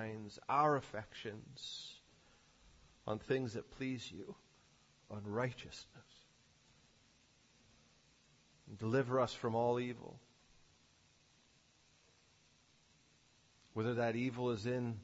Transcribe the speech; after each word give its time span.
minds, 0.00 0.38
our 0.48 0.76
affections 0.76 1.92
on 3.06 3.18
things 3.18 3.54
that 3.54 3.70
please 3.72 4.10
you, 4.10 4.34
on 5.10 5.22
righteousness. 5.24 5.86
Deliver 8.78 9.20
us 9.20 9.34
from 9.34 9.54
all 9.54 9.80
evil. 9.80 10.18
Whether 13.74 13.94
that 13.94 14.16
evil 14.16 14.50
is 14.50 14.66
in 14.66 14.96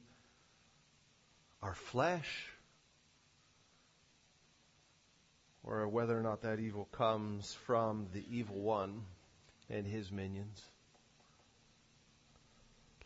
our 1.63 1.75
flesh 1.75 2.49
or 5.65 5.89
whether 5.89 6.17
or 6.17 6.23
not 6.23 6.43
that 6.43 6.61
evil 6.61 6.87
comes 6.93 7.55
from 7.67 8.07
the 8.13 8.25
evil 8.31 8.61
one 8.61 9.03
and 9.69 9.87
his 9.87 10.13
minions. 10.13 10.63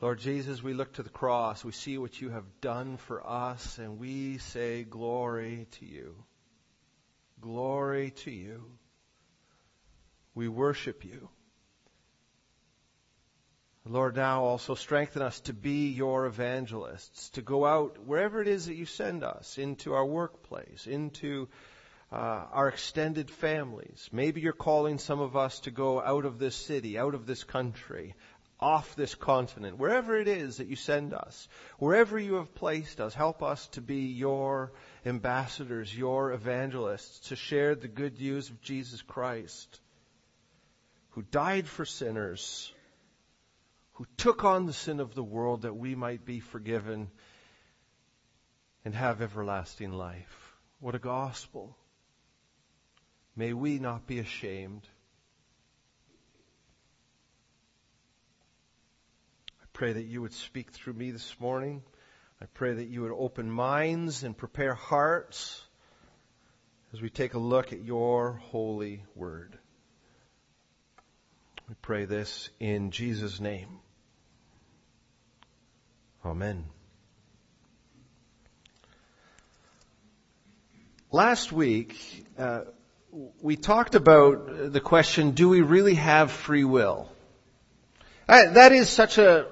Lord 0.01 0.19
Jesus, 0.19 0.63
we 0.63 0.73
look 0.73 0.95
to 0.95 1.03
the 1.03 1.11
cross. 1.11 1.63
We 1.63 1.73
see 1.73 1.99
what 1.99 2.21
you 2.21 2.31
have 2.31 2.61
done 2.63 2.97
for 2.97 3.27
us, 3.27 3.79
and 3.79 3.99
we 3.99 4.39
say, 4.39 4.83
Glory 4.83 5.67
to 5.73 5.85
you. 5.85 6.15
Glory 7.41 8.11
to 8.11 8.31
you. 8.31 8.65
We 10.35 10.49
worship 10.49 11.05
you. 11.05 11.29
Lord, 13.85 14.17
now 14.17 14.45
also 14.45 14.75
strengthen 14.75 15.21
us 15.21 15.41
to 15.41 15.53
be 15.53 15.89
your 15.89 16.27
evangelists, 16.27 17.31
to 17.31 17.43
go 17.43 17.67
out 17.67 17.99
wherever 18.07 18.41
it 18.41 18.49
is 18.49 18.67
that 18.67 18.77
you 18.77 18.87
send 18.87 19.25
us, 19.25 19.59
into 19.59 19.93
our 19.95 20.05
workplace, 20.05 20.87
into 20.87 21.49
uh, 22.13 22.45
our 22.53 22.69
extended 22.69 23.31
families. 23.31 24.09
Maybe 24.13 24.41
you're 24.41 24.53
calling 24.53 24.99
some 24.99 25.21
of 25.21 25.37
us 25.37 25.61
to 25.61 25.71
go 25.71 26.01
out 26.01 26.25
of 26.25 26.39
this 26.39 26.57
city, 26.57 26.99
out 26.99 27.15
of 27.15 27.27
this 27.27 27.45
country, 27.45 28.15
off 28.61 28.95
this 28.95 29.15
continent, 29.15 29.79
wherever 29.79 30.17
it 30.17 30.29
is 30.29 30.59
that 30.59 30.69
you 30.69 30.77
send 30.77 31.15
us, 31.15 31.49
wherever 31.79 32.19
you 32.19 32.35
have 32.35 32.55
placed 32.55 33.01
us, 33.01 33.15
help 33.15 33.43
us 33.43 33.67
to 33.69 33.81
be 33.81 34.07
your 34.07 34.73
ambassadors, 35.05 35.97
your 35.97 36.33
evangelists, 36.33 37.29
to 37.29 37.37
share 37.37 37.75
the 37.75 37.89
good 37.89 38.21
news 38.21 38.51
of 38.51 38.61
Jesus 38.61 39.01
Christ, 39.03 39.81
who 41.11 41.23
died 41.23 41.67
for 41.67 41.85
sinners, 41.85 42.73
who 43.95 44.07
took 44.17 44.45
on 44.45 44.67
the 44.67 44.73
sin 44.73 45.01
of 45.01 45.15
the 45.15 45.23
world 45.23 45.63
that 45.63 45.77
we 45.77 45.95
might 45.95 46.25
be 46.25 46.41
forgiven 46.41 47.11
and 48.85 48.95
have 48.95 49.23
everlasting 49.23 49.93
life. 49.93 50.55
What 50.81 50.95
a 50.95 50.99
gospel. 50.99 51.77
May 53.37 53.53
we 53.53 53.79
not 53.79 54.07
be 54.07 54.19
ashamed. 54.19 54.87
Pray 59.81 59.95
that 59.95 60.05
you 60.05 60.21
would 60.21 60.35
speak 60.35 60.73
through 60.73 60.93
me 60.93 61.11
this 61.11 61.35
morning. 61.41 61.83
I 62.39 62.45
pray 62.53 62.75
that 62.75 62.89
you 62.89 63.01
would 63.01 63.13
open 63.13 63.51
minds 63.51 64.25
and 64.25 64.37
prepare 64.37 64.75
hearts 64.75 65.65
as 66.93 67.01
we 67.01 67.09
take 67.09 67.33
a 67.33 67.39
look 67.39 67.73
at 67.73 67.83
your 67.83 68.43
holy 68.51 69.05
word. 69.15 69.57
We 71.67 71.75
pray 71.81 72.05
this 72.05 72.51
in 72.61 72.91
Jesus' 72.91 73.41
name. 73.41 73.79
Amen. 76.27 76.67
Last 81.11 81.53
week, 81.53 82.27
uh, 82.39 82.65
we 83.41 83.57
talked 83.57 83.95
about 83.95 84.75
the 84.75 84.81
question, 84.81 85.31
do 85.31 85.49
we 85.49 85.63
really 85.63 85.95
have 85.95 86.31
free 86.31 86.65
will? 86.65 87.09
Uh, 88.31 88.49
that 88.53 88.71
is 88.71 88.89
such 88.89 89.19
a, 89.19 89.45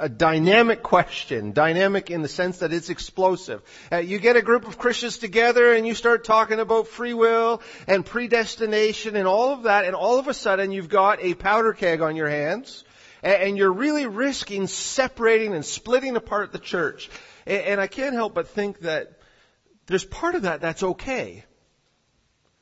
a, 0.00 0.06
a, 0.06 0.08
dynamic 0.08 0.82
question, 0.82 1.52
dynamic 1.52 2.10
in 2.10 2.22
the 2.22 2.28
sense 2.28 2.58
that 2.58 2.72
it's 2.72 2.90
explosive. 2.90 3.62
Uh, 3.92 3.98
you 3.98 4.18
get 4.18 4.34
a 4.34 4.42
group 4.42 4.66
of 4.66 4.78
Christians 4.78 5.18
together 5.18 5.72
and 5.72 5.86
you 5.86 5.94
start 5.94 6.24
talking 6.24 6.58
about 6.58 6.88
free 6.88 7.14
will 7.14 7.62
and 7.86 8.04
predestination 8.04 9.14
and 9.14 9.28
all 9.28 9.52
of 9.52 9.62
that, 9.62 9.84
and 9.84 9.94
all 9.94 10.18
of 10.18 10.26
a 10.26 10.34
sudden 10.34 10.72
you've 10.72 10.88
got 10.88 11.22
a 11.22 11.34
powder 11.34 11.72
keg 11.72 12.00
on 12.00 12.16
your 12.16 12.28
hands, 12.28 12.82
and, 13.22 13.42
and 13.42 13.56
you're 13.56 13.72
really 13.72 14.06
risking 14.06 14.66
separating 14.66 15.54
and 15.54 15.64
splitting 15.64 16.16
apart 16.16 16.50
the 16.50 16.58
church. 16.58 17.08
And, 17.46 17.62
and 17.62 17.80
I 17.80 17.86
can't 17.86 18.16
help 18.16 18.34
but 18.34 18.48
think 18.48 18.80
that 18.80 19.20
there's 19.86 20.04
part 20.04 20.34
of 20.34 20.42
that 20.42 20.60
that's 20.60 20.82
okay. 20.82 21.44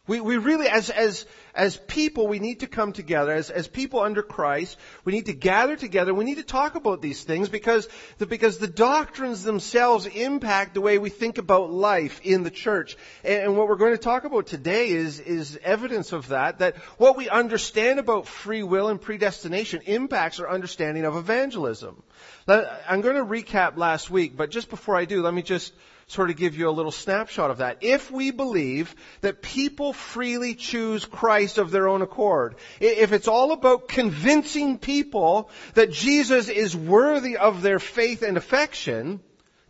We, 0.09 0.23
we 0.23 0.39
really, 0.39 0.67
as, 0.67 0.89
as, 0.89 1.27
as 1.55 1.77
people, 1.77 2.27
we 2.27 2.39
need 2.39 2.61
to 2.61 2.67
come 2.67 2.93
together. 2.93 3.31
As, 3.31 3.51
as 3.51 3.69
people 3.69 4.01
under 4.01 4.23
Christ, 4.23 4.79
we 5.05 5.13
need 5.13 5.27
to 5.27 5.35
gather 5.35 5.77
together. 5.77 6.15
We 6.15 6.25
need 6.25 6.39
to 6.39 6.43
talk 6.43 6.77
about 6.77 7.03
these 7.03 7.23
things 7.23 7.51
because 7.51 7.89
the, 8.17 8.25
because 8.25 8.57
the 8.57 8.69
doctrines 8.69 9.43
themselves 9.43 10.07
impact 10.07 10.73
the 10.73 10.81
way 10.81 10.97
we 10.97 11.11
think 11.11 11.37
about 11.37 11.71
life 11.71 12.21
in 12.25 12.43
the 12.43 12.51
church. 12.51 12.97
And, 13.23 13.43
and 13.43 13.57
what 13.57 13.69
we're 13.69 13.77
going 13.77 13.93
to 13.93 13.99
talk 13.99 14.25
about 14.25 14.47
today 14.47 14.89
is, 14.89 15.21
is 15.21 15.59
evidence 15.63 16.13
of 16.13 16.29
that, 16.29 16.61
that 16.61 16.77
what 16.97 17.17
we 17.17 17.29
understand 17.29 17.99
about 17.99 18.27
free 18.27 18.63
will 18.63 18.89
and 18.89 19.01
predestination 19.01 19.83
impacts 19.85 20.41
our 20.41 20.49
understanding 20.49 21.05
of 21.05 21.17
evangelism. 21.17 22.03
I'm 22.49 23.03
going 23.03 23.17
to 23.17 23.25
recap 23.25 23.77
last 23.77 24.09
week, 24.09 24.39
but 24.39 24.51
just 24.51 24.71
before 24.71 24.97
I 24.97 25.05
do, 25.05 25.21
let 25.21 25.35
me 25.35 25.43
just 25.43 25.75
sort 26.09 26.31
of 26.31 26.37
give 26.37 26.57
you 26.57 26.69
a 26.69 26.73
little 26.73 26.91
snapshot 26.91 27.51
of 27.51 27.59
that. 27.59 27.79
If 27.83 28.11
we 28.11 28.31
believe 28.31 28.95
that 29.21 29.43
people 29.43 29.93
freely 29.93 30.55
choose 30.55 31.05
Christ 31.05 31.59
of 31.59 31.71
their 31.71 31.87
own 31.89 32.03
accord, 32.03 32.57
if 32.81 33.13
it's 33.13 33.29
all 33.29 33.53
about 33.53 33.89
convincing 33.89 34.79
people 34.79 35.51
that 35.75 35.93
Jesus 35.93 36.49
is 36.49 36.75
worthy 36.75 37.37
of 37.37 37.63
their 37.63 37.79
faith 37.79 38.23
and 38.23 38.37
affection, 38.37 39.21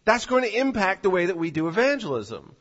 that's 0.05 0.27
going 0.27 0.45
to 0.45 0.57
impact 0.57 1.03
the 1.03 1.11
way 1.11 1.27
that 1.27 1.37
we 1.37 1.51
do 1.51 1.69
evangelism. 1.69 2.55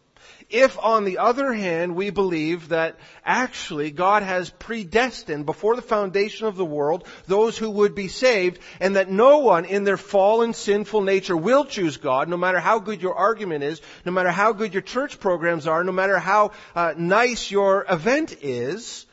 If, 0.50 0.80
on 0.80 1.03
the 1.03 1.18
other 1.18 1.52
hand, 1.52 1.96
we 1.96 2.09
believe 2.09 2.69
that 2.69 2.96
actually 3.25 3.91
God 3.91 4.24
has 4.24 4.50
predestined 4.50 5.46
before 5.46 5.75
the 5.75 5.81
foundation 5.81 6.47
of 6.47 6.56
the 6.56 6.63
world 6.63 7.06
those 7.25 7.58
who 7.58 7.69
would 7.69 7.96
be 7.96 8.08
saved, 8.08 8.59
and 8.80 8.96
that 8.96 9.09
no 9.09 9.40
one 9.40 9.66
in 9.66 9.84
their 9.84 9.97
fallen 9.97 10.53
sinful 10.53 11.02
nature 11.02 11.35
will 11.35 11.66
choose 11.66 11.97
God, 11.97 12.30
no 12.30 12.38
matter 12.38 12.62
how 12.62 12.80
good 12.80 13.02
your 13.02 13.16
argument 13.16 13.66
is, 13.66 13.81
no 14.06 14.13
matter 14.13 14.31
how 14.31 14.53
good 14.53 14.74
your 14.74 14.84
church 14.84 15.19
programs 15.19 15.68
are, 15.68 15.84
no 15.84 15.91
matter 15.91 16.18
how 16.18 16.52
uh, 16.75 16.94
nice 16.96 17.52
your 17.52 17.85
event 17.90 18.38
is, 18.41 19.06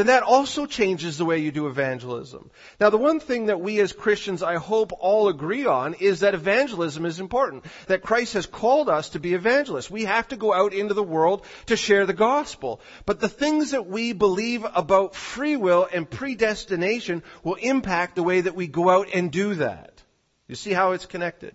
then 0.00 0.06
that 0.06 0.22
also 0.22 0.64
changes 0.64 1.18
the 1.18 1.26
way 1.26 1.40
you 1.40 1.50
do 1.50 1.66
evangelism. 1.66 2.50
Now, 2.80 2.88
the 2.88 2.96
one 2.96 3.20
thing 3.20 3.46
that 3.46 3.60
we 3.60 3.80
as 3.80 3.92
Christians, 3.92 4.42
I 4.42 4.56
hope, 4.56 4.92
all 4.98 5.28
agree 5.28 5.66
on 5.66 5.92
is 5.92 6.20
that 6.20 6.32
evangelism 6.32 7.04
is 7.04 7.20
important. 7.20 7.66
That 7.86 8.00
Christ 8.00 8.32
has 8.32 8.46
called 8.46 8.88
us 8.88 9.10
to 9.10 9.20
be 9.20 9.34
evangelists. 9.34 9.90
We 9.90 10.06
have 10.06 10.26
to 10.28 10.36
go 10.36 10.54
out 10.54 10.72
into 10.72 10.94
the 10.94 11.02
world 11.02 11.44
to 11.66 11.76
share 11.76 12.06
the 12.06 12.14
gospel. 12.14 12.80
But 13.04 13.20
the 13.20 13.28
things 13.28 13.72
that 13.72 13.86
we 13.86 14.14
believe 14.14 14.64
about 14.64 15.14
free 15.14 15.56
will 15.56 15.86
and 15.92 16.08
predestination 16.08 17.22
will 17.44 17.56
impact 17.56 18.16
the 18.16 18.22
way 18.22 18.40
that 18.40 18.56
we 18.56 18.68
go 18.68 18.88
out 18.88 19.08
and 19.12 19.30
do 19.30 19.56
that. 19.56 20.02
You 20.48 20.54
see 20.54 20.72
how 20.72 20.92
it's 20.92 21.04
connected? 21.04 21.54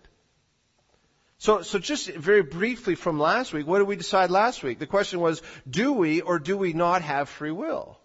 So, 1.37 1.63
so 1.63 1.79
just 1.79 2.09
very 2.09 2.43
briefly 2.43 2.95
from 2.95 3.19
last 3.19 3.53
week, 3.53 3.65
what 3.65 3.79
did 3.79 3.87
we 3.87 3.95
decide 3.95 4.29
last 4.29 4.63
week? 4.63 4.77
The 4.77 4.87
question 4.87 5.19
was, 5.19 5.41
do 5.69 5.93
we 5.93 6.21
or 6.21 6.37
do 6.37 6.57
we 6.57 6.73
not 6.73 7.01
have 7.01 7.27
free 7.27 7.51
will? 7.51 7.97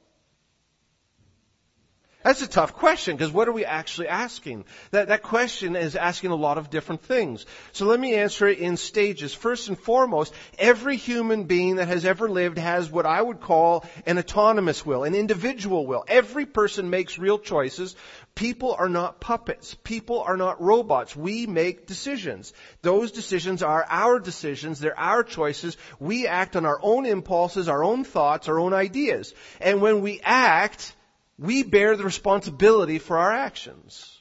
That's 2.22 2.42
a 2.42 2.47
tough 2.47 2.75
question 2.75 3.16
because 3.16 3.32
what 3.32 3.48
are 3.48 3.53
we 3.53 3.64
actually 3.64 4.08
asking? 4.08 4.66
That, 4.91 5.08
that 5.08 5.22
question 5.22 5.75
is 5.75 5.97
asking 5.97 6.32
a 6.32 6.36
lot 6.36 6.58
of 6.58 6.69
different 6.69 7.00
things. 7.03 7.47
So 7.72 7.86
let 7.86 7.98
me 7.98 8.14
answer 8.14 8.47
it 8.47 8.58
in 8.58 8.76
stages. 8.76 9.32
First 9.32 9.69
and 9.69 9.78
foremost, 9.78 10.34
every 10.59 10.97
human 10.97 11.44
being 11.44 11.76
that 11.76 11.88
has 11.88 12.04
ever 12.04 12.28
lived 12.28 12.59
has 12.59 12.91
what 12.91 13.06
I 13.06 13.22
would 13.22 13.41
call 13.41 13.86
an 14.04 14.19
autonomous 14.19 14.84
will, 14.84 15.04
an 15.04 15.14
individual 15.14 15.86
will. 15.86 16.04
Every 16.09 16.44
person 16.44 16.91
makes 16.91 17.19
real 17.19 17.38
choices. 17.38 17.97
People 18.34 18.76
are 18.78 18.91
not 18.91 19.20
puppets. 19.20 19.75
People 19.82 20.20
are 20.20 20.36
not 20.36 20.60
robots. 20.60 21.16
We 21.16 21.47
make 21.47 21.86
decisions. 21.86 22.53
Those 22.83 23.12
decisions 23.12 23.62
are 23.62 23.86
our 23.89 24.18
decisions. 24.18 24.78
They're 24.78 24.98
our 24.98 25.24
choices. 25.24 25.78
We 25.98 26.27
act 26.27 26.54
on 26.54 26.66
our 26.66 26.78
own 26.83 27.06
impulses, 27.06 27.66
our 27.66 27.83
own 27.83 28.04
thoughts, 28.04 28.47
our 28.47 28.59
own 28.59 28.74
ideas. 28.74 29.33
And 29.59 29.80
when 29.80 30.03
we 30.03 30.21
act, 30.22 30.94
we 31.41 31.63
bear 31.63 31.97
the 31.97 32.04
responsibility 32.04 32.98
for 32.98 33.16
our 33.16 33.33
actions. 33.33 34.19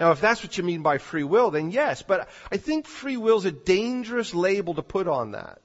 Now, 0.00 0.10
if 0.12 0.20
that's 0.20 0.42
what 0.42 0.56
you 0.56 0.64
mean 0.64 0.82
by 0.82 0.98
free 0.98 1.22
will, 1.22 1.50
then 1.50 1.70
yes, 1.70 2.02
but 2.02 2.28
I 2.50 2.56
think 2.56 2.86
free 2.86 3.18
will 3.18 3.36
is 3.36 3.44
a 3.44 3.52
dangerous 3.52 4.34
label 4.34 4.74
to 4.74 4.82
put 4.82 5.06
on 5.06 5.32
that. 5.32 5.60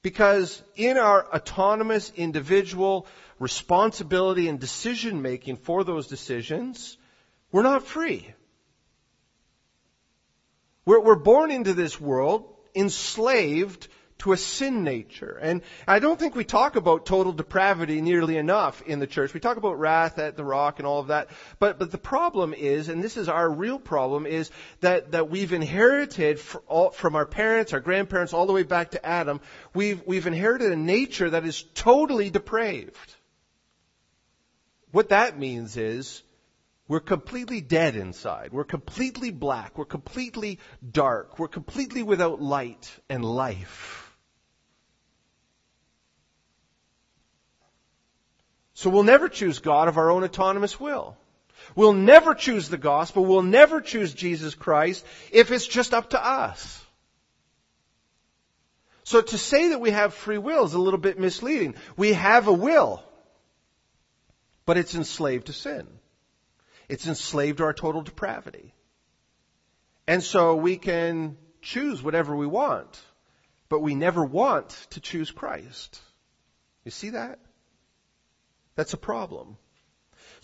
Because 0.00 0.62
in 0.76 0.96
our 0.96 1.26
autonomous 1.34 2.12
individual 2.14 3.06
responsibility 3.40 4.48
and 4.48 4.60
decision 4.60 5.20
making 5.20 5.56
for 5.56 5.82
those 5.82 6.06
decisions, 6.06 6.96
we're 7.50 7.62
not 7.62 7.84
free. 7.84 8.32
We're, 10.86 11.00
we're 11.00 11.16
born 11.16 11.50
into 11.50 11.74
this 11.74 12.00
world 12.00 12.48
enslaved 12.76 13.88
to 14.24 14.32
a 14.32 14.36
sin 14.38 14.84
nature. 14.84 15.38
And 15.40 15.60
I 15.86 15.98
don't 15.98 16.18
think 16.18 16.34
we 16.34 16.44
talk 16.44 16.76
about 16.76 17.04
total 17.04 17.32
depravity 17.32 18.00
nearly 18.00 18.38
enough 18.38 18.80
in 18.80 18.98
the 18.98 19.06
church. 19.06 19.34
We 19.34 19.40
talk 19.40 19.58
about 19.58 19.78
wrath 19.78 20.18
at 20.18 20.34
the 20.34 20.44
rock 20.44 20.78
and 20.78 20.86
all 20.86 20.98
of 20.98 21.08
that. 21.08 21.28
But, 21.58 21.78
but 21.78 21.90
the 21.90 21.98
problem 21.98 22.54
is, 22.54 22.88
and 22.88 23.04
this 23.04 23.18
is 23.18 23.28
our 23.28 23.50
real 23.50 23.78
problem, 23.78 24.24
is 24.24 24.50
that, 24.80 25.12
that 25.12 25.28
we've 25.28 25.52
inherited 25.52 26.40
from 26.40 27.14
our 27.16 27.26
parents, 27.26 27.74
our 27.74 27.80
grandparents, 27.80 28.32
all 28.32 28.46
the 28.46 28.54
way 28.54 28.62
back 28.62 28.92
to 28.92 29.06
Adam, 29.06 29.42
we've, 29.74 30.02
we've 30.06 30.26
inherited 30.26 30.72
a 30.72 30.76
nature 30.76 31.28
that 31.28 31.44
is 31.44 31.62
totally 31.74 32.30
depraved. 32.30 33.14
What 34.90 35.10
that 35.10 35.38
means 35.38 35.76
is, 35.76 36.22
we're 36.88 37.00
completely 37.00 37.60
dead 37.60 37.94
inside. 37.94 38.52
We're 38.52 38.64
completely 38.64 39.30
black. 39.30 39.76
We're 39.76 39.84
completely 39.84 40.60
dark. 40.90 41.38
We're 41.38 41.48
completely 41.48 42.02
without 42.02 42.40
light 42.40 42.90
and 43.10 43.22
life. 43.22 44.03
So 48.74 48.90
we'll 48.90 49.04
never 49.04 49.28
choose 49.28 49.60
God 49.60 49.88
of 49.88 49.98
our 49.98 50.10
own 50.10 50.24
autonomous 50.24 50.78
will. 50.78 51.16
We'll 51.76 51.92
never 51.92 52.34
choose 52.34 52.68
the 52.68 52.76
gospel. 52.76 53.24
We'll 53.24 53.42
never 53.42 53.80
choose 53.80 54.12
Jesus 54.12 54.54
Christ 54.54 55.04
if 55.32 55.50
it's 55.50 55.66
just 55.66 55.94
up 55.94 56.10
to 56.10 56.24
us. 56.24 56.84
So 59.04 59.20
to 59.20 59.38
say 59.38 59.68
that 59.68 59.80
we 59.80 59.90
have 59.90 60.14
free 60.14 60.38
will 60.38 60.64
is 60.64 60.74
a 60.74 60.78
little 60.78 60.98
bit 60.98 61.18
misleading. 61.18 61.74
We 61.96 62.14
have 62.14 62.48
a 62.48 62.52
will, 62.52 63.02
but 64.66 64.76
it's 64.76 64.94
enslaved 64.94 65.46
to 65.46 65.52
sin. 65.52 65.86
It's 66.88 67.06
enslaved 67.06 67.58
to 67.58 67.64
our 67.64 67.72
total 67.72 68.02
depravity. 68.02 68.74
And 70.06 70.22
so 70.22 70.56
we 70.56 70.76
can 70.76 71.36
choose 71.62 72.02
whatever 72.02 72.34
we 72.34 72.46
want, 72.46 73.00
but 73.68 73.80
we 73.80 73.94
never 73.94 74.24
want 74.24 74.68
to 74.90 75.00
choose 75.00 75.30
Christ. 75.30 76.00
You 76.84 76.90
see 76.90 77.10
that? 77.10 77.38
That's 78.76 78.94
a 78.94 78.98
problem. 78.98 79.56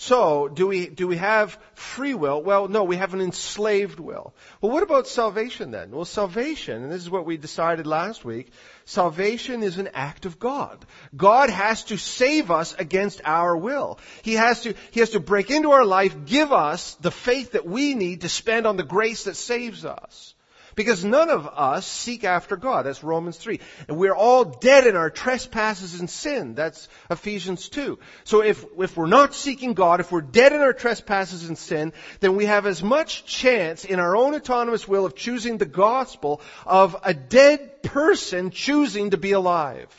So, 0.00 0.48
do 0.48 0.66
we, 0.66 0.88
do 0.88 1.06
we 1.06 1.18
have 1.18 1.58
free 1.74 2.14
will? 2.14 2.42
Well, 2.42 2.68
no, 2.68 2.84
we 2.84 2.96
have 2.96 3.12
an 3.12 3.20
enslaved 3.20 4.00
will. 4.00 4.32
Well, 4.62 4.72
what 4.72 4.82
about 4.82 5.06
salvation 5.06 5.72
then? 5.72 5.90
Well, 5.90 6.06
salvation, 6.06 6.82
and 6.82 6.90
this 6.90 7.02
is 7.02 7.10
what 7.10 7.26
we 7.26 7.36
decided 7.36 7.86
last 7.86 8.24
week, 8.24 8.50
salvation 8.86 9.62
is 9.62 9.76
an 9.76 9.90
act 9.92 10.24
of 10.24 10.38
God. 10.38 10.86
God 11.14 11.50
has 11.50 11.84
to 11.84 11.98
save 11.98 12.50
us 12.50 12.74
against 12.78 13.20
our 13.26 13.54
will. 13.54 13.98
He 14.22 14.36
has 14.36 14.62
to, 14.62 14.74
He 14.90 15.00
has 15.00 15.10
to 15.10 15.20
break 15.20 15.50
into 15.50 15.72
our 15.72 15.84
life, 15.84 16.24
give 16.24 16.50
us 16.50 16.94
the 17.02 17.10
faith 17.10 17.52
that 17.52 17.66
we 17.66 17.92
need 17.92 18.22
to 18.22 18.30
spend 18.30 18.66
on 18.66 18.78
the 18.78 18.82
grace 18.82 19.24
that 19.24 19.36
saves 19.36 19.84
us. 19.84 20.34
Because 20.80 21.04
none 21.04 21.28
of 21.28 21.46
us 21.46 21.86
seek 21.86 22.24
after 22.24 22.56
God. 22.56 22.86
That's 22.86 23.04
Romans 23.04 23.36
3. 23.36 23.60
And 23.86 23.98
we're 23.98 24.14
all 24.14 24.46
dead 24.46 24.86
in 24.86 24.96
our 24.96 25.10
trespasses 25.10 26.00
and 26.00 26.08
sin. 26.08 26.54
That's 26.54 26.88
Ephesians 27.10 27.68
2. 27.68 27.98
So 28.24 28.42
if, 28.42 28.64
if 28.78 28.96
we're 28.96 29.04
not 29.04 29.34
seeking 29.34 29.74
God, 29.74 30.00
if 30.00 30.10
we're 30.10 30.22
dead 30.22 30.54
in 30.54 30.62
our 30.62 30.72
trespasses 30.72 31.46
and 31.46 31.58
sin, 31.58 31.92
then 32.20 32.34
we 32.34 32.46
have 32.46 32.64
as 32.64 32.82
much 32.82 33.26
chance 33.26 33.84
in 33.84 34.00
our 34.00 34.16
own 34.16 34.34
autonomous 34.34 34.88
will 34.88 35.04
of 35.04 35.14
choosing 35.14 35.58
the 35.58 35.66
gospel 35.66 36.40
of 36.64 36.96
a 37.04 37.12
dead 37.12 37.82
person 37.82 38.50
choosing 38.50 39.10
to 39.10 39.18
be 39.18 39.32
alive. 39.32 39.94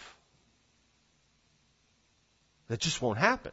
That 2.69 2.79
just 2.79 3.03
won't 3.03 3.19
happen. 3.19 3.51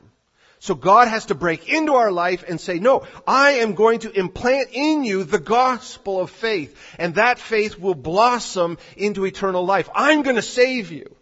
So 0.60 0.74
God 0.74 1.08
has 1.08 1.26
to 1.26 1.34
break 1.34 1.68
into 1.68 1.94
our 1.94 2.10
life 2.10 2.44
and 2.48 2.60
say, 2.60 2.78
no, 2.78 3.06
I 3.26 3.52
am 3.52 3.74
going 3.74 4.00
to 4.00 4.10
implant 4.10 4.70
in 4.72 5.04
you 5.04 5.24
the 5.24 5.38
gospel 5.38 6.20
of 6.20 6.30
faith. 6.30 6.76
And 6.98 7.14
that 7.14 7.38
faith 7.38 7.78
will 7.78 7.94
blossom 7.94 8.78
into 8.96 9.24
eternal 9.24 9.64
life. 9.64 9.88
I'm 9.94 10.22
going 10.22 10.36
to 10.36 10.42
save 10.42 10.90
you. 10.90 11.14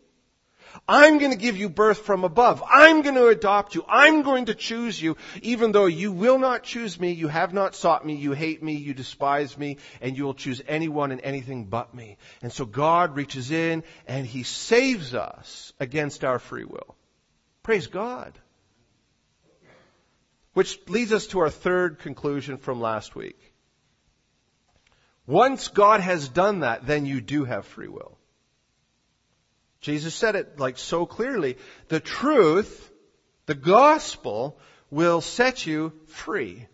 I'm 0.89 1.19
going 1.19 1.33
to 1.33 1.37
give 1.37 1.57
you 1.57 1.69
birth 1.69 1.99
from 1.99 2.23
above. 2.23 2.63
I'm 2.69 3.03
going 3.03 3.17
to 3.17 3.27
adopt 3.27 3.75
you. 3.75 3.85
I'm 3.89 4.23
going 4.23 4.47
to 4.47 4.55
choose 4.55 5.01
you, 5.01 5.17
even 5.43 5.73
though 5.73 5.87
you 5.87 6.13
will 6.13 6.39
not 6.39 6.63
choose 6.63 6.99
me, 7.01 7.13
you 7.13 7.27
have 7.29 7.53
not 7.53 7.75
sought 7.75 8.07
me, 8.07 8.15
you 8.15 8.33
hate 8.33 8.63
me, 8.63 8.75
you 8.75 8.95
despise 8.95 9.59
me, 9.59 9.79
and 10.01 10.17
you 10.17 10.25
will 10.25 10.35
choose 10.35 10.63
anyone 10.69 11.11
and 11.11 11.21
anything 11.23 11.65
but 11.65 11.93
me. 11.93 12.19
And 12.41 12.53
so 12.53 12.65
God 12.65 13.17
reaches 13.17 13.51
in 13.51 13.83
and 14.07 14.27
He 14.27 14.45
saves 14.45 15.13
us 15.13 15.73
against 15.81 16.25
our 16.25 16.39
free 16.39 16.65
will. 16.65 16.95
Praise 17.65 17.89
God. 17.89 18.39
Which 20.57 20.81
leads 20.89 21.13
us 21.13 21.27
to 21.27 21.41
our 21.41 21.51
third 21.51 21.99
conclusion 21.99 22.57
from 22.57 22.81
last 22.81 23.15
week. 23.15 23.39
Once 25.27 25.69
God 25.69 26.01
has 26.01 26.31
done 26.31 26.61
that, 26.61 26.87
then 26.87 27.05
you 27.05 27.21
do 27.21 27.45
have 27.45 27.67
free 27.67 27.89
will. 27.89 28.17
Jesus 29.83 30.15
said 30.15 30.35
it 30.35 30.59
like 30.59 30.79
so 30.79 31.05
clearly. 31.05 31.59
The 31.89 32.01
truth, 32.01 32.91
the 33.45 33.55
gospel, 33.55 34.59
will 34.91 35.21
set 35.21 35.67
you 35.67 35.93
free. 36.07 36.67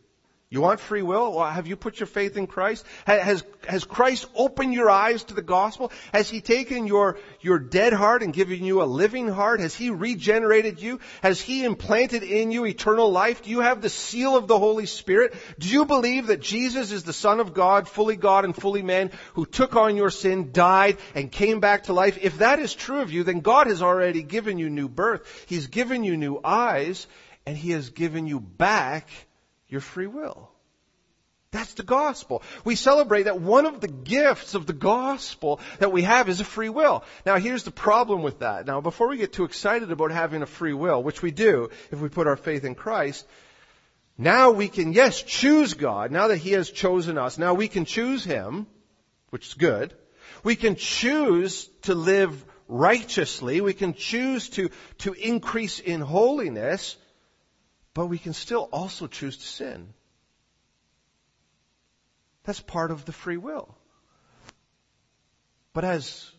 You 0.53 0.61
want 0.61 0.81
free 0.81 1.01
will? 1.01 1.33
Well, 1.33 1.49
have 1.49 1.67
you 1.67 1.77
put 1.77 1.99
your 1.99 2.07
faith 2.07 2.37
in 2.37 2.47
Christ? 2.47 2.85
Has, 3.07 3.43
has 3.67 3.85
Christ 3.85 4.27
opened 4.35 4.75
your 4.75 4.91
eyes 4.91 5.25
to 5.25 5.35
the 5.35 5.41
gospel? 5.41 5.91
Has 6.13 6.29
He 6.29 6.43
taken 6.43 6.87
your, 6.87 7.17
your 7.41 7.59
dead 7.59 7.95
heart 7.95 8.23
and 8.23 8.35
given 8.35 8.63
you 8.63 8.83
a 8.83 8.85
living 8.85 9.29
heart? 9.29 9.61
Has 9.61 9.75
He 9.75 9.89
regenerated 9.89 10.79
you? 10.79 11.01
Has 11.23 11.41
He 11.41 11.65
implanted 11.65 12.23
in 12.23 12.51
you 12.51 12.67
eternal 12.67 13.11
life? 13.11 13.41
Do 13.41 13.49
you 13.49 13.61
have 13.61 13.81
the 13.81 13.89
seal 13.89 14.37
of 14.37 14.47
the 14.47 14.59
Holy 14.59 14.85
Spirit? 14.85 15.35
Do 15.59 15.71
you 15.71 15.87
believe 15.87 16.27
that 16.27 16.43
Jesus 16.43 16.93
is 16.93 17.05
the 17.05 17.15
Son 17.15 17.41
of 17.41 17.55
God, 17.55 17.89
fully 17.89 18.17
God 18.17 18.45
and 18.45 18.55
fully 18.55 18.83
man, 18.83 19.11
who 19.33 19.47
took 19.47 19.75
on 19.75 19.97
your 19.97 20.11
sin, 20.11 20.53
died, 20.53 20.99
and 21.15 21.33
came 21.33 21.61
back 21.61 21.85
to 21.85 21.95
life? 21.95 22.19
If 22.21 22.41
that 22.41 22.59
is 22.59 22.75
true 22.75 23.01
of 23.01 23.11
you, 23.11 23.25
then 23.25 23.41
God 23.41 23.69
has 23.69 23.81
already 23.81 24.23
given 24.23 24.59
you 24.59 24.69
new 24.69 24.91
birth. 24.91 25.47
He's 25.47 25.69
given 25.69 26.05
you 26.05 26.19
new 26.19 26.41
eyes, 26.45 27.07
and 27.47 27.57
He 27.57 27.71
has 27.71 27.89
given 27.89 28.27
you 28.27 28.39
back 28.39 29.09
your 29.73 29.81
free 29.81 30.07
will. 30.07 30.51
That's 31.51 31.75
the 31.75 31.83
gospel. 31.83 32.43
We 32.65 32.77
celebrate 32.77 33.25
that 33.25 33.41
one 33.41 33.67
of 33.67 33.81
the 33.81 33.89
gifts 33.89 34.55
of 34.55 34.67
the 34.67 34.73
gospel 34.73 35.61
that 35.81 35.93
we 35.93 36.03
have 36.03 36.31
is 36.31 36.41
a 36.41 36.45
free 36.45 36.71
will. 36.71 37.05
Now 37.27 37.37
here's 37.37 37.65
the 37.65 37.71
problem 37.71 38.23
with 38.23 38.39
that. 38.39 38.67
Now 38.67 38.81
before 38.81 39.09
we 39.09 39.19
get 39.19 39.35
too 39.35 39.45
excited 39.45 39.91
about 39.91 40.13
having 40.13 40.41
a 40.41 40.47
free 40.47 40.73
will, 40.73 41.03
which 41.03 41.21
we 41.21 41.31
do 41.31 41.69
if 41.91 42.01
we 42.01 42.09
put 42.09 42.27
our 42.27 42.37
faith 42.37 42.65
in 42.65 42.75
Christ, 42.75 43.27
now 44.17 44.51
we 44.53 44.69
can, 44.69 44.93
yes, 44.93 45.23
choose 45.23 45.75
God. 45.75 46.11
Now 46.11 46.29
that 46.29 46.39
He 46.39 46.53
has 46.53 46.71
chosen 46.71 47.19
us, 47.19 47.37
now 47.37 47.55
we 47.55 47.69
can 47.69 47.85
choose 47.85 48.25
Him, 48.25 48.67
which 49.31 49.49
is 49.49 49.55
good. 49.55 49.93
We 50.45 50.57
can 50.57 50.77
choose 50.77 51.69
to 51.83 51.95
live 51.95 52.45
righteously. 52.67 53.61
We 53.61 53.75
can 53.75 53.93
choose 53.93 54.49
to, 54.51 54.71
to 54.99 55.13
increase 55.13 55.81
in 55.81 56.01
holiness. 56.01 56.97
But 57.95 58.07
we 58.07 58.19
can 58.19 58.33
still 58.33 58.69
also 58.73 59.07
choose 59.07 59.37
to 59.37 59.47
sin. 59.47 59.93
That's 62.45 62.61
part 62.61 62.91
of 62.91 63.05
the 63.05 63.13
free 63.13 63.37
will. 63.37 63.77
But 65.73 65.85
as 65.85 66.31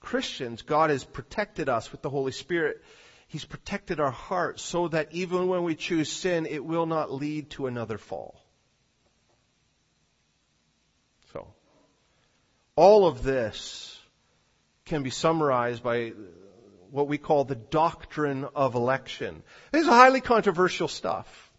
Christians, 0.00 0.62
God 0.62 0.90
has 0.90 1.04
protected 1.04 1.68
us 1.68 1.90
with 1.90 2.02
the 2.02 2.10
Holy 2.10 2.32
Spirit. 2.32 2.82
He's 3.26 3.44
protected 3.44 4.00
our 4.00 4.10
hearts 4.10 4.62
so 4.62 4.88
that 4.88 5.08
even 5.12 5.48
when 5.48 5.64
we 5.64 5.74
choose 5.74 6.10
sin, 6.12 6.46
it 6.46 6.64
will 6.64 6.86
not 6.86 7.12
lead 7.12 7.50
to 7.50 7.66
another 7.66 7.98
fall. 7.98 8.40
So, 11.32 11.52
all 12.76 13.06
of 13.06 13.22
this 13.22 13.98
can 14.84 15.02
be 15.02 15.10
summarized 15.10 15.82
by 15.82 16.12
what 16.94 17.08
we 17.08 17.18
call 17.18 17.42
the 17.42 17.56
doctrine 17.56 18.46
of 18.54 18.76
election. 18.76 19.42
This 19.72 19.82
is 19.82 19.88
highly 19.88 20.20
controversial 20.20 20.86
stuff. 20.86 21.50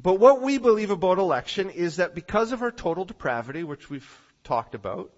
But 0.00 0.20
what 0.20 0.42
we 0.42 0.58
believe 0.58 0.92
about 0.92 1.18
election 1.18 1.70
is 1.70 1.96
that 1.96 2.14
because 2.14 2.52
of 2.52 2.62
our 2.62 2.70
total 2.70 3.04
depravity, 3.04 3.64
which 3.64 3.90
we've 3.90 4.08
talked 4.44 4.76
about, 4.76 5.10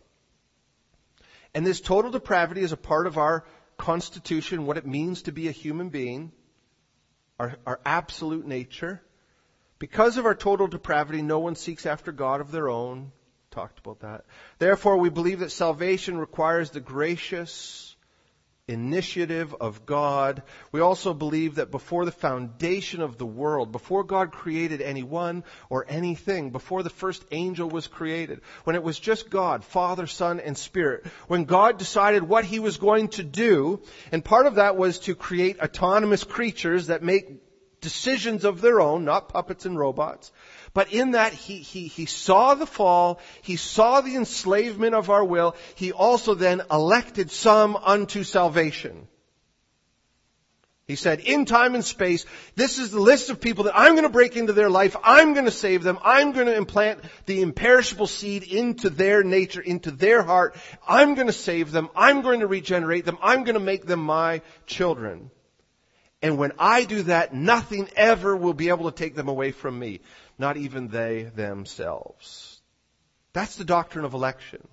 and 1.54 1.66
this 1.66 1.82
total 1.82 2.10
depravity 2.10 2.62
is 2.62 2.72
a 2.72 2.78
part 2.78 3.06
of 3.06 3.18
our 3.18 3.44
constitution, 3.76 4.64
what 4.64 4.78
it 4.78 4.86
means 4.86 5.22
to 5.22 5.32
be 5.32 5.48
a 5.48 5.52
human 5.52 5.90
being, 5.90 6.32
our, 7.38 7.58
our 7.66 7.78
absolute 7.84 8.46
nature, 8.46 9.02
because 9.78 10.16
of 10.16 10.24
our 10.24 10.34
total 10.34 10.66
depravity, 10.66 11.20
no 11.20 11.40
one 11.40 11.56
seeks 11.56 11.84
after 11.84 12.10
God 12.10 12.40
of 12.40 12.52
their 12.52 12.70
own. 12.70 13.12
Talked 13.50 13.80
about 13.80 14.00
that. 14.00 14.24
Therefore, 14.58 14.96
we 14.96 15.10
believe 15.10 15.40
that 15.40 15.52
salvation 15.52 16.16
requires 16.16 16.70
the 16.70 16.80
gracious, 16.80 17.87
initiative 18.68 19.54
of 19.60 19.86
God. 19.86 20.42
We 20.70 20.80
also 20.80 21.14
believe 21.14 21.56
that 21.56 21.70
before 21.70 22.04
the 22.04 22.12
foundation 22.12 23.00
of 23.00 23.18
the 23.18 23.26
world, 23.26 23.72
before 23.72 24.04
God 24.04 24.30
created 24.30 24.82
anyone 24.82 25.42
or 25.70 25.86
anything, 25.88 26.50
before 26.50 26.82
the 26.82 26.90
first 26.90 27.24
angel 27.32 27.68
was 27.68 27.86
created, 27.86 28.42
when 28.64 28.76
it 28.76 28.82
was 28.82 28.98
just 28.98 29.30
God, 29.30 29.64
Father, 29.64 30.06
Son, 30.06 30.38
and 30.38 30.56
Spirit, 30.56 31.06
when 31.26 31.44
God 31.44 31.78
decided 31.78 32.22
what 32.22 32.44
He 32.44 32.60
was 32.60 32.76
going 32.76 33.08
to 33.08 33.24
do, 33.24 33.80
and 34.12 34.24
part 34.24 34.46
of 34.46 34.56
that 34.56 34.76
was 34.76 35.00
to 35.00 35.14
create 35.14 35.60
autonomous 35.60 36.22
creatures 36.24 36.88
that 36.88 37.02
make 37.02 37.47
decisions 37.80 38.44
of 38.44 38.60
their 38.60 38.80
own, 38.80 39.04
not 39.04 39.28
puppets 39.28 39.66
and 39.66 39.78
robots. 39.78 40.32
But 40.74 40.92
in 40.92 41.12
that, 41.12 41.32
he, 41.32 41.58
he, 41.58 41.88
he 41.88 42.06
saw 42.06 42.54
the 42.54 42.66
fall, 42.66 43.20
he 43.42 43.56
saw 43.56 44.00
the 44.00 44.16
enslavement 44.16 44.94
of 44.94 45.10
our 45.10 45.24
will, 45.24 45.56
he 45.74 45.92
also 45.92 46.34
then 46.34 46.62
elected 46.70 47.30
some 47.30 47.76
unto 47.76 48.22
salvation. 48.22 49.08
He 50.88 50.96
said, 50.96 51.20
in 51.20 51.44
time 51.44 51.74
and 51.74 51.84
space, 51.84 52.24
this 52.54 52.78
is 52.78 52.90
the 52.90 53.00
list 53.00 53.28
of 53.28 53.42
people 53.42 53.64
that 53.64 53.76
I'm 53.76 53.92
going 53.92 54.04
to 54.04 54.08
break 54.08 54.36
into 54.36 54.54
their 54.54 54.70
life. 54.70 54.96
I'm 55.04 55.34
going 55.34 55.44
to 55.44 55.50
save 55.50 55.82
them. 55.82 55.98
I'm 56.02 56.32
going 56.32 56.46
to 56.46 56.56
implant 56.56 57.00
the 57.26 57.42
imperishable 57.42 58.06
seed 58.06 58.42
into 58.42 58.88
their 58.88 59.22
nature, 59.22 59.60
into 59.60 59.90
their 59.90 60.22
heart. 60.22 60.56
I'm 60.88 61.14
going 61.14 61.26
to 61.26 61.32
save 61.34 61.72
them. 61.72 61.90
I'm 61.94 62.22
going 62.22 62.40
to 62.40 62.46
regenerate 62.46 63.04
them. 63.04 63.18
I'm 63.22 63.44
going 63.44 63.54
to 63.54 63.60
make 63.60 63.84
them 63.84 64.00
my 64.00 64.40
children. 64.66 65.30
And 66.20 66.38
when 66.38 66.52
I 66.58 66.84
do 66.84 67.02
that, 67.04 67.32
nothing 67.32 67.88
ever 67.94 68.36
will 68.36 68.54
be 68.54 68.70
able 68.70 68.90
to 68.90 68.96
take 68.96 69.14
them 69.14 69.28
away 69.28 69.52
from 69.52 69.78
me. 69.78 70.00
Not 70.38 70.56
even 70.56 70.88
they 70.88 71.24
themselves. 71.24 72.60
That's 73.32 73.56
the 73.56 73.64
doctrine 73.64 74.04
of 74.04 74.14
election. 74.14 74.66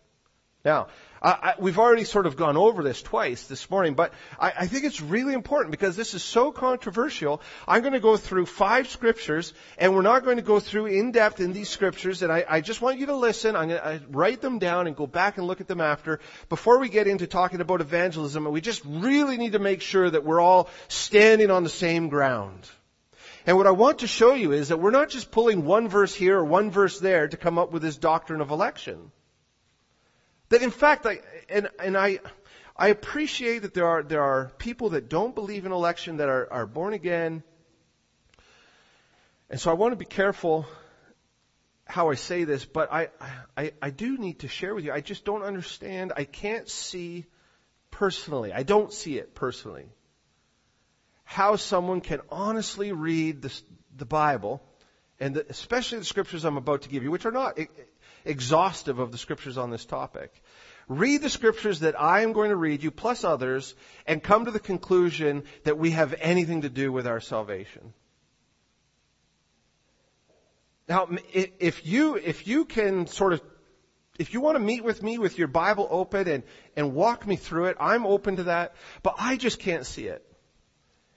Now, 0.64 0.88
I, 1.25 1.29
I, 1.32 1.53
we've 1.58 1.79
already 1.79 2.03
sort 2.03 2.27
of 2.27 2.38
gone 2.38 2.55
over 2.55 2.84
this 2.84 3.01
twice 3.01 3.48
this 3.48 3.67
morning, 3.72 3.96
but 3.96 4.13
I, 4.39 4.53
I 4.60 4.67
think 4.67 4.84
it's 4.84 5.01
really 5.01 5.34
important 5.34 5.72
because 5.72 5.96
this 5.96 6.13
is 6.13 6.24
so 6.24 6.51
controversial. 6.51 7.41
I'm 7.67 7.82
going 7.82 7.94
to 7.94 8.00
go 8.00 8.15
through 8.15 8.46
five 8.46 8.88
scriptures, 8.88 9.51
and 9.79 9.96
we're 9.96 10.03
not 10.03 10.24
going 10.24 10.38
to 10.38 10.44
go 10.44 10.60
through 10.60 10.86
in 10.86 11.12
depth 11.12 11.39
in 11.39 11.51
these 11.51 11.67
scriptures. 11.67 12.22
And 12.22 12.32
I, 12.32 12.62
just 12.62 12.79
want 12.79 13.00
you 13.00 13.08
to 13.08 13.15
listen. 13.15 13.55
I'm 13.55 13.70
going 13.70 13.82
to 13.82 14.01
write 14.10 14.41
them 14.41 14.60
down 14.60 14.86
and 14.86 14.96
go 14.96 15.08
back 15.08 15.39
and 15.39 15.48
look 15.48 15.62
at 15.62 15.67
them 15.67 15.82
after 15.82 16.20
before 16.48 16.77
we 16.77 16.89
get 16.89 17.08
into 17.08 17.25
talking 17.25 17.60
about 17.60 17.82
evangelism. 17.82 18.46
And 18.46 18.53
we 18.53 18.62
just 18.62 18.84
really 18.86 19.38
need 19.38 19.53
to 19.53 19.60
make 19.60 19.82
sure 19.82 20.08
that 20.08 20.24
we're 20.24 20.39
all 20.39 20.70
standing 20.89 21.50
on 21.50 21.63
the 21.63 21.70
same 21.70 22.10
ground. 22.10 22.70
And 23.48 23.58
what 23.58 23.65
I 23.65 23.72
want 23.72 24.00
to 24.00 24.08
show 24.08 24.36
you 24.36 24.51
is 24.51 24.67
that 24.67 24.77
we're 24.77 24.91
not 24.91 25.10
just 25.10 25.32
pulling 25.32 25.65
one 25.65 25.88
verse 25.88 26.13
here 26.13 26.38
or 26.38 26.46
one 26.46 26.70
verse 26.70 27.00
there 27.00 27.27
to 27.27 27.38
come 27.38 27.58
up 27.58 27.72
with 27.72 27.82
this 27.82 27.98
doctrine 27.98 28.41
of 28.41 28.51
election. 28.51 29.12
That 30.50 30.62
in 30.62 30.72
fact, 30.72 31.06
I, 31.06 31.20
and, 31.50 31.70
and 31.80 31.98
I, 31.98 32.20
I 32.75 32.90
appreciate 32.90 33.64
that 33.64 33.74
there 33.74 33.88
are, 33.88 34.04
there 34.04 34.24
are 34.24 34.52
people 34.58 34.90
that 34.90 35.10
don't 35.10 35.34
believe 35.34 35.66
in 35.66 35.72
election 35.72 36.18
that 36.18 36.30
are, 36.30 36.52
are 36.52 36.66
born 36.66 36.94
again. 36.94 37.44
And 39.50 39.60
so 39.60 39.72
I 39.72 39.74
want 39.74 39.94
to 39.94 39.98
be 39.98 40.06
careful 40.06 40.66
how 41.86 42.10
I 42.10 42.16
say 42.16 42.44
this, 42.44 42.66
but 42.66 42.92
I, 42.92 43.10
I, 43.56 43.72
I 43.82 43.90
do 43.92 44.18
need 44.18 44.40
to 44.40 44.48
share 44.48 44.74
with 44.74 44.86
you. 44.86 44.92
I 44.92 45.02
just 45.02 45.24
don't 45.24 45.44
understand. 45.44 46.14
I 46.18 46.24
can't 46.24 46.68
see 46.68 47.25
personally. 47.92 48.52
I 48.52 48.64
don't 48.64 48.92
see 48.92 49.18
it 49.18 49.36
personally. 49.36 49.88
How 51.24 51.56
someone 51.56 52.02
can 52.02 52.22
honestly 52.30 52.92
read 52.92 53.42
the, 53.44 53.62
the 53.96 54.06
Bible, 54.06 54.62
and 55.20 55.36
the, 55.36 55.46
especially 55.50 56.00
the 56.00 56.06
scriptures 56.06 56.44
I'm 56.44 56.58
about 56.58 56.84
to 56.84 56.90
give 56.90 57.04
you, 57.04 57.12
which 57.12 57.25
are 57.25 57.32
not 57.32 57.58
exhaustive 58.25 59.00
of 59.00 59.12
the 59.12 59.17
scriptures 59.17 59.58
on 59.58 59.70
this 59.70 59.86
topic. 59.86 60.34
Read 60.88 61.22
the 61.22 61.29
scriptures 61.29 61.79
that 61.79 62.00
I 62.00 62.22
am 62.22 62.34
going 62.34 62.50
to 62.50 62.55
read 62.55 62.84
you, 62.84 62.91
plus 62.91 63.24
others, 63.24 63.74
and 64.05 64.22
come 64.22 64.46
to 64.46 64.51
the 64.51 64.60
conclusion 64.60 65.44
that 65.63 65.77
we 65.77 65.91
have 65.91 66.13
anything 66.20 66.62
to 66.62 66.70
do 66.70 66.91
with 66.91 67.08
our 67.08 67.20
salvation. 67.20 67.94
Now, 70.88 71.10
if 71.34 71.86
you, 71.86 72.15
if 72.15 72.48
you 72.48 72.65
can 72.65 73.08
sort 73.08 73.34
of, 73.34 73.41
if 74.20 74.34
you 74.34 74.41
want 74.41 74.55
to 74.55 74.60
meet 74.60 74.84
with 74.84 75.01
me 75.01 75.17
with 75.17 75.38
your 75.39 75.48
Bible 75.48 75.88
open 75.89 76.27
and, 76.27 76.44
and 76.75 76.94
walk 76.94 77.25
me 77.25 77.36
through 77.36 77.65
it, 77.65 77.77
I'm 77.79 78.05
open 78.05 78.36
to 78.36 78.44
that, 78.44 78.75
but 79.01 79.15
I 79.17 79.38
just 79.38 79.60
can't 79.60 79.86
see 79.86 80.05
it. 80.05 80.24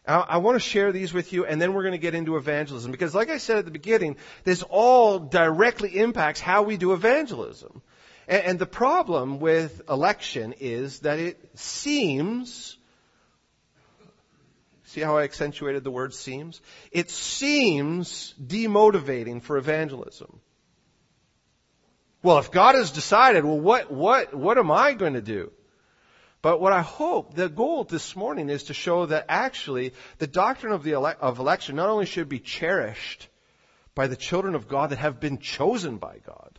I 0.08 0.38
want 0.38 0.56
to 0.56 0.60
share 0.60 0.90
these 0.90 1.12
with 1.12 1.34
you, 1.34 1.44
and 1.44 1.60
then 1.60 1.74
we're 1.74 1.82
going 1.82 1.92
to 1.92 1.98
get 1.98 2.14
into 2.14 2.36
evangelism. 2.36 2.90
Because 2.90 3.14
like 3.14 3.28
I 3.28 3.36
said 3.36 3.58
at 3.58 3.66
the 3.66 3.70
beginning, 3.70 4.16
this 4.42 4.62
all 4.62 5.18
directly 5.18 5.98
impacts 5.98 6.40
how 6.40 6.62
we 6.62 6.78
do 6.78 6.94
evangelism. 6.94 7.82
And 8.26 8.58
the 8.58 8.66
problem 8.66 9.38
with 9.38 9.82
election 9.88 10.54
is 10.60 11.00
that 11.00 11.18
it 11.18 11.38
seems, 11.58 12.78
see 14.84 15.02
how 15.02 15.18
I 15.18 15.24
accentuated 15.24 15.84
the 15.84 15.90
word 15.90 16.14
seems? 16.14 16.62
It 16.90 17.10
seems 17.10 18.34
demotivating 18.42 19.42
for 19.42 19.58
evangelism. 19.58 20.40
Well, 22.22 22.38
if 22.38 22.50
God 22.50 22.74
has 22.76 22.90
decided, 22.90 23.44
well, 23.44 23.60
what, 23.60 23.90
what, 23.90 24.34
what 24.34 24.56
am 24.56 24.70
I 24.70 24.94
going 24.94 25.14
to 25.14 25.22
do? 25.22 25.52
But 26.40 26.60
what 26.60 26.72
I 26.72 26.82
hope, 26.82 27.34
the 27.34 27.48
goal 27.48 27.84
this 27.84 28.14
morning 28.14 28.48
is 28.48 28.64
to 28.64 28.74
show 28.74 29.06
that 29.06 29.26
actually 29.28 29.92
the 30.18 30.26
doctrine 30.26 30.72
of 30.72 30.84
the 30.84 30.92
ele- 30.92 31.16
of 31.20 31.38
election 31.38 31.76
not 31.76 31.88
only 31.88 32.06
should 32.06 32.28
be 32.28 32.38
cherished 32.38 33.28
by 33.94 34.06
the 34.06 34.16
children 34.16 34.54
of 34.54 34.68
God 34.68 34.90
that 34.90 34.98
have 34.98 35.18
been 35.18 35.38
chosen 35.38 35.98
by 35.98 36.18
God. 36.24 36.58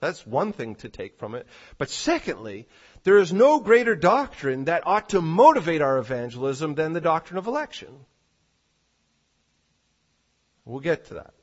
That's 0.00 0.26
one 0.26 0.52
thing 0.52 0.76
to 0.76 0.88
take 0.88 1.18
from 1.18 1.34
it. 1.34 1.46
But 1.76 1.90
secondly, 1.90 2.68
there 3.02 3.18
is 3.18 3.32
no 3.32 3.60
greater 3.60 3.96
doctrine 3.96 4.64
that 4.64 4.86
ought 4.86 5.10
to 5.10 5.20
motivate 5.20 5.82
our 5.82 5.98
evangelism 5.98 6.74
than 6.74 6.92
the 6.92 7.00
doctrine 7.00 7.36
of 7.36 7.46
election. 7.46 7.92
We'll 10.64 10.80
get 10.80 11.06
to 11.06 11.14
that. 11.14 11.34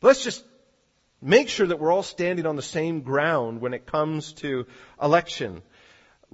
But 0.00 0.08
let's 0.08 0.24
just 0.24 0.44
make 1.20 1.48
sure 1.48 1.66
that 1.66 1.80
we're 1.80 1.92
all 1.92 2.02
standing 2.02 2.46
on 2.46 2.56
the 2.56 2.62
same 2.62 3.00
ground 3.00 3.60
when 3.60 3.74
it 3.74 3.86
comes 3.86 4.34
to 4.34 4.66
election. 5.02 5.62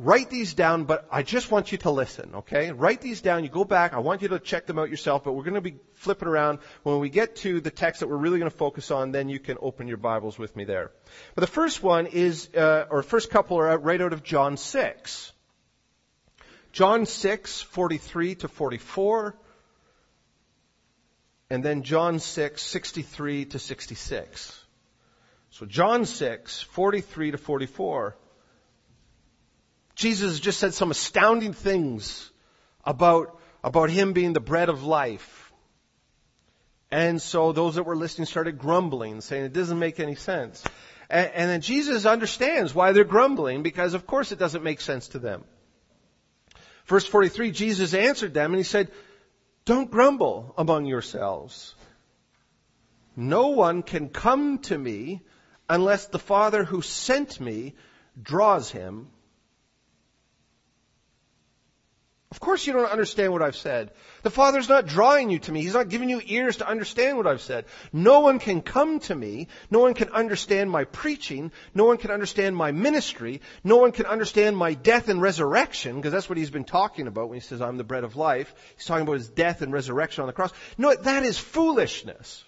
Write 0.03 0.31
these 0.31 0.55
down, 0.55 0.83
but 0.83 1.07
I 1.13 1.23
just 1.23 1.53
want 1.53 1.71
you 1.71 1.79
to 1.79 1.91
listen, 1.93 2.33
okay? 2.35 2.73
Write 2.73 3.01
these 3.01 3.21
down. 3.21 3.45
You 3.45 3.51
go 3.51 3.65
back. 3.65 3.93
I 3.93 4.01
want 4.01 4.21
you 4.21 4.27
to 4.29 4.41
check 4.41 4.67
them 4.67 4.77
out 4.77 4.91
yourself, 4.91 5.23
but 5.23 5.35
we're 5.35 5.45
going 5.45 5.55
to 5.55 5.61
be 5.61 5.77
flipping 5.95 6.27
around. 6.27 6.59
When 6.83 6.99
we 6.99 7.09
get 7.09 7.37
to 7.37 7.61
the 7.61 7.71
text 7.71 8.01
that 8.01 8.09
we're 8.09 8.17
really 8.17 8.41
going 8.41 8.51
to 8.51 8.57
focus 8.57 8.91
on, 8.91 9.13
then 9.13 9.29
you 9.29 9.39
can 9.39 9.59
open 9.61 9.87
your 9.87 9.99
Bibles 9.99 10.37
with 10.41 10.57
me 10.57 10.65
there. 10.65 10.91
But 11.37 11.43
the 11.43 11.47
first 11.47 11.85
one 11.85 12.07
is, 12.07 12.49
uh, 12.53 12.87
or 12.91 13.05
first 13.05 13.31
couple 13.31 13.59
are 13.59 13.79
right 13.79 14.01
out 14.01 14.13
of 14.13 14.25
John 14.25 14.57
6. 14.57 15.33
John 16.73 17.07
6, 17.07 17.63
43 17.63 18.35
to 18.35 18.49
44. 18.49 19.37
And 21.49 21.65
then 21.65 21.85
John 21.85 22.19
6, 22.19 22.61
63 22.61 23.45
to 23.45 23.59
66. 23.61 24.65
So 25.51 25.65
John 25.65 26.07
6, 26.07 26.63
43 26.63 27.31
to 27.31 27.39
44. 27.39 28.17
Jesus 29.95 30.41
just 30.41 30.59
said 30.59 30.75
some 30.75 30.91
astounding 30.91 31.53
things 31.53 32.31
about, 32.85 33.39
about 33.63 33.91
him 33.91 34.13
being 34.13 34.33
the 34.33 34.41
bread 34.41 34.69
of 34.69 34.85
life. 34.85 35.53
And 36.91 37.21
so 37.21 37.53
those 37.53 37.77
that 37.77 37.85
were 37.85 37.97
listening 37.97 38.27
started 38.27 38.59
grumbling, 38.59 39.21
saying 39.21 39.45
it 39.45 39.53
doesn't 39.53 39.79
make 39.79 40.01
any 40.01 40.15
sense. 40.15 40.63
And, 41.09 41.31
and 41.35 41.51
then 41.51 41.61
Jesus 41.61 42.07
understands 42.07 42.75
why 42.75 42.93
they're 42.93 43.05
grumbling 43.05 43.63
because 43.63 43.95
of 43.95 44.07
course 44.07 44.33
it 44.33 44.39
doesn't 44.39 44.65
make 44.65 44.81
sense 44.81 45.09
to 45.09 45.19
them. 45.19 45.45
Verse 46.87 47.07
43, 47.07 47.53
Jesus 47.53 47.95
answered 47.95 48.35
them 48.35 48.53
and 48.53 48.59
he 48.59 48.65
said, 48.65 48.91
don't 49.65 49.91
grumble 49.91 50.55
among 50.59 50.87
yourselves. 50.87 51.75
No 53.15 53.49
one 53.49 53.83
can 53.83 54.09
come 54.09 54.59
to 54.61 54.77
me 54.77 55.21
unless 55.69 56.07
the 56.07 56.19
Father 56.19 56.65
who 56.65 56.83
sent 56.83 57.41
me 57.41 57.75
draws 58.21 58.71
him 58.71 59.09
Of 62.33 62.41
course 62.41 62.67
you 62.67 62.73
don't 62.73 62.91
understand 62.91 63.31
what 63.31 63.43
I've 63.43 63.57
said. 63.57 63.91
The 64.23 64.31
Father's 64.31 64.67
not 64.67 64.87
drawing 64.87 65.29
you 65.29 65.39
to 65.41 65.53
me. 65.53 65.61
He's 65.61 65.75
not 65.75 65.91
giving 65.91 66.09
you 66.09 66.23
ears 66.25 66.57
to 66.57 66.67
understand 66.67 67.19
what 67.19 67.27
I've 67.27 67.43
said. 67.43 67.67
No 67.93 68.21
one 68.21 68.39
can 68.39 68.63
come 68.63 69.01
to 69.01 69.15
me. 69.15 69.49
No 69.71 69.81
one 69.81 69.93
can 69.93 70.09
understand 70.09 70.71
my 70.71 70.85
preaching. 70.85 71.53
No 71.75 71.85
one 71.85 71.99
can 71.99 72.11
understand 72.11 72.57
my 72.57 72.73
ministry. 72.73 73.43
No 73.63 73.77
one 73.77 73.93
can 73.93 74.07
understand 74.07 74.57
my 74.57 74.73
death 74.73 75.11
and 75.11 75.21
resurrection, 75.21 75.97
because 75.97 76.11
that's 76.11 76.27
what 76.27 76.39
he's 76.39 76.49
been 76.49 76.65
talking 76.65 77.07
about 77.07 77.29
when 77.29 77.37
he 77.37 77.43
says, 77.43 77.61
I'm 77.61 77.77
the 77.77 77.85
bread 77.85 78.03
of 78.03 78.17
life. 78.17 78.55
He's 78.77 78.87
talking 78.87 79.03
about 79.03 79.19
his 79.19 79.29
death 79.29 79.61
and 79.61 79.71
resurrection 79.71 80.23
on 80.23 80.27
the 80.27 80.33
cross. 80.33 80.55
No, 80.79 80.95
that 80.95 81.25
is 81.25 81.37
foolishness 81.37 82.43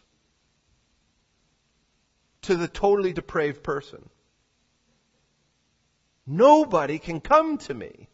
to 2.40 2.56
the 2.56 2.68
totally 2.68 3.12
depraved 3.12 3.62
person. 3.62 4.08
Nobody 6.26 6.98
can 6.98 7.20
come 7.20 7.58
to 7.58 7.74
me 7.74 8.08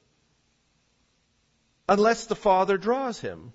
unless 1.91 2.27
the 2.27 2.37
Father 2.37 2.79
draws 2.79 3.21
him. 3.21 3.53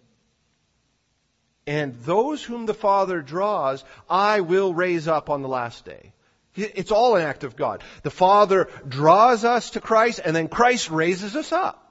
And 1.66 2.00
those 2.02 2.44
whom 2.44 2.68
the 2.68 2.74
Father 2.74 3.22
draws, 3.22 3.84
I 4.08 4.42
will 4.42 4.74
raise 4.74 5.08
up 5.08 5.32
on 5.32 5.42
the 5.42 5.48
last 5.48 5.86
day. 5.86 6.12
It's 6.54 6.92
all 6.92 7.16
an 7.16 7.24
act 7.24 7.44
of 7.44 7.56
God. 7.56 7.84
The 8.04 8.12
Father 8.12 8.70
draws 8.88 9.44
us 9.44 9.72
to 9.72 9.82
Christ, 9.82 10.22
and 10.24 10.36
then 10.36 10.48
Christ 10.48 10.92
raises 10.92 11.36
us 11.36 11.52
up. 11.52 11.82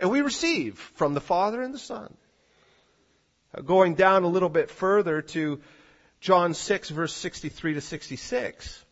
And 0.00 0.10
we 0.10 0.22
receive 0.22 0.78
from 0.94 1.14
the 1.14 1.20
Father 1.20 1.60
and 1.60 1.74
the 1.74 1.78
Son. 1.78 2.14
Uh, 3.54 3.60
going 3.60 3.94
down 3.94 4.22
a 4.24 4.28
little 4.28 4.48
bit 4.48 4.70
further 4.70 5.22
to 5.22 5.60
John 6.20 6.54
6 6.54 6.90
verse 6.90 7.12
63 7.12 7.74
to 7.74 7.80
66. 7.80 8.84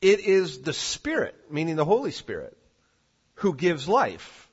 It 0.00 0.20
is 0.20 0.60
the 0.60 0.72
Spirit, 0.72 1.34
meaning 1.50 1.76
the 1.76 1.84
Holy 1.84 2.12
Spirit, 2.12 2.56
who 3.36 3.54
gives 3.54 3.88
life, 3.88 4.48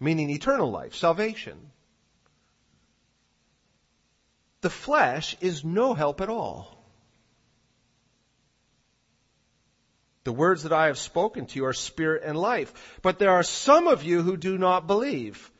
meaning 0.00 0.30
eternal 0.30 0.70
life, 0.70 0.94
salvation. 0.94 1.70
the 4.60 4.70
flesh 4.70 5.36
is 5.40 5.64
no 5.64 5.94
help 5.94 6.20
at 6.20 6.28
all. 6.28 6.74
The 10.24 10.32
words 10.32 10.64
that 10.64 10.72
I 10.72 10.86
have 10.86 10.98
spoken 10.98 11.46
to 11.46 11.58
you 11.58 11.64
are 11.64 11.72
spirit 11.72 12.22
and 12.24 12.36
life. 12.36 12.98
But 13.02 13.18
there 13.18 13.30
are 13.30 13.42
some 13.42 13.86
of 13.86 14.02
you 14.02 14.20
who 14.22 14.36
do 14.36 14.58
not 14.58 14.86
believe. 14.86 15.50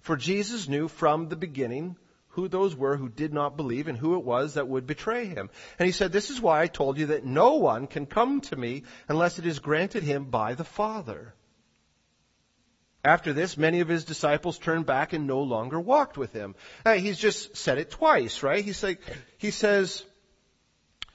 For 0.00 0.16
Jesus 0.16 0.68
knew 0.68 0.88
from 0.88 1.28
the 1.28 1.36
beginning 1.36 1.96
who 2.28 2.48
those 2.48 2.74
were 2.74 2.96
who 2.96 3.08
did 3.08 3.32
not 3.32 3.56
believe 3.56 3.86
and 3.86 3.98
who 3.98 4.14
it 4.14 4.24
was 4.24 4.54
that 4.54 4.66
would 4.66 4.86
betray 4.86 5.26
him. 5.26 5.50
And 5.78 5.86
he 5.86 5.92
said, 5.92 6.10
This 6.10 6.30
is 6.30 6.40
why 6.40 6.62
I 6.62 6.66
told 6.66 6.98
you 6.98 7.06
that 7.06 7.24
no 7.24 7.56
one 7.56 7.86
can 7.86 8.06
come 8.06 8.40
to 8.42 8.56
me 8.56 8.84
unless 9.08 9.38
it 9.38 9.46
is 9.46 9.58
granted 9.58 10.02
him 10.02 10.24
by 10.24 10.54
the 10.54 10.64
Father. 10.64 11.34
After 13.08 13.32
this, 13.32 13.56
many 13.56 13.80
of 13.80 13.88
his 13.88 14.04
disciples 14.04 14.58
turned 14.58 14.84
back 14.84 15.14
and 15.14 15.26
no 15.26 15.40
longer 15.40 15.80
walked 15.80 16.18
with 16.18 16.34
him. 16.34 16.54
Uh, 16.84 16.92
he's 16.96 17.16
just 17.16 17.56
said 17.56 17.78
it 17.78 17.90
twice, 17.90 18.42
right? 18.42 18.62
He's 18.62 18.82
like, 18.82 19.00
he 19.38 19.50
says, 19.50 20.04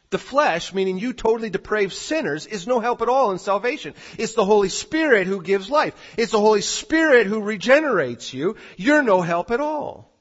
the 0.09 0.17
flesh, 0.17 0.73
meaning 0.73 0.97
you 0.97 1.13
totally 1.13 1.51
depraved 1.51 1.93
sinners, 1.93 2.47
is 2.47 2.65
no 2.65 2.79
help 2.79 3.03
at 3.03 3.09
all 3.09 3.29
in 3.29 3.37
salvation. 3.37 3.93
It's 4.17 4.33
the 4.33 4.43
Holy 4.43 4.69
Spirit 4.69 5.27
who 5.27 5.43
gives 5.43 5.69
life. 5.69 5.93
It's 6.17 6.31
the 6.31 6.39
Holy 6.39 6.61
Spirit 6.61 7.27
who 7.27 7.41
regenerates 7.41 8.33
you. 8.33 8.55
You're 8.75 9.03
no 9.03 9.21
help 9.21 9.51
at 9.51 9.59
all. 9.59 10.12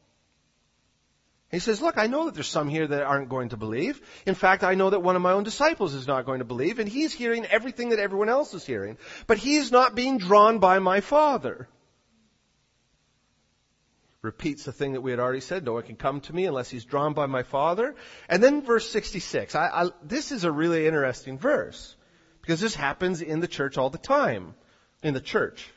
He 1.52 1.58
says, 1.58 1.80
look, 1.80 1.98
I 1.98 2.06
know 2.06 2.24
that 2.24 2.34
there's 2.34 2.48
some 2.48 2.68
here 2.68 2.86
that 2.86 3.02
aren't 3.02 3.28
going 3.28 3.50
to 3.50 3.58
believe. 3.58 4.00
In 4.26 4.34
fact, 4.34 4.64
I 4.64 4.74
know 4.74 4.90
that 4.90 5.02
one 5.02 5.16
of 5.16 5.22
my 5.22 5.32
own 5.32 5.44
disciples 5.44 5.92
is 5.92 6.06
not 6.06 6.24
going 6.24 6.38
to 6.38 6.46
believe, 6.46 6.78
and 6.78 6.88
he's 6.88 7.12
hearing 7.12 7.44
everything 7.44 7.90
that 7.90 7.98
everyone 7.98 8.30
else 8.30 8.54
is 8.54 8.64
hearing. 8.64 8.96
But 9.26 9.36
he's 9.36 9.70
not 9.70 9.94
being 9.94 10.18
drawn 10.18 10.58
by 10.58 10.78
my 10.78 11.00
Father 11.00 11.68
repeats 14.22 14.64
the 14.64 14.72
thing 14.72 14.92
that 14.92 15.00
we 15.00 15.10
had 15.10 15.20
already 15.20 15.40
said. 15.40 15.64
No 15.64 15.74
one 15.74 15.82
can 15.82 15.96
come 15.96 16.20
to 16.22 16.34
me 16.34 16.46
unless 16.46 16.70
he's 16.70 16.84
drawn 16.84 17.12
by 17.12 17.26
my 17.26 17.42
Father. 17.42 17.94
And 18.28 18.42
then 18.42 18.62
verse 18.62 18.88
66. 18.88 19.54
I, 19.54 19.66
I, 19.66 19.90
this 20.04 20.30
is 20.32 20.44
a 20.44 20.52
really 20.52 20.86
interesting 20.86 21.38
verse 21.38 21.96
because 22.40 22.60
this 22.60 22.74
happens 22.74 23.20
in 23.20 23.40
the 23.40 23.48
church 23.48 23.76
all 23.76 23.90
the 23.90 23.98
time. 23.98 24.54
In 25.02 25.14
the 25.14 25.20
church. 25.20 25.68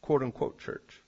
Quote 0.00 0.22
unquote 0.22 0.58
church. 0.58 1.03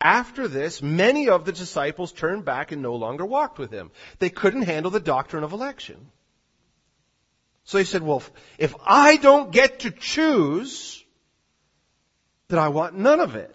After 0.00 0.46
this, 0.46 0.80
many 0.80 1.28
of 1.28 1.44
the 1.44 1.52
disciples 1.52 2.12
turned 2.12 2.44
back 2.44 2.70
and 2.70 2.82
no 2.82 2.94
longer 2.94 3.26
walked 3.26 3.58
with 3.58 3.72
him. 3.72 3.90
They 4.18 4.30
couldn't 4.30 4.62
handle 4.62 4.90
the 4.90 5.00
doctrine 5.00 5.42
of 5.42 5.52
election. 5.52 6.10
So 7.64 7.78
he 7.78 7.84
said, 7.84 8.02
well, 8.02 8.22
if 8.58 8.74
I 8.86 9.16
don't 9.16 9.50
get 9.50 9.80
to 9.80 9.90
choose, 9.90 11.04
then 12.48 12.58
I 12.58 12.68
want 12.68 12.94
none 12.94 13.20
of 13.20 13.34
it. 13.34 13.54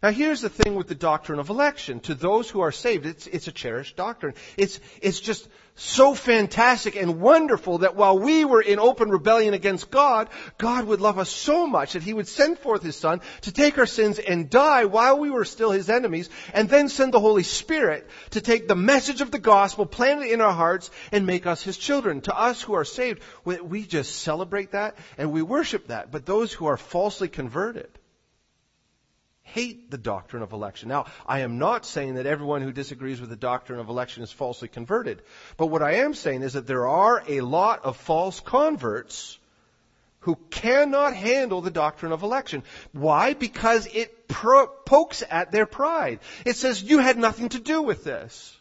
Now 0.00 0.10
here's 0.10 0.42
the 0.42 0.48
thing 0.48 0.76
with 0.76 0.86
the 0.86 0.94
doctrine 0.94 1.40
of 1.40 1.50
election. 1.50 1.98
To 2.00 2.14
those 2.14 2.48
who 2.48 2.60
are 2.60 2.70
saved, 2.70 3.04
it's, 3.04 3.26
it's 3.26 3.48
a 3.48 3.52
cherished 3.52 3.96
doctrine. 3.96 4.34
It's, 4.56 4.78
it's 5.02 5.18
just 5.18 5.48
so 5.74 6.14
fantastic 6.14 6.94
and 6.94 7.20
wonderful 7.20 7.78
that 7.78 7.96
while 7.96 8.16
we 8.16 8.44
were 8.44 8.60
in 8.60 8.78
open 8.78 9.10
rebellion 9.10 9.54
against 9.54 9.90
God, 9.90 10.28
God 10.56 10.84
would 10.84 11.00
love 11.00 11.18
us 11.18 11.30
so 11.30 11.66
much 11.66 11.94
that 11.94 12.04
He 12.04 12.14
would 12.14 12.28
send 12.28 12.60
forth 12.60 12.82
His 12.82 12.94
Son 12.94 13.20
to 13.42 13.52
take 13.52 13.76
our 13.76 13.86
sins 13.86 14.20
and 14.20 14.48
die 14.48 14.84
while 14.84 15.18
we 15.18 15.30
were 15.30 15.44
still 15.44 15.72
His 15.72 15.90
enemies, 15.90 16.30
and 16.54 16.68
then 16.68 16.88
send 16.88 17.12
the 17.12 17.20
Holy 17.20 17.42
Spirit 17.44 18.08
to 18.30 18.40
take 18.40 18.68
the 18.68 18.76
message 18.76 19.20
of 19.20 19.32
the 19.32 19.38
gospel, 19.40 19.84
plant 19.84 20.22
it 20.22 20.30
in 20.30 20.40
our 20.40 20.52
hearts, 20.52 20.92
and 21.10 21.26
make 21.26 21.44
us 21.46 21.62
His 21.62 21.76
children. 21.76 22.20
To 22.22 22.38
us 22.38 22.62
who 22.62 22.74
are 22.74 22.84
saved, 22.84 23.20
we 23.44 23.84
just 23.84 24.16
celebrate 24.16 24.72
that 24.72 24.96
and 25.16 25.32
we 25.32 25.42
worship 25.42 25.88
that. 25.88 26.12
But 26.12 26.24
those 26.24 26.52
who 26.52 26.66
are 26.66 26.76
falsely 26.76 27.28
converted, 27.28 27.88
hate 29.52 29.90
the 29.90 29.98
doctrine 29.98 30.42
of 30.42 30.52
election. 30.52 30.88
Now, 30.88 31.06
I 31.26 31.40
am 31.40 31.58
not 31.58 31.86
saying 31.86 32.14
that 32.14 32.26
everyone 32.26 32.62
who 32.62 32.72
disagrees 32.72 33.20
with 33.20 33.30
the 33.30 33.36
doctrine 33.36 33.80
of 33.80 33.88
election 33.88 34.22
is 34.22 34.32
falsely 34.32 34.68
converted. 34.68 35.22
But 35.56 35.66
what 35.66 35.82
I 35.82 35.96
am 35.96 36.14
saying 36.14 36.42
is 36.42 36.52
that 36.52 36.66
there 36.66 36.88
are 36.88 37.22
a 37.28 37.40
lot 37.40 37.84
of 37.84 37.96
false 37.96 38.40
converts 38.40 39.38
who 40.20 40.36
cannot 40.50 41.14
handle 41.14 41.60
the 41.60 41.70
doctrine 41.70 42.12
of 42.12 42.22
election. 42.22 42.62
Why? 42.92 43.34
Because 43.34 43.86
it 43.86 44.28
pro- 44.28 44.66
pokes 44.66 45.22
at 45.28 45.52
their 45.52 45.66
pride. 45.66 46.20
It 46.44 46.56
says, 46.56 46.82
you 46.82 46.98
had 46.98 47.16
nothing 47.16 47.50
to 47.50 47.58
do 47.58 47.82
with 47.82 48.04
this. 48.04 48.57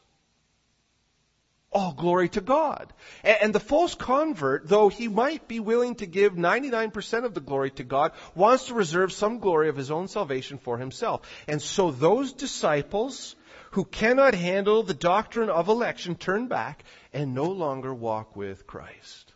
All 1.71 1.93
glory 1.93 2.29
to 2.29 2.41
God. 2.41 2.93
And 3.23 3.53
the 3.53 3.59
false 3.59 3.93
convert, 3.93 4.67
though 4.67 4.87
he 4.89 5.07
might 5.07 5.47
be 5.47 5.59
willing 5.59 5.95
to 5.95 6.05
give 6.05 6.33
99% 6.33 7.25
of 7.25 7.33
the 7.33 7.41
glory 7.41 7.71
to 7.71 7.83
God, 7.83 8.13
wants 8.35 8.67
to 8.67 8.73
reserve 8.73 9.11
some 9.11 9.39
glory 9.39 9.69
of 9.69 9.75
his 9.75 9.91
own 9.91 10.07
salvation 10.07 10.57
for 10.57 10.77
himself. 10.77 11.21
And 11.47 11.61
so 11.61 11.91
those 11.91 12.33
disciples 12.33 13.35
who 13.71 13.83
cannot 13.83 14.33
handle 14.33 14.83
the 14.83 14.93
doctrine 14.93 15.49
of 15.49 15.67
election 15.67 16.15
turn 16.15 16.47
back 16.47 16.83
and 17.13 17.35
no 17.35 17.45
longer 17.45 17.93
walk 17.93 18.35
with 18.35 18.65
Christ. 18.65 19.33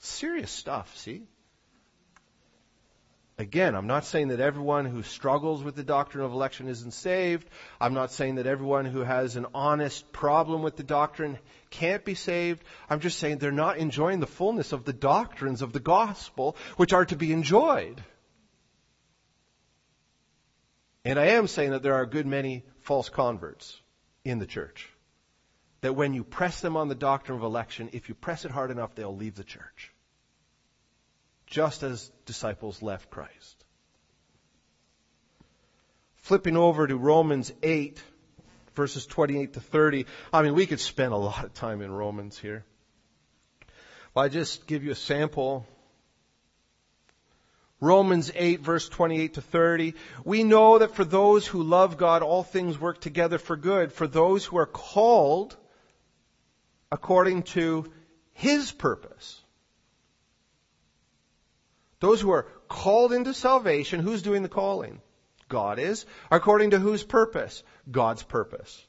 Serious 0.00 0.50
stuff, 0.50 0.96
see? 0.96 1.22
Again, 3.40 3.74
I'm 3.74 3.86
not 3.86 4.04
saying 4.04 4.28
that 4.28 4.40
everyone 4.40 4.84
who 4.84 5.02
struggles 5.02 5.64
with 5.64 5.74
the 5.74 5.82
doctrine 5.82 6.22
of 6.22 6.30
election 6.30 6.68
isn't 6.68 6.90
saved. 6.90 7.48
I'm 7.80 7.94
not 7.94 8.12
saying 8.12 8.34
that 8.34 8.46
everyone 8.46 8.84
who 8.84 9.00
has 9.00 9.36
an 9.36 9.46
honest 9.54 10.12
problem 10.12 10.60
with 10.60 10.76
the 10.76 10.82
doctrine 10.82 11.38
can't 11.70 12.04
be 12.04 12.14
saved. 12.14 12.62
I'm 12.90 13.00
just 13.00 13.18
saying 13.18 13.38
they're 13.38 13.50
not 13.50 13.78
enjoying 13.78 14.20
the 14.20 14.26
fullness 14.26 14.72
of 14.72 14.84
the 14.84 14.92
doctrines 14.92 15.62
of 15.62 15.72
the 15.72 15.80
gospel, 15.80 16.54
which 16.76 16.92
are 16.92 17.06
to 17.06 17.16
be 17.16 17.32
enjoyed. 17.32 18.04
And 21.06 21.18
I 21.18 21.28
am 21.28 21.46
saying 21.46 21.70
that 21.70 21.82
there 21.82 21.94
are 21.94 22.02
a 22.02 22.10
good 22.10 22.26
many 22.26 22.66
false 22.82 23.08
converts 23.08 23.80
in 24.22 24.38
the 24.38 24.44
church. 24.44 24.86
That 25.80 25.96
when 25.96 26.12
you 26.12 26.24
press 26.24 26.60
them 26.60 26.76
on 26.76 26.88
the 26.88 26.94
doctrine 26.94 27.38
of 27.38 27.44
election, 27.44 27.88
if 27.94 28.10
you 28.10 28.14
press 28.14 28.44
it 28.44 28.50
hard 28.50 28.70
enough, 28.70 28.94
they'll 28.94 29.16
leave 29.16 29.34
the 29.34 29.44
church 29.44 29.94
just 31.50 31.82
as 31.82 32.10
disciples 32.24 32.80
left 32.80 33.10
Christ. 33.10 33.64
Flipping 36.16 36.56
over 36.56 36.86
to 36.86 36.96
Romans 36.96 37.52
8, 37.62 38.00
verses 38.74 39.04
28 39.04 39.54
to 39.54 39.60
30. 39.60 40.06
I 40.32 40.42
mean, 40.42 40.54
we 40.54 40.66
could 40.66 40.80
spend 40.80 41.12
a 41.12 41.16
lot 41.16 41.44
of 41.44 41.52
time 41.52 41.82
in 41.82 41.90
Romans 41.90 42.38
here. 42.38 42.64
Well, 44.14 44.24
I 44.24 44.28
just 44.28 44.66
give 44.66 44.84
you 44.84 44.92
a 44.92 44.96
sample. 44.96 45.66
Romans 47.80 48.30
8 48.34 48.60
verse 48.60 48.88
28 48.88 49.34
to 49.34 49.40
30. 49.40 49.94
We 50.24 50.44
know 50.44 50.78
that 50.78 50.94
for 50.94 51.04
those 51.04 51.46
who 51.46 51.62
love 51.62 51.96
God, 51.96 52.22
all 52.22 52.42
things 52.42 52.78
work 52.78 53.00
together 53.00 53.38
for 53.38 53.56
good. 53.56 53.92
For 53.92 54.06
those 54.06 54.44
who 54.44 54.58
are 54.58 54.66
called 54.66 55.56
according 56.92 57.44
to 57.44 57.90
His 58.32 58.70
purpose. 58.70 59.40
Those 62.00 62.20
who 62.20 62.30
are 62.30 62.46
called 62.68 63.12
into 63.12 63.34
salvation, 63.34 64.00
who's 64.00 64.22
doing 64.22 64.42
the 64.42 64.48
calling? 64.48 65.00
God 65.48 65.78
is. 65.78 66.06
According 66.30 66.70
to 66.70 66.78
whose 66.78 67.02
purpose? 67.02 67.62
God's 67.90 68.22
purpose. 68.22 68.86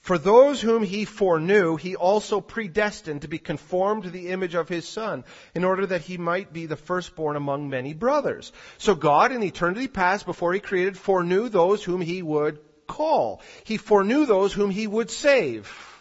For 0.00 0.18
those 0.18 0.60
whom 0.60 0.84
he 0.84 1.04
foreknew, 1.04 1.74
he 1.74 1.96
also 1.96 2.40
predestined 2.40 3.22
to 3.22 3.28
be 3.28 3.38
conformed 3.38 4.04
to 4.04 4.10
the 4.10 4.28
image 4.28 4.54
of 4.54 4.68
his 4.68 4.88
son, 4.88 5.24
in 5.52 5.64
order 5.64 5.84
that 5.86 6.02
he 6.02 6.16
might 6.16 6.52
be 6.52 6.66
the 6.66 6.76
firstborn 6.76 7.34
among 7.34 7.68
many 7.68 7.92
brothers. 7.92 8.52
So 8.78 8.94
God, 8.94 9.32
in 9.32 9.42
eternity 9.42 9.88
past, 9.88 10.24
before 10.24 10.52
he 10.52 10.60
created, 10.60 10.96
foreknew 10.96 11.48
those 11.48 11.82
whom 11.82 12.00
he 12.00 12.22
would 12.22 12.60
call. 12.86 13.42
He 13.64 13.78
foreknew 13.78 14.26
those 14.26 14.52
whom 14.52 14.70
he 14.70 14.86
would 14.86 15.10
save. 15.10 15.95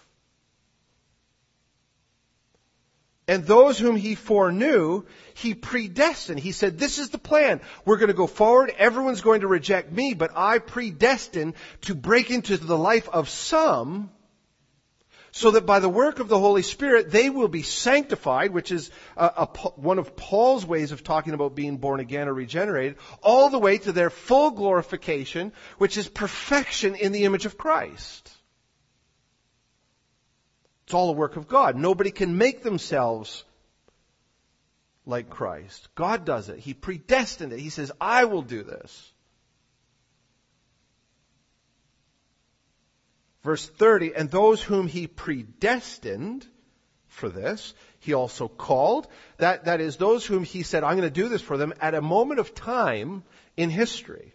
And 3.27 3.43
those 3.43 3.79
whom 3.79 3.95
he 3.95 4.13
foreknew, 4.13 5.03
he 5.33 5.55
predestined. 5.55 6.39
He 6.39 6.51
said, 6.51 6.77
this 6.77 6.99
is 6.99 7.09
the 7.09 7.17
plan. 7.17 7.59
We're 7.83 7.97
going 7.97 8.09
to 8.09 8.13
go 8.13 8.27
forward. 8.27 8.71
Everyone's 8.77 9.21
going 9.21 9.41
to 9.41 9.47
reject 9.47 9.91
me, 9.91 10.13
but 10.13 10.31
I 10.35 10.59
predestined 10.59 11.55
to 11.81 11.95
break 11.95 12.29
into 12.29 12.57
the 12.57 12.77
life 12.77 13.09
of 13.09 13.29
some 13.29 14.11
so 15.31 15.51
that 15.51 15.65
by 15.65 15.79
the 15.79 15.89
work 15.89 16.19
of 16.19 16.29
the 16.29 16.39
Holy 16.39 16.61
Spirit, 16.61 17.11
they 17.11 17.29
will 17.29 17.49
be 17.49 17.61
sanctified, 17.61 18.53
which 18.53 18.71
is 18.71 18.89
a, 19.17 19.25
a, 19.25 19.45
one 19.75 19.99
of 19.99 20.15
Paul's 20.15 20.65
ways 20.65 20.93
of 20.93 21.03
talking 21.03 21.33
about 21.33 21.55
being 21.55 21.75
born 21.75 21.99
again 21.99 22.29
or 22.29 22.33
regenerated, 22.33 22.95
all 23.21 23.49
the 23.49 23.59
way 23.59 23.77
to 23.79 23.91
their 23.91 24.09
full 24.09 24.51
glorification, 24.51 25.51
which 25.77 25.97
is 25.97 26.07
perfection 26.07 26.95
in 26.95 27.11
the 27.11 27.25
image 27.25 27.45
of 27.45 27.57
Christ. 27.57 28.31
It's 30.85 30.93
all 30.93 31.07
the 31.07 31.13
work 31.19 31.35
of 31.35 31.47
God. 31.47 31.75
Nobody 31.75 32.11
can 32.11 32.37
make 32.37 32.61
themselves 32.61 33.43
like 35.05 35.29
Christ. 35.29 35.87
God 35.95 36.25
does 36.25 36.49
it. 36.49 36.59
He 36.59 36.73
predestined 36.73 37.53
it. 37.53 37.59
He 37.59 37.69
says, 37.69 37.91
I 37.99 38.25
will 38.25 38.43
do 38.43 38.63
this. 38.63 39.11
Verse 43.43 43.67
30, 43.67 44.15
and 44.15 44.31
those 44.31 44.61
whom 44.61 44.87
he 44.87 45.05
predestined 45.05 46.45
for 47.07 47.29
this, 47.29 47.73
he 47.99 48.13
also 48.13 48.47
called. 48.47 49.07
That, 49.37 49.65
that 49.65 49.81
is, 49.81 49.97
those 49.97 50.25
whom 50.25 50.43
he 50.43 50.63
said, 50.63 50.83
I'm 50.83 50.97
going 50.97 51.07
to 51.07 51.21
do 51.21 51.29
this 51.29 51.41
for 51.41 51.57
them 51.57 51.73
at 51.79 51.93
a 51.93 52.01
moment 52.01 52.39
of 52.39 52.55
time 52.55 53.23
in 53.55 53.69
history. 53.69 54.33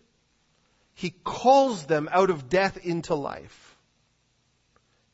He 0.94 1.10
calls 1.10 1.86
them 1.86 2.08
out 2.12 2.30
of 2.30 2.48
death 2.48 2.76
into 2.84 3.14
life. 3.14 3.69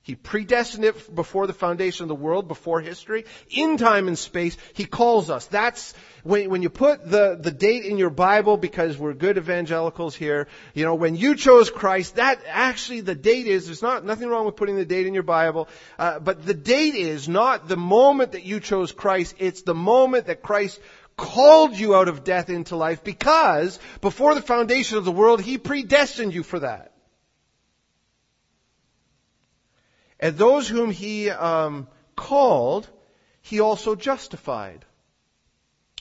He 0.06 0.14
predestined 0.14 0.84
it 0.84 1.12
before 1.16 1.48
the 1.48 1.52
foundation 1.52 2.04
of 2.04 2.08
the 2.08 2.14
world, 2.14 2.46
before 2.46 2.80
history. 2.80 3.24
In 3.50 3.76
time 3.76 4.06
and 4.06 4.16
space, 4.16 4.56
He 4.72 4.84
calls 4.84 5.30
us. 5.30 5.46
That's, 5.46 5.94
when, 6.22 6.48
when 6.48 6.62
you 6.62 6.70
put 6.70 7.10
the, 7.10 7.36
the 7.36 7.50
date 7.50 7.84
in 7.84 7.98
your 7.98 8.10
Bible, 8.10 8.56
because 8.56 8.96
we're 8.96 9.14
good 9.14 9.36
evangelicals 9.36 10.14
here, 10.14 10.46
you 10.74 10.84
know, 10.84 10.94
when 10.94 11.16
you 11.16 11.34
chose 11.34 11.70
Christ, 11.70 12.14
that 12.14 12.40
actually 12.46 13.00
the 13.00 13.16
date 13.16 13.48
is, 13.48 13.66
there's 13.66 13.82
not, 13.82 14.04
nothing 14.04 14.28
wrong 14.28 14.46
with 14.46 14.54
putting 14.54 14.76
the 14.76 14.84
date 14.84 15.08
in 15.08 15.12
your 15.12 15.24
Bible, 15.24 15.66
uh, 15.98 16.20
but 16.20 16.46
the 16.46 16.54
date 16.54 16.94
is 16.94 17.28
not 17.28 17.66
the 17.66 17.76
moment 17.76 18.30
that 18.30 18.44
you 18.44 18.60
chose 18.60 18.92
Christ, 18.92 19.34
it's 19.38 19.62
the 19.62 19.74
moment 19.74 20.26
that 20.26 20.40
Christ 20.40 20.80
called 21.16 21.76
you 21.76 21.96
out 21.96 22.06
of 22.06 22.22
death 22.22 22.48
into 22.48 22.76
life 22.76 23.02
because 23.02 23.80
before 24.00 24.36
the 24.36 24.40
foundation 24.40 24.98
of 24.98 25.04
the 25.04 25.10
world, 25.10 25.40
He 25.40 25.58
predestined 25.58 26.32
you 26.32 26.44
for 26.44 26.60
that. 26.60 26.92
And 30.18 30.36
those 30.36 30.68
whom 30.68 30.90
he 30.90 31.30
um, 31.30 31.88
called, 32.14 32.88
he 33.42 33.60
also 33.60 33.94
justified. 33.94 34.84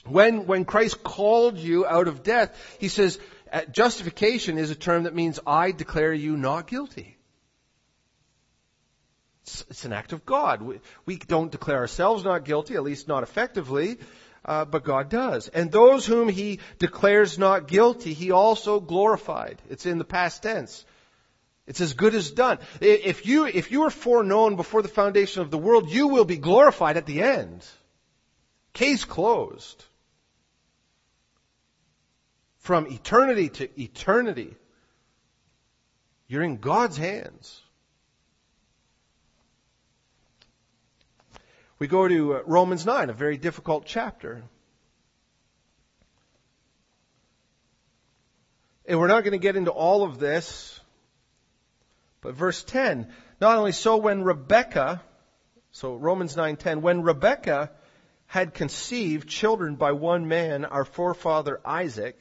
When, 0.04 0.46
when 0.46 0.64
Christ 0.64 1.02
called 1.02 1.58
you 1.58 1.86
out 1.86 2.08
of 2.08 2.22
death, 2.22 2.56
he 2.78 2.88
says, 2.88 3.18
uh, 3.52 3.64
justification 3.64 4.58
is 4.58 4.70
a 4.70 4.74
term 4.74 5.04
that 5.04 5.14
means 5.14 5.38
I 5.46 5.72
declare 5.72 6.12
you 6.12 6.36
not 6.36 6.66
guilty. 6.66 7.16
It's, 9.42 9.64
it's 9.70 9.84
an 9.84 9.92
act 9.92 10.12
of 10.12 10.26
God. 10.26 10.62
We, 10.62 10.80
we, 11.04 11.16
don't 11.16 11.52
declare 11.52 11.78
ourselves 11.78 12.24
not 12.24 12.44
guilty, 12.44 12.74
at 12.74 12.82
least 12.82 13.06
not 13.06 13.22
effectively, 13.22 13.98
uh, 14.44 14.64
but 14.64 14.84
God 14.84 15.08
does. 15.08 15.48
And 15.48 15.70
those 15.70 16.06
whom 16.06 16.28
he 16.28 16.60
declares 16.78 17.38
not 17.38 17.68
guilty, 17.68 18.12
he 18.12 18.32
also 18.32 18.80
glorified. 18.80 19.60
It's 19.68 19.86
in 19.86 19.98
the 19.98 20.04
past 20.04 20.42
tense. 20.42 20.84
It's 21.66 21.80
as 21.80 21.94
good 21.94 22.14
as 22.14 22.30
done. 22.30 22.58
If 22.80 23.26
you, 23.26 23.46
if 23.46 23.72
you 23.72 23.84
are 23.84 23.90
foreknown 23.90 24.54
before 24.56 24.82
the 24.82 24.88
foundation 24.88 25.42
of 25.42 25.50
the 25.50 25.58
world, 25.58 25.90
you 25.90 26.08
will 26.08 26.24
be 26.24 26.36
glorified 26.36 26.96
at 26.96 27.06
the 27.06 27.22
end. 27.22 27.66
Case 28.72 29.04
closed. 29.04 29.84
From 32.58 32.86
eternity 32.86 33.48
to 33.48 33.80
eternity, 33.80 34.54
you're 36.28 36.42
in 36.42 36.58
God's 36.58 36.96
hands. 36.96 37.60
We 41.78 41.88
go 41.88 42.08
to 42.08 42.36
uh, 42.36 42.42
Romans 42.46 42.86
9, 42.86 43.10
a 43.10 43.12
very 43.12 43.36
difficult 43.36 43.84
chapter. 43.86 44.42
And 48.86 48.98
we're 48.98 49.08
not 49.08 49.24
going 49.24 49.32
to 49.32 49.38
get 49.38 49.56
into 49.56 49.70
all 49.70 50.02
of 50.02 50.18
this 50.18 50.80
but 52.26 52.34
verse 52.34 52.64
10, 52.64 53.06
not 53.40 53.56
only 53.56 53.70
so 53.70 53.98
when 53.98 54.24
Rebekah, 54.24 55.00
so 55.70 55.94
Romans 55.94 56.34
9:10, 56.34 56.80
when 56.80 57.02
Rebekah 57.02 57.70
had 58.26 58.52
conceived 58.52 59.28
children 59.28 59.76
by 59.76 59.92
one 59.92 60.26
man, 60.26 60.64
our 60.64 60.84
forefather 60.84 61.60
Isaac. 61.64 62.20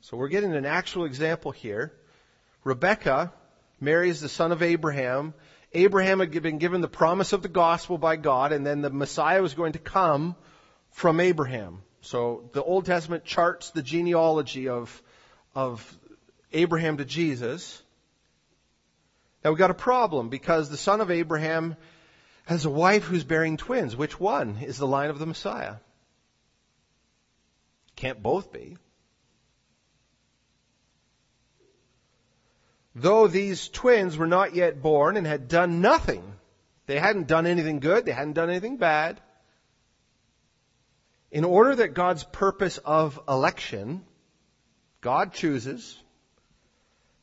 So 0.00 0.16
we're 0.16 0.26
getting 0.26 0.56
an 0.56 0.66
actual 0.66 1.04
example 1.04 1.52
here. 1.52 1.92
Rebekah 2.64 3.32
marries 3.78 4.20
the 4.20 4.28
son 4.28 4.50
of 4.50 4.60
Abraham. 4.60 5.34
Abraham 5.72 6.18
had 6.18 6.42
been 6.42 6.58
given 6.58 6.80
the 6.80 6.88
promise 6.88 7.32
of 7.32 7.42
the 7.42 7.48
gospel 7.48 7.98
by 7.98 8.16
God, 8.16 8.50
and 8.50 8.66
then 8.66 8.80
the 8.80 8.90
Messiah 8.90 9.40
was 9.40 9.54
going 9.54 9.74
to 9.74 9.78
come 9.78 10.34
from 10.90 11.20
Abraham. 11.20 11.84
So 12.00 12.50
the 12.54 12.62
Old 12.64 12.86
Testament 12.86 13.24
charts 13.24 13.70
the 13.70 13.82
genealogy 13.84 14.68
of, 14.68 15.00
of 15.54 15.96
Abraham 16.52 16.96
to 16.96 17.04
Jesus. 17.04 17.84
Now 19.46 19.52
we've 19.52 19.60
got 19.60 19.70
a 19.70 19.74
problem 19.74 20.28
because 20.28 20.68
the 20.68 20.76
son 20.76 21.00
of 21.00 21.12
Abraham 21.12 21.76
has 22.46 22.64
a 22.64 22.68
wife 22.68 23.04
who's 23.04 23.22
bearing 23.22 23.56
twins. 23.56 23.94
Which 23.94 24.18
one 24.18 24.56
is 24.60 24.76
the 24.76 24.88
line 24.88 25.08
of 25.08 25.20
the 25.20 25.26
Messiah? 25.26 25.76
Can't 27.94 28.20
both 28.20 28.52
be. 28.52 28.76
Though 32.96 33.28
these 33.28 33.68
twins 33.68 34.16
were 34.16 34.26
not 34.26 34.56
yet 34.56 34.82
born 34.82 35.16
and 35.16 35.24
had 35.24 35.46
done 35.46 35.80
nothing, 35.80 36.24
they 36.86 36.98
hadn't 36.98 37.28
done 37.28 37.46
anything 37.46 37.78
good, 37.78 38.04
they 38.04 38.10
hadn't 38.10 38.32
done 38.32 38.50
anything 38.50 38.78
bad. 38.78 39.20
In 41.30 41.44
order 41.44 41.76
that 41.76 41.94
God's 41.94 42.24
purpose 42.24 42.78
of 42.78 43.20
election, 43.28 44.04
God 45.00 45.34
chooses, 45.34 45.96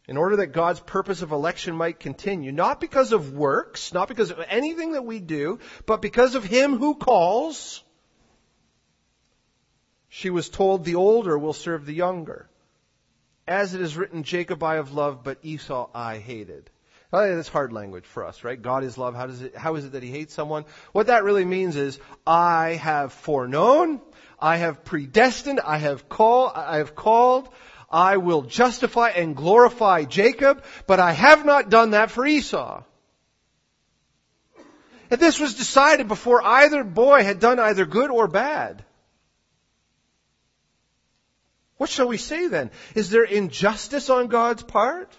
in 0.07 0.17
order 0.17 0.37
that 0.37 0.47
God's 0.47 0.79
purpose 0.79 1.21
of 1.21 1.31
election 1.31 1.75
might 1.75 1.99
continue, 1.99 2.51
not 2.51 2.81
because 2.81 3.13
of 3.13 3.33
works, 3.33 3.93
not 3.93 4.07
because 4.07 4.31
of 4.31 4.39
anything 4.49 4.93
that 4.93 5.05
we 5.05 5.19
do, 5.19 5.59
but 5.85 6.01
because 6.01 6.35
of 6.35 6.43
Him 6.43 6.77
who 6.77 6.95
calls. 6.95 7.83
She 10.09 10.29
was 10.29 10.49
told 10.49 10.83
the 10.83 10.95
older 10.95 11.37
will 11.37 11.53
serve 11.53 11.85
the 11.85 11.93
younger. 11.93 12.49
As 13.47 13.73
it 13.73 13.81
is 13.81 13.97
written, 13.97 14.23
Jacob 14.23 14.61
I 14.61 14.75
have 14.75 14.91
loved, 14.91 15.23
but 15.23 15.39
Esau 15.41 15.89
I 15.93 16.17
hated. 16.17 16.69
Oh, 17.11 17.35
that's 17.35 17.47
hard 17.47 17.71
language 17.71 18.05
for 18.05 18.25
us, 18.25 18.43
right? 18.43 18.59
God 18.59 18.83
is 18.83 18.97
love. 18.97 19.15
How 19.15 19.27
does 19.27 19.41
it, 19.41 19.55
how 19.55 19.75
is 19.75 19.85
it 19.85 19.91
that 19.91 20.03
He 20.03 20.09
hates 20.09 20.33
someone? 20.33 20.65
What 20.93 21.07
that 21.07 21.23
really 21.23 21.45
means 21.45 21.75
is, 21.75 21.99
I 22.25 22.79
have 22.81 23.13
foreknown, 23.13 24.01
I 24.39 24.57
have 24.57 24.83
predestined, 24.83 25.59
I 25.59 25.77
have 25.77 26.09
called, 26.09 26.53
I 26.55 26.77
have 26.77 26.95
called, 26.95 27.49
I 27.93 28.17
will 28.17 28.41
justify 28.41 29.09
and 29.09 29.35
glorify 29.35 30.05
Jacob, 30.05 30.63
but 30.87 30.99
I 30.99 31.11
have 31.11 31.45
not 31.45 31.69
done 31.69 31.91
that 31.91 32.09
for 32.09 32.25
Esau. 32.25 32.81
And 35.11 35.19
this 35.19 35.39
was 35.39 35.53
decided 35.53 36.07
before 36.07 36.41
either 36.43 36.83
boy 36.83 37.23
had 37.23 37.39
done 37.39 37.59
either 37.59 37.85
good 37.85 38.09
or 38.09 38.27
bad. 38.27 38.83
What 41.77 41.91
shall 41.91 42.07
we 42.07 42.17
say 42.17 42.47
then? 42.47 42.71
Is 42.95 43.11
there 43.11 43.23
injustice 43.23 44.09
on 44.09 44.25
God's 44.27 44.63
part? 44.63 45.15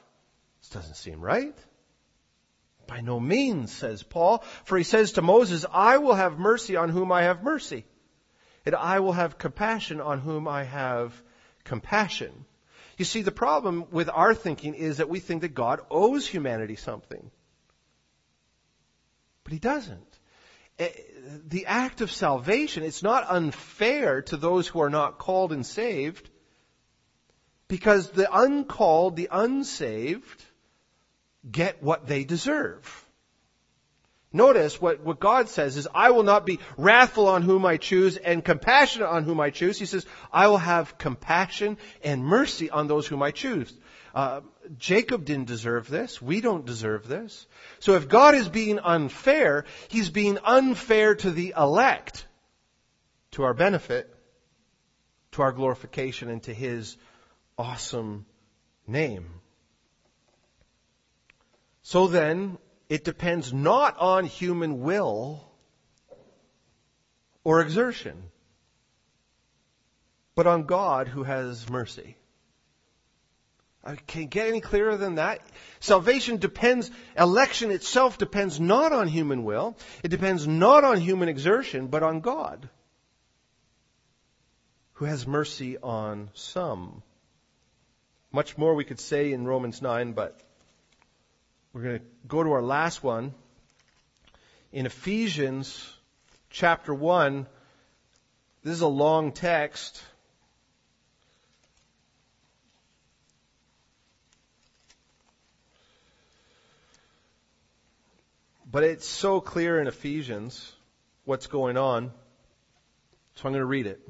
This 0.60 0.70
doesn't 0.70 0.96
seem 0.96 1.20
right. 1.20 1.56
By 2.88 3.02
no 3.02 3.20
means, 3.20 3.72
says 3.72 4.02
Paul, 4.02 4.38
for 4.64 4.76
he 4.76 4.84
says 4.84 5.12
to 5.12 5.22
Moses, 5.22 5.64
I 5.72 5.98
will 5.98 6.14
have 6.14 6.40
mercy 6.40 6.74
on 6.74 6.88
whom 6.88 7.12
I 7.12 7.22
have 7.22 7.44
mercy, 7.44 7.84
and 8.66 8.74
I 8.74 8.98
will 8.98 9.12
have 9.12 9.38
compassion 9.38 10.00
on 10.00 10.18
whom 10.18 10.48
I 10.48 10.64
have 10.64 11.14
compassion. 11.62 12.46
You 12.96 13.04
see, 13.04 13.22
the 13.22 13.33
problem 13.33 13.87
with 13.90 14.09
our 14.09 14.35
thinking 14.35 14.74
is 14.74 14.98
that 14.98 15.09
we 15.09 15.20
think 15.20 15.42
that 15.42 15.54
God 15.54 15.80
owes 15.90 16.26
humanity 16.26 16.76
something. 16.76 17.30
But 19.42 19.52
He 19.52 19.59
doesn't. 19.59 20.18
Eh, 20.78 20.90
the 21.46 21.66
act 21.66 22.00
of 22.00 22.11
salvation, 22.11 22.83
it's 22.83 23.02
not 23.02 23.26
unfair 23.28 24.22
to 24.22 24.37
those 24.37 24.66
who 24.66 24.80
are 24.80 24.90
not 24.90 25.18
called 25.18 25.52
and 25.52 25.64
saved, 25.64 26.28
because 27.68 28.11
the 28.11 28.28
uncalled, 28.33 29.16
the 29.16 29.28
unsaved, 29.30 30.44
get 31.50 31.83
what 31.83 32.07
they 32.07 32.24
deserve. 32.24 33.03
Notice 34.34 34.80
what, 34.80 35.00
what 35.04 35.20
God 35.20 35.48
says 35.48 35.76
is, 35.76 35.86
I 35.94 36.10
will 36.10 36.24
not 36.24 36.44
be 36.44 36.58
wrathful 36.76 37.28
on 37.28 37.42
whom 37.42 37.64
I 37.64 37.76
choose 37.76 38.16
and 38.16 38.44
compassionate 38.44 39.08
on 39.08 39.22
whom 39.22 39.38
I 39.38 39.50
choose. 39.50 39.78
He 39.78 39.86
says, 39.86 40.04
I 40.32 40.48
will 40.48 40.58
have 40.58 40.98
compassion 40.98 41.78
and 42.02 42.24
mercy 42.24 42.68
on 42.68 42.88
those 42.88 43.06
whom 43.06 43.22
I 43.22 43.30
choose. 43.30 43.72
Uh, 44.12 44.40
Jacob 44.76 45.24
didn't 45.24 45.46
deserve 45.46 45.88
this. 45.88 46.20
We 46.20 46.40
don't 46.40 46.66
deserve 46.66 47.06
this. 47.06 47.46
So 47.78 47.94
if 47.94 48.08
God 48.08 48.34
is 48.34 48.48
being 48.48 48.80
unfair, 48.80 49.66
He's 49.86 50.10
being 50.10 50.38
unfair 50.44 51.14
to 51.14 51.30
the 51.30 51.54
elect, 51.56 52.26
to 53.32 53.44
our 53.44 53.54
benefit, 53.54 54.12
to 55.32 55.42
our 55.42 55.52
glorification, 55.52 56.28
and 56.28 56.42
to 56.42 56.52
His 56.52 56.96
awesome 57.56 58.26
name. 58.84 59.26
So 61.82 62.08
then, 62.08 62.58
it 62.94 63.02
depends 63.02 63.52
not 63.52 63.98
on 63.98 64.24
human 64.24 64.80
will 64.80 65.44
or 67.42 67.61
exertion, 67.61 68.22
but 70.37 70.46
on 70.46 70.62
God 70.62 71.09
who 71.09 71.24
has 71.24 71.68
mercy. 71.68 72.16
I 73.83 73.96
can't 73.96 74.30
get 74.30 74.46
any 74.46 74.61
clearer 74.61 74.96
than 74.96 75.16
that. 75.16 75.40
Salvation 75.80 76.37
depends, 76.37 76.88
election 77.18 77.72
itself 77.72 78.16
depends 78.16 78.61
not 78.61 78.92
on 78.92 79.09
human 79.09 79.42
will. 79.42 79.76
It 80.04 80.11
depends 80.11 80.46
not 80.46 80.85
on 80.85 80.98
human 81.00 81.28
exertion, 81.28 81.88
but 81.88 82.04
on 82.04 82.20
God, 82.20 82.68
who 84.92 85.04
has 85.07 85.26
mercy 85.26 85.78
on 85.78 86.30
some. 86.35 87.02
Much 88.30 88.57
more 88.57 88.76
we 88.76 88.85
could 88.85 89.00
say 89.00 89.33
in 89.33 89.48
Romans 89.48 89.83
9, 89.83 90.12
but 90.12 90.40
we're 91.74 91.82
going 91.82 91.98
to 91.98 92.04
go 92.28 92.44
to 92.44 92.52
our 92.52 92.62
last 92.62 93.02
one. 93.02 93.34
In 94.72 94.87
Ephesians 94.87 95.92
chapter 96.48 96.94
1, 96.94 97.48
this 98.62 98.74
is 98.74 98.80
a 98.80 98.87
long 98.87 99.32
text. 99.32 100.00
But 108.70 108.84
it's 108.84 109.08
so 109.08 109.40
clear 109.40 109.80
in 109.80 109.88
Ephesians 109.88 110.72
what's 111.24 111.48
going 111.48 111.76
on. 111.76 112.12
So 113.34 113.48
I'm 113.48 113.52
going 113.52 113.62
to 113.62 113.66
read 113.66 113.88
it. 113.88 114.00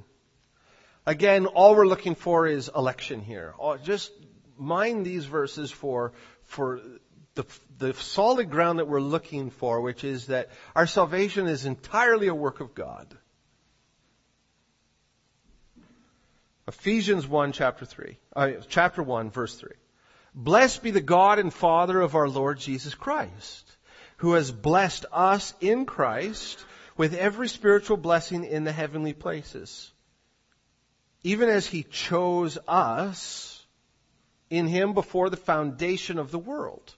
Again, 1.07 1.47
all 1.47 1.75
we're 1.75 1.87
looking 1.87 2.15
for 2.15 2.47
is 2.47 2.71
election 2.77 3.23
here. 3.23 3.55
Just 3.85 4.13
mind 4.59 5.07
these 5.07 5.25
verses 5.25 5.71
for, 5.71 6.13
for 6.43 6.83
the, 7.35 7.45
the 7.79 7.95
solid 7.95 8.51
ground 8.51 8.79
that 8.79 8.89
we're 8.89 9.01
looking 9.01 9.51
for, 9.51 9.81
which 9.81 10.05
is 10.05 10.27
that 10.27 10.51
our 10.75 10.87
salvation 10.87 11.47
is 11.47 11.67
entirely 11.67 12.29
a 12.29 12.35
work 12.35 12.61
of 12.61 12.75
God. 12.75 13.17
Ephesians 16.67 17.27
1 17.27 17.53
chapter 17.53 17.85
3, 17.85 18.17
uh, 18.35 18.51
chapter 18.69 19.03
1 19.03 19.31
verse 19.31 19.55
3. 19.57 19.71
Blessed 20.35 20.83
be 20.83 20.91
the 20.91 21.01
God 21.01 21.39
and 21.39 21.53
Father 21.53 22.01
of 22.01 22.15
our 22.15 22.29
Lord 22.29 22.59
Jesus 22.59 22.95
Christ, 22.95 23.71
who 24.19 24.33
has 24.33 24.51
blessed 24.51 25.05
us 25.13 25.55
in 25.61 25.85
Christ 25.85 26.65
with 26.97 27.15
every 27.15 27.49
spiritual 27.49 27.97
blessing 27.97 28.45
in 28.45 28.65
the 28.65 28.73
heavenly 28.73 29.13
places. 29.13 29.93
Even 31.23 31.49
as 31.49 31.67
he 31.67 31.83
chose 31.83 32.59
us 32.67 33.65
in 34.51 34.67
him 34.67 34.95
before 34.95 35.31
the 35.31 35.37
foundation 35.37 36.19
of 36.19 36.31
the 36.31 36.39
world. 36.39 36.95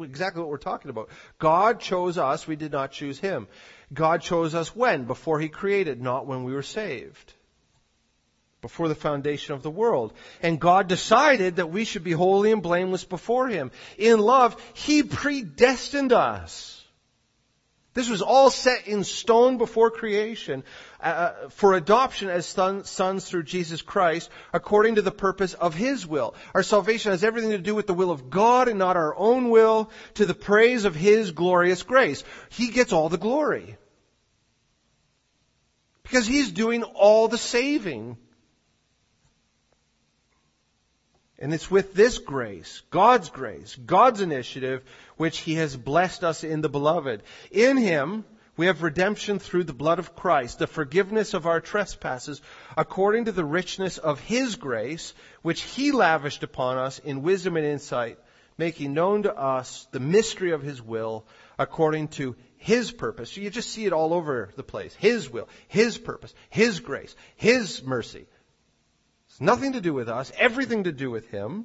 Exactly 0.00 0.40
what 0.40 0.50
we're 0.50 0.56
talking 0.56 0.90
about. 0.90 1.10
God 1.38 1.80
chose 1.80 2.18
us, 2.18 2.46
we 2.46 2.56
did 2.56 2.72
not 2.72 2.92
choose 2.92 3.18
him. 3.18 3.48
God 3.92 4.22
chose 4.22 4.54
us 4.54 4.74
when? 4.74 5.04
Before 5.04 5.38
he 5.38 5.48
created, 5.48 6.00
not 6.00 6.26
when 6.26 6.44
we 6.44 6.54
were 6.54 6.62
saved. 6.62 7.34
Before 8.60 8.88
the 8.88 8.94
foundation 8.94 9.54
of 9.54 9.62
the 9.62 9.70
world. 9.70 10.12
And 10.40 10.60
God 10.60 10.88
decided 10.88 11.56
that 11.56 11.70
we 11.70 11.84
should 11.84 12.04
be 12.04 12.12
holy 12.12 12.52
and 12.52 12.62
blameless 12.62 13.04
before 13.04 13.48
him. 13.48 13.72
In 13.98 14.20
love, 14.20 14.56
he 14.74 15.02
predestined 15.02 16.12
us 16.12 16.81
this 17.94 18.08
was 18.08 18.22
all 18.22 18.50
set 18.50 18.88
in 18.88 19.04
stone 19.04 19.58
before 19.58 19.90
creation 19.90 20.64
uh, 20.98 21.04
uh, 21.04 21.48
for 21.50 21.74
adoption 21.74 22.30
as 22.30 22.46
son, 22.46 22.84
sons 22.84 23.28
through 23.28 23.42
Jesus 23.42 23.82
Christ 23.82 24.30
according 24.52 24.94
to 24.94 25.02
the 25.02 25.10
purpose 25.10 25.52
of 25.52 25.74
His 25.74 26.06
will. 26.06 26.34
Our 26.54 26.62
salvation 26.62 27.10
has 27.10 27.22
everything 27.22 27.50
to 27.50 27.58
do 27.58 27.74
with 27.74 27.86
the 27.86 27.94
will 27.94 28.10
of 28.10 28.30
God 28.30 28.68
and 28.68 28.78
not 28.78 28.96
our 28.96 29.14
own 29.14 29.50
will 29.50 29.90
to 30.14 30.24
the 30.24 30.34
praise 30.34 30.86
of 30.86 30.94
His 30.94 31.32
glorious 31.32 31.82
grace. 31.82 32.24
He 32.48 32.68
gets 32.68 32.94
all 32.94 33.10
the 33.10 33.18
glory. 33.18 33.76
Because 36.02 36.26
He's 36.26 36.50
doing 36.50 36.84
all 36.84 37.28
the 37.28 37.38
saving. 37.38 38.16
And 41.42 41.52
it's 41.52 41.68
with 41.68 41.92
this 41.92 42.18
grace, 42.18 42.82
God's 42.90 43.28
grace, 43.28 43.74
God's 43.74 44.20
initiative, 44.20 44.84
which 45.16 45.38
He 45.38 45.56
has 45.56 45.76
blessed 45.76 46.22
us 46.22 46.44
in 46.44 46.60
the 46.60 46.68
beloved. 46.68 47.24
In 47.50 47.76
Him, 47.76 48.24
we 48.56 48.66
have 48.66 48.84
redemption 48.84 49.40
through 49.40 49.64
the 49.64 49.72
blood 49.72 49.98
of 49.98 50.14
Christ, 50.14 50.60
the 50.60 50.68
forgiveness 50.68 51.34
of 51.34 51.46
our 51.46 51.60
trespasses, 51.60 52.40
according 52.76 53.24
to 53.24 53.32
the 53.32 53.44
richness 53.44 53.98
of 53.98 54.20
His 54.20 54.54
grace, 54.54 55.14
which 55.42 55.62
He 55.62 55.90
lavished 55.90 56.44
upon 56.44 56.78
us 56.78 57.00
in 57.00 57.22
wisdom 57.22 57.56
and 57.56 57.66
insight, 57.66 58.20
making 58.56 58.94
known 58.94 59.24
to 59.24 59.36
us 59.36 59.88
the 59.90 59.98
mystery 59.98 60.52
of 60.52 60.62
His 60.62 60.80
will, 60.80 61.26
according 61.58 62.06
to 62.08 62.36
His 62.56 62.92
purpose. 62.92 63.32
So 63.32 63.40
you 63.40 63.50
just 63.50 63.70
see 63.70 63.84
it 63.84 63.92
all 63.92 64.14
over 64.14 64.50
the 64.54 64.62
place. 64.62 64.94
His 64.94 65.28
will, 65.28 65.48
His 65.66 65.98
purpose, 65.98 66.32
His 66.50 66.78
grace, 66.78 67.16
His 67.34 67.82
mercy. 67.82 68.26
It's 69.32 69.40
nothing 69.40 69.72
to 69.72 69.80
do 69.80 69.94
with 69.94 70.10
us, 70.10 70.30
everything 70.36 70.84
to 70.84 70.92
do 70.92 71.10
with 71.10 71.30
Him, 71.30 71.64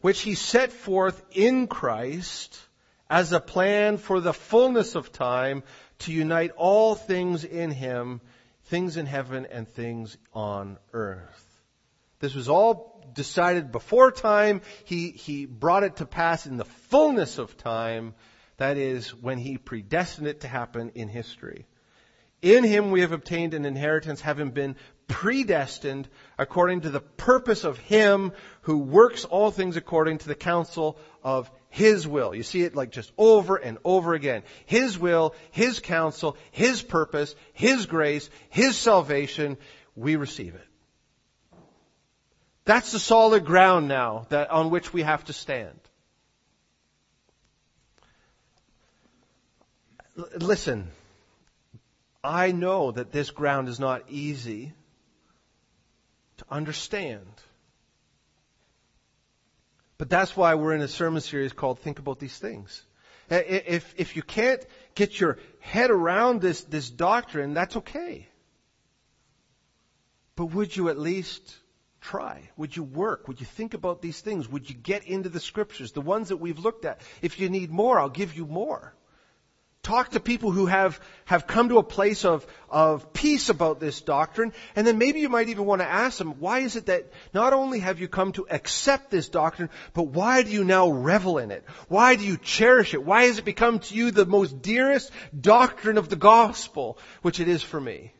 which 0.00 0.22
He 0.22 0.34
set 0.34 0.72
forth 0.72 1.22
in 1.32 1.66
Christ 1.66 2.58
as 3.10 3.34
a 3.34 3.40
plan 3.40 3.98
for 3.98 4.20
the 4.20 4.32
fullness 4.32 4.94
of 4.94 5.12
time 5.12 5.62
to 5.98 6.12
unite 6.12 6.52
all 6.56 6.94
things 6.94 7.44
in 7.44 7.70
Him, 7.70 8.22
things 8.64 8.96
in 8.96 9.04
heaven 9.04 9.46
and 9.50 9.68
things 9.68 10.16
on 10.32 10.78
earth. 10.94 11.44
This 12.20 12.34
was 12.34 12.48
all 12.48 13.06
decided 13.12 13.70
before 13.70 14.10
time. 14.12 14.62
He, 14.86 15.10
he 15.10 15.44
brought 15.44 15.82
it 15.84 15.96
to 15.96 16.06
pass 16.06 16.46
in 16.46 16.56
the 16.56 16.64
fullness 16.64 17.36
of 17.36 17.58
time. 17.58 18.14
That 18.56 18.78
is 18.78 19.14
when 19.14 19.36
He 19.36 19.58
predestined 19.58 20.26
it 20.26 20.40
to 20.40 20.48
happen 20.48 20.92
in 20.94 21.10
history. 21.10 21.66
In 22.42 22.64
him 22.64 22.90
we 22.90 23.00
have 23.00 23.12
obtained 23.12 23.54
an 23.54 23.64
inheritance, 23.64 24.20
having 24.20 24.50
been 24.50 24.76
predestined 25.08 26.08
according 26.38 26.82
to 26.82 26.90
the 26.90 27.00
purpose 27.00 27.64
of 27.64 27.78
him 27.78 28.32
who 28.62 28.78
works 28.78 29.24
all 29.24 29.50
things 29.50 29.76
according 29.76 30.18
to 30.18 30.28
the 30.28 30.34
counsel 30.34 30.98
of 31.22 31.50
his 31.68 32.06
will. 32.06 32.34
You 32.34 32.42
see 32.42 32.62
it 32.62 32.74
like 32.74 32.90
just 32.90 33.12
over 33.16 33.56
and 33.56 33.78
over 33.84 34.14
again. 34.14 34.42
His 34.64 34.98
will, 34.98 35.34
his 35.50 35.80
counsel, 35.80 36.36
his 36.50 36.82
purpose, 36.82 37.34
his 37.52 37.86
grace, 37.86 38.28
his 38.48 38.76
salvation, 38.76 39.56
we 39.94 40.16
receive 40.16 40.54
it. 40.54 40.66
That's 42.64 42.90
the 42.90 42.98
solid 42.98 43.44
ground 43.44 43.86
now 43.86 44.26
that 44.30 44.50
on 44.50 44.70
which 44.70 44.92
we 44.92 45.02
have 45.02 45.24
to 45.26 45.32
stand. 45.32 45.78
L- 50.18 50.28
listen, 50.40 50.90
I 52.24 52.50
know 52.50 52.90
that 52.90 53.12
this 53.12 53.30
ground 53.30 53.68
is 53.68 53.78
not 53.78 54.02
easy 54.08 54.72
to 56.38 56.44
understand. 56.50 57.26
But 59.98 60.10
that's 60.10 60.36
why 60.36 60.54
we're 60.54 60.74
in 60.74 60.82
a 60.82 60.88
sermon 60.88 61.20
series 61.20 61.52
called 61.52 61.78
Think 61.78 61.98
About 61.98 62.18
These 62.18 62.38
Things. 62.38 62.82
If, 63.28 63.94
if 63.96 64.14
you 64.14 64.22
can't 64.22 64.64
get 64.94 65.18
your 65.18 65.38
head 65.60 65.90
around 65.90 66.40
this, 66.40 66.62
this 66.62 66.90
doctrine, 66.90 67.54
that's 67.54 67.76
okay. 67.76 68.28
But 70.36 70.46
would 70.46 70.76
you 70.76 70.90
at 70.90 70.98
least 70.98 71.56
try? 72.00 72.50
Would 72.56 72.76
you 72.76 72.84
work? 72.84 73.26
Would 73.26 73.40
you 73.40 73.46
think 73.46 73.74
about 73.74 74.02
these 74.02 74.20
things? 74.20 74.48
Would 74.48 74.68
you 74.68 74.76
get 74.76 75.04
into 75.04 75.28
the 75.28 75.40
scriptures, 75.40 75.92
the 75.92 76.02
ones 76.02 76.28
that 76.28 76.36
we've 76.36 76.58
looked 76.58 76.84
at? 76.84 77.00
If 77.22 77.40
you 77.40 77.48
need 77.48 77.70
more, 77.70 77.98
I'll 77.98 78.10
give 78.10 78.36
you 78.36 78.46
more. 78.46 78.94
Talk 79.86 80.10
to 80.10 80.18
people 80.18 80.50
who 80.50 80.66
have, 80.66 81.00
have 81.26 81.46
come 81.46 81.68
to 81.68 81.78
a 81.78 81.82
place 81.84 82.24
of, 82.24 82.44
of 82.68 83.12
peace 83.12 83.50
about 83.50 83.78
this 83.78 84.00
doctrine. 84.00 84.52
And 84.74 84.84
then 84.84 84.98
maybe 84.98 85.20
you 85.20 85.28
might 85.28 85.48
even 85.48 85.64
want 85.64 85.80
to 85.80 85.86
ask 85.86 86.18
them, 86.18 86.40
why 86.40 86.58
is 86.58 86.74
it 86.74 86.86
that 86.86 87.12
not 87.32 87.52
only 87.52 87.78
have 87.78 88.00
you 88.00 88.08
come 88.08 88.32
to 88.32 88.48
accept 88.50 89.12
this 89.12 89.28
doctrine, 89.28 89.70
but 89.94 90.08
why 90.08 90.42
do 90.42 90.50
you 90.50 90.64
now 90.64 90.90
revel 90.90 91.38
in 91.38 91.52
it? 91.52 91.64
Why 91.86 92.16
do 92.16 92.24
you 92.24 92.36
cherish 92.36 92.94
it? 92.94 93.04
Why 93.04 93.26
has 93.26 93.38
it 93.38 93.44
become 93.44 93.78
to 93.78 93.94
you 93.94 94.10
the 94.10 94.26
most 94.26 94.60
dearest 94.60 95.12
doctrine 95.40 95.98
of 95.98 96.08
the 96.08 96.16
gospel, 96.16 96.98
which 97.22 97.38
it 97.38 97.46
is 97.46 97.62
for 97.62 97.80
me? 97.80 98.12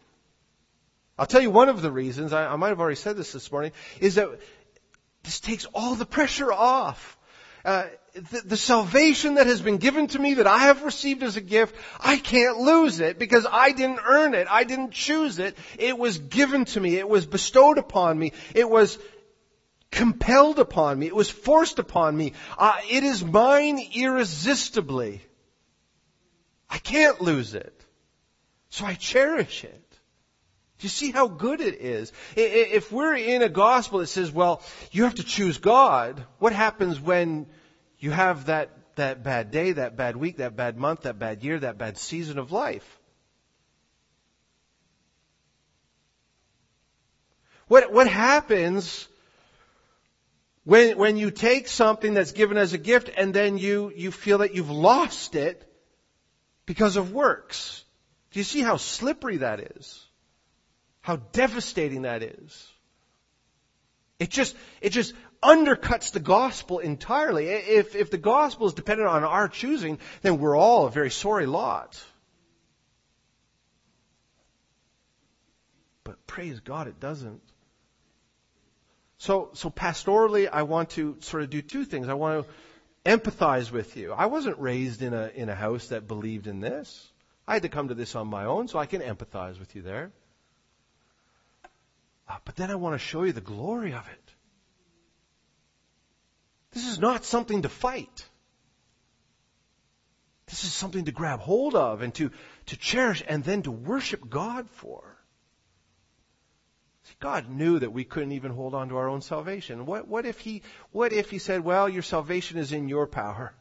I'll 1.18 1.26
tell 1.26 1.42
you 1.42 1.50
one 1.50 1.68
of 1.68 1.82
the 1.82 1.90
reasons, 1.90 2.32
I, 2.32 2.46
I 2.46 2.54
might 2.54 2.68
have 2.68 2.80
already 2.80 2.94
said 2.94 3.16
this 3.16 3.32
this 3.32 3.50
morning, 3.50 3.72
is 3.98 4.14
that 4.14 4.28
this 5.24 5.40
takes 5.40 5.64
all 5.74 5.96
the 5.96 6.06
pressure 6.06 6.52
off. 6.52 7.18
Uh, 7.64 7.86
the, 8.16 8.42
the 8.44 8.56
salvation 8.56 9.34
that 9.34 9.46
has 9.46 9.60
been 9.60 9.76
given 9.76 10.06
to 10.08 10.18
me 10.18 10.34
that 10.34 10.46
I 10.46 10.58
have 10.58 10.82
received 10.82 11.22
as 11.22 11.36
a 11.36 11.40
gift, 11.40 11.74
I 12.00 12.16
can't 12.16 12.58
lose 12.58 13.00
it 13.00 13.18
because 13.18 13.46
I 13.50 13.72
didn't 13.72 14.00
earn 14.04 14.34
it. 14.34 14.46
I 14.50 14.64
didn't 14.64 14.92
choose 14.92 15.38
it. 15.38 15.56
It 15.78 15.98
was 15.98 16.18
given 16.18 16.64
to 16.66 16.80
me. 16.80 16.96
It 16.96 17.08
was 17.08 17.26
bestowed 17.26 17.78
upon 17.78 18.18
me. 18.18 18.32
It 18.54 18.68
was 18.68 18.98
compelled 19.90 20.58
upon 20.58 20.98
me. 20.98 21.06
It 21.06 21.14
was 21.14 21.30
forced 21.30 21.78
upon 21.78 22.16
me. 22.16 22.32
Uh, 22.58 22.76
it 22.90 23.04
is 23.04 23.24
mine 23.24 23.78
irresistibly. 23.94 25.22
I 26.70 26.78
can't 26.78 27.20
lose 27.20 27.54
it. 27.54 27.72
So 28.70 28.84
I 28.84 28.94
cherish 28.94 29.64
it. 29.64 29.82
Do 30.78 30.84
you 30.84 30.90
see 30.90 31.10
how 31.10 31.28
good 31.28 31.62
it 31.62 31.80
is? 31.80 32.12
If 32.34 32.92
we're 32.92 33.14
in 33.14 33.40
a 33.42 33.48
gospel 33.48 34.00
that 34.00 34.08
says, 34.08 34.30
well, 34.30 34.62
you 34.90 35.04
have 35.04 35.14
to 35.14 35.24
choose 35.24 35.56
God, 35.56 36.22
what 36.38 36.52
happens 36.52 37.00
when 37.00 37.46
you 37.98 38.10
have 38.10 38.46
that, 38.46 38.70
that 38.96 39.22
bad 39.22 39.50
day, 39.50 39.72
that 39.72 39.96
bad 39.96 40.16
week, 40.16 40.38
that 40.38 40.56
bad 40.56 40.76
month, 40.78 41.02
that 41.02 41.18
bad 41.18 41.42
year, 41.42 41.58
that 41.58 41.78
bad 41.78 41.98
season 41.98 42.38
of 42.38 42.52
life? 42.52 43.00
What, 47.68 47.92
what 47.92 48.08
happens 48.08 49.08
when, 50.64 50.98
when 50.98 51.16
you 51.16 51.30
take 51.30 51.68
something 51.68 52.14
that's 52.14 52.32
given 52.32 52.56
as 52.56 52.72
a 52.72 52.78
gift 52.78 53.10
and 53.16 53.34
then 53.34 53.58
you, 53.58 53.92
you 53.94 54.10
feel 54.10 54.38
that 54.38 54.54
you've 54.54 54.70
lost 54.70 55.34
it 55.34 55.62
because 56.64 56.96
of 56.96 57.12
works? 57.12 57.84
Do 58.30 58.40
you 58.40 58.44
see 58.44 58.60
how 58.60 58.76
slippery 58.76 59.38
that 59.38 59.60
is? 59.76 60.04
How 61.00 61.16
devastating 61.16 62.02
that 62.02 62.22
is. 62.22 62.68
It 64.18 64.30
just, 64.30 64.56
it 64.80 64.90
just 64.90 65.12
undercuts 65.46 66.10
the 66.10 66.20
gospel 66.20 66.80
entirely. 66.80 67.48
If, 67.48 67.94
if 67.94 68.10
the 68.10 68.18
gospel 68.18 68.66
is 68.66 68.74
dependent 68.74 69.08
on 69.08 69.22
our 69.22 69.48
choosing, 69.48 69.98
then 70.22 70.38
we're 70.38 70.56
all 70.56 70.86
a 70.86 70.90
very 70.90 71.10
sorry 71.10 71.46
lot. 71.46 72.02
But 76.02 76.26
praise 76.26 76.60
God, 76.60 76.88
it 76.88 76.98
doesn't. 76.98 77.40
So, 79.18 79.50
so 79.54 79.70
pastorally, 79.70 80.48
I 80.52 80.62
want 80.62 80.90
to 80.90 81.16
sort 81.20 81.42
of 81.42 81.50
do 81.50 81.62
two 81.62 81.84
things. 81.84 82.08
I 82.08 82.14
want 82.14 82.44
to 82.44 82.52
empathize 83.10 83.70
with 83.70 83.96
you. 83.96 84.12
I 84.12 84.26
wasn't 84.26 84.58
raised 84.58 85.00
in 85.02 85.14
a, 85.14 85.30
in 85.34 85.48
a 85.48 85.54
house 85.54 85.88
that 85.88 86.08
believed 86.08 86.48
in 86.48 86.60
this. 86.60 87.08
I 87.48 87.54
had 87.54 87.62
to 87.62 87.68
come 87.68 87.88
to 87.88 87.94
this 87.94 88.16
on 88.16 88.26
my 88.26 88.44
own, 88.44 88.66
so 88.68 88.78
I 88.78 88.86
can 88.86 89.00
empathize 89.00 89.58
with 89.60 89.76
you 89.76 89.82
there. 89.82 90.10
Uh, 92.28 92.36
but 92.44 92.56
then 92.56 92.72
I 92.72 92.74
want 92.74 92.94
to 92.94 92.98
show 92.98 93.22
you 93.22 93.32
the 93.32 93.40
glory 93.40 93.92
of 93.92 94.04
it. 94.08 94.25
This 96.76 96.88
is 96.88 96.98
not 96.98 97.24
something 97.24 97.62
to 97.62 97.70
fight. 97.70 98.28
This 100.44 100.64
is 100.64 100.74
something 100.74 101.06
to 101.06 101.10
grab 101.10 101.40
hold 101.40 101.74
of 101.74 102.02
and 102.02 102.12
to, 102.16 102.30
to 102.66 102.76
cherish 102.76 103.22
and 103.26 103.42
then 103.42 103.62
to 103.62 103.70
worship 103.70 104.28
God 104.28 104.68
for. 104.68 105.16
See, 107.04 107.14
God 107.18 107.48
knew 107.48 107.78
that 107.78 107.94
we 107.94 108.04
couldn't 108.04 108.32
even 108.32 108.52
hold 108.52 108.74
on 108.74 108.90
to 108.90 108.98
our 108.98 109.08
own 109.08 109.22
salvation. 109.22 109.86
What, 109.86 110.06
what 110.06 110.26
if 110.26 110.38
he, 110.38 110.60
what 110.92 111.14
if 111.14 111.30
he 111.30 111.38
said, 111.38 111.64
well, 111.64 111.88
your 111.88 112.02
salvation 112.02 112.58
is 112.58 112.72
in 112.72 112.90
your 112.90 113.06
power? 113.06 113.54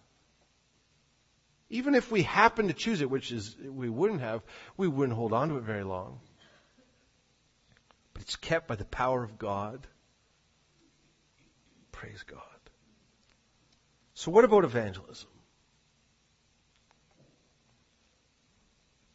Even 1.69 1.95
if 1.95 2.11
we 2.11 2.21
happen 2.21 2.67
to 2.67 2.73
choose 2.73 2.99
it, 2.99 3.09
which 3.09 3.31
is, 3.31 3.55
we 3.63 3.87
wouldn't 3.87 4.19
have, 4.19 4.41
we 4.75 4.89
wouldn't 4.89 5.17
hold 5.17 5.31
on 5.31 5.47
to 5.47 5.55
it 5.55 5.63
very 5.63 5.85
long. 5.85 6.19
But 8.11 8.23
it's 8.23 8.35
kept 8.35 8.67
by 8.67 8.75
the 8.75 8.83
power 8.83 9.23
of 9.23 9.37
God. 9.37 9.87
Praise 11.93 12.21
God. 12.23 12.41
So 14.15 14.31
what 14.31 14.45
about 14.45 14.63
evangelism? 14.63 15.27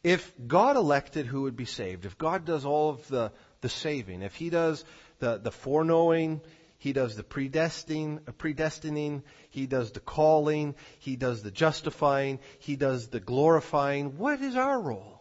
If 0.03 0.33
God 0.47 0.77
elected 0.77 1.25
who 1.25 1.43
would 1.43 1.55
be 1.55 1.65
saved, 1.65 2.05
if 2.05 2.17
God 2.17 2.45
does 2.45 2.65
all 2.65 2.91
of 2.91 3.07
the, 3.07 3.31
the 3.61 3.69
saving, 3.69 4.21
if 4.21 4.35
He 4.35 4.49
does 4.49 4.85
the, 5.19 5.37
the 5.37 5.51
foreknowing, 5.51 6.41
He 6.77 6.93
does 6.93 7.15
the 7.15 7.23
predestining, 7.23 8.19
predestining, 8.19 9.23
He 9.49 9.65
does 9.65 9.91
the 9.91 9.99
calling, 9.99 10.75
He 10.99 11.15
does 11.15 11.41
the 11.41 11.51
justifying, 11.51 12.39
He 12.59 12.75
does 12.75 13.07
the 13.09 13.19
glorifying, 13.19 14.17
what 14.17 14.41
is 14.41 14.55
our 14.55 14.79
role? 14.79 15.19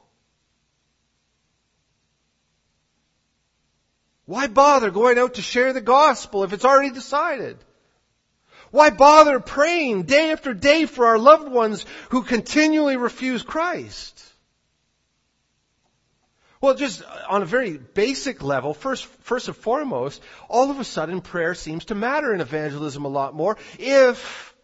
Why 4.27 4.47
bother 4.47 4.91
going 4.91 5.19
out 5.19 5.35
to 5.35 5.43
share 5.43 5.73
the 5.73 5.81
gospel 5.81 6.45
if 6.45 6.53
it's 6.53 6.65
already 6.65 6.91
decided? 6.91 7.57
Why 8.71 8.91
bother 8.91 9.41
praying 9.41 10.05
day 10.05 10.31
after 10.31 10.55
day 10.55 10.87
for 10.87 11.07
our 11.07 11.19
loved 11.19 11.51
ones 11.51 11.85
who 12.11 12.23
continually 12.23 12.97
refuse 12.97 13.43
Christ? 13.43 14.17
Well, 16.61 16.75
just 16.75 17.03
on 17.29 17.43
a 17.43 17.47
very 17.47 17.79
basic 17.79 18.43
level, 18.43 18.75
first, 18.75 19.07
first 19.23 19.49
and 19.49 19.57
foremost, 19.57 20.23
all 20.49 20.71
of 20.71 20.79
a 20.79 20.85
sudden 20.85 21.23
prayer 21.23 21.55
seems 21.55 21.87
to 21.87 21.95
matter 21.95 22.35
in 22.35 22.43
evangelism 22.43 23.07
a 23.07 23.09
lot 23.09 23.35
more. 23.35 23.57
If 23.79 24.55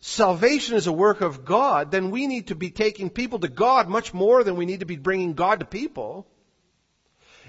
salvation 0.00 0.76
is 0.76 0.86
a 0.86 0.92
work 0.92 1.22
of 1.22 1.46
God, 1.46 1.90
then 1.90 2.10
we 2.10 2.26
need 2.26 2.48
to 2.48 2.54
be 2.54 2.70
taking 2.70 3.08
people 3.08 3.38
to 3.38 3.48
God 3.48 3.88
much 3.88 4.12
more 4.12 4.44
than 4.44 4.56
we 4.56 4.66
need 4.66 4.80
to 4.80 4.86
be 4.86 4.96
bringing 4.96 5.32
God 5.32 5.60
to 5.60 5.66
people. 5.66 6.26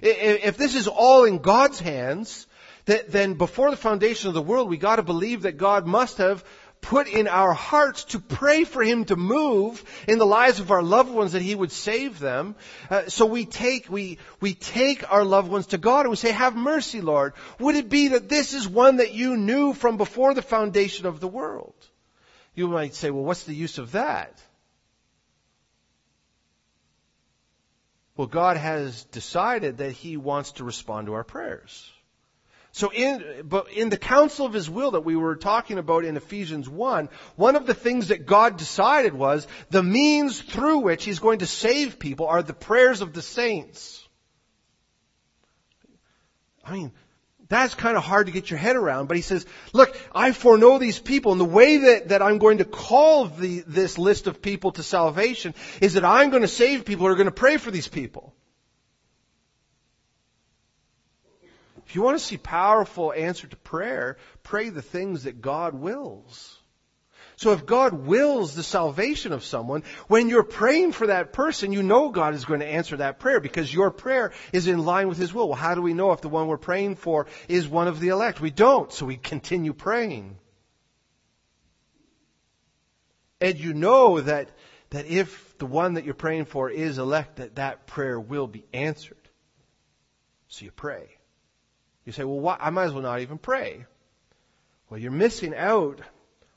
If 0.01 0.55
this 0.55 0.75
is 0.75 0.87
all 0.87 1.25
in 1.25 1.39
God's 1.39 1.79
hands, 1.79 2.47
then 2.85 3.35
before 3.35 3.71
the 3.71 3.77
foundation 3.77 4.27
of 4.27 4.33
the 4.33 4.41
world, 4.41 4.69
we 4.69 4.77
gotta 4.77 5.03
believe 5.03 5.43
that 5.43 5.57
God 5.57 5.85
must 5.85 6.17
have 6.17 6.43
put 6.83 7.07
in 7.07 7.27
our 7.27 7.53
hearts 7.53 8.03
to 8.03 8.19
pray 8.19 8.65
for 8.65 8.83
Him 8.83 9.05
to 9.05 9.15
move 9.15 9.83
in 10.07 10.19
the 10.19 10.25
lives 10.25 10.59
of 10.59 10.69
our 10.69 10.83
loved 10.83 11.11
ones 11.11 11.31
that 11.31 11.41
He 11.41 11.55
would 11.55 11.71
save 11.71 12.19
them. 12.19 12.55
Uh, 12.89 13.07
so 13.07 13.25
we 13.25 13.45
take, 13.45 13.89
we, 13.89 14.19
we 14.41 14.53
take 14.53 15.09
our 15.11 15.23
loved 15.23 15.49
ones 15.49 15.67
to 15.67 15.77
God 15.77 16.01
and 16.01 16.09
we 16.09 16.17
say, 16.17 16.31
have 16.31 16.55
mercy, 16.55 17.01
Lord. 17.01 17.33
Would 17.59 17.75
it 17.75 17.89
be 17.89 18.09
that 18.09 18.29
this 18.29 18.53
is 18.53 18.67
one 18.67 18.97
that 18.97 19.13
you 19.13 19.37
knew 19.37 19.73
from 19.73 19.97
before 19.97 20.33
the 20.33 20.41
foundation 20.41 21.05
of 21.05 21.19
the 21.19 21.27
world? 21.27 21.73
You 22.53 22.67
might 22.67 22.93
say, 22.93 23.09
well, 23.09 23.23
what's 23.23 23.45
the 23.45 23.55
use 23.55 23.77
of 23.77 23.93
that? 23.93 24.37
Well, 28.15 28.27
God 28.27 28.57
has 28.57 29.05
decided 29.05 29.77
that 29.77 29.93
He 29.93 30.17
wants 30.17 30.51
to 30.53 30.65
respond 30.65 31.07
to 31.07 31.13
our 31.13 31.23
prayers. 31.23 31.89
So 32.75 32.91
in, 32.91 33.43
but 33.45 33.71
in 33.71 33.89
the 33.89 33.97
counsel 33.97 34.47
of 34.47 34.53
his 34.53 34.67
will 34.67 34.91
that 34.91 35.05
we 35.05 35.15
were 35.15 35.35
talking 35.35 35.77
about 35.77 36.05
in 36.05 36.17
Ephesians 36.17 36.67
1, 36.67 37.07
one 37.35 37.55
of 37.55 37.67
the 37.67 37.75
things 37.75 38.07
that 38.07 38.25
God 38.25 38.57
decided 38.57 39.13
was 39.13 39.47
the 39.69 39.83
means 39.83 40.41
through 40.41 40.79
which 40.79 41.05
he's 41.05 41.19
going 41.19 41.39
to 41.39 41.45
save 41.45 41.99
people 41.99 42.25
are 42.25 42.41
the 42.41 42.55
prayers 42.55 43.01
of 43.01 43.13
the 43.13 43.21
saints. 43.21 44.03
I 46.65 46.73
mean, 46.73 46.91
that's 47.47 47.75
kind 47.75 47.95
of 47.95 48.03
hard 48.03 48.25
to 48.25 48.31
get 48.31 48.49
your 48.49 48.57
head 48.57 48.75
around, 48.75 49.05
but 49.05 49.17
he 49.17 49.21
says, 49.21 49.45
look, 49.71 49.95
I 50.11 50.31
foreknow 50.31 50.79
these 50.79 50.97
people, 50.97 51.31
and 51.31 51.39
the 51.39 51.45
way 51.45 51.77
that, 51.77 52.07
that 52.07 52.23
I'm 52.23 52.39
going 52.39 52.57
to 52.57 52.65
call 52.65 53.25
the, 53.25 53.63
this 53.67 53.99
list 53.99 54.25
of 54.25 54.41
people 54.41 54.71
to 54.71 54.81
salvation 54.81 55.53
is 55.79 55.93
that 55.93 56.05
I'm 56.05 56.31
going 56.31 56.41
to 56.41 56.47
save 56.47 56.85
people 56.85 57.05
who 57.05 57.13
are 57.13 57.17
going 57.17 57.25
to 57.25 57.31
pray 57.31 57.57
for 57.57 57.69
these 57.69 57.87
people. 57.87 58.33
If 61.85 61.95
you 61.95 62.01
want 62.01 62.17
to 62.17 62.23
see 62.23 62.37
powerful 62.37 63.13
answer 63.13 63.47
to 63.47 63.55
prayer, 63.57 64.17
pray 64.41 64.69
the 64.69 64.81
things 64.81 65.23
that 65.23 65.41
God 65.41 65.73
wills. 65.73 66.57
So 67.35 67.51
if 67.51 67.65
God 67.65 67.93
wills 67.93 68.55
the 68.55 68.63
salvation 68.63 69.33
of 69.33 69.43
someone, 69.43 69.83
when 70.07 70.29
you're 70.29 70.43
praying 70.43 70.91
for 70.91 71.07
that 71.07 71.33
person, 71.33 71.73
you 71.73 71.81
know 71.81 72.09
God 72.09 72.35
is 72.35 72.45
going 72.45 72.59
to 72.59 72.65
answer 72.65 72.97
that 72.97 73.19
prayer 73.19 73.39
because 73.39 73.73
your 73.73 73.91
prayer 73.91 74.31
is 74.51 74.67
in 74.67 74.85
line 74.85 75.07
with 75.09 75.17
His 75.17 75.33
will. 75.33 75.49
Well, 75.49 75.57
how 75.57 75.75
do 75.75 75.81
we 75.81 75.93
know 75.93 76.11
if 76.11 76.21
the 76.21 76.29
one 76.29 76.47
we're 76.47 76.57
praying 76.57 76.95
for 76.95 77.27
is 77.47 77.67
one 77.67 77.87
of 77.87 77.99
the 77.99 78.09
elect? 78.09 78.39
We 78.39 78.51
don't, 78.51 78.93
so 78.93 79.05
we 79.05 79.17
continue 79.17 79.73
praying. 79.73 80.37
And 83.41 83.59
you 83.59 83.73
know 83.73 84.21
that, 84.21 84.51
that 84.91 85.07
if 85.07 85.57
the 85.57 85.65
one 85.65 85.95
that 85.95 86.05
you're 86.05 86.13
praying 86.13 86.45
for 86.45 86.69
is 86.69 86.97
elect, 86.97 87.37
that 87.37 87.55
that 87.55 87.87
prayer 87.87 88.19
will 88.19 88.47
be 88.47 88.65
answered. 88.73 89.17
So 90.47 90.65
you 90.65 90.71
pray. 90.71 91.12
You 92.05 92.11
say, 92.11 92.23
well, 92.23 92.39
why? 92.39 92.57
I 92.59 92.69
might 92.69 92.85
as 92.85 92.93
well 92.93 93.03
not 93.03 93.21
even 93.21 93.37
pray. 93.37 93.85
Well, 94.89 94.99
you're 94.99 95.11
missing 95.11 95.55
out 95.55 96.01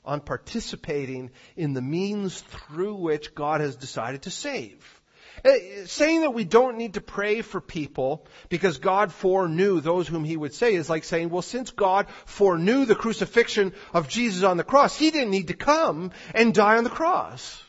on 0.03 0.21
participating 0.21 1.31
in 1.55 1.73
the 1.73 1.81
means 1.81 2.39
through 2.39 2.95
which 2.95 3.35
God 3.35 3.61
has 3.61 3.75
decided 3.75 4.23
to 4.23 4.31
save. 4.31 5.01
Eh, 5.43 5.85
saying 5.85 6.21
that 6.21 6.33
we 6.33 6.43
don't 6.43 6.77
need 6.77 6.95
to 6.95 7.01
pray 7.01 7.41
for 7.41 7.61
people 7.61 8.25
because 8.49 8.79
God 8.79 9.11
foreknew 9.11 9.81
those 9.81 10.07
whom 10.07 10.23
He 10.23 10.35
would 10.35 10.53
say 10.53 10.73
is 10.73 10.89
like 10.89 11.03
saying, 11.03 11.29
well, 11.29 11.41
since 11.41 11.71
God 11.71 12.07
foreknew 12.25 12.85
the 12.85 12.95
crucifixion 12.95 13.73
of 13.93 14.07
Jesus 14.07 14.43
on 14.43 14.57
the 14.57 14.63
cross, 14.63 14.97
He 14.97 15.11
didn't 15.11 15.31
need 15.31 15.49
to 15.49 15.53
come 15.53 16.11
and 16.33 16.53
die 16.53 16.77
on 16.77 16.83
the 16.83 16.89
cross. 16.89 17.61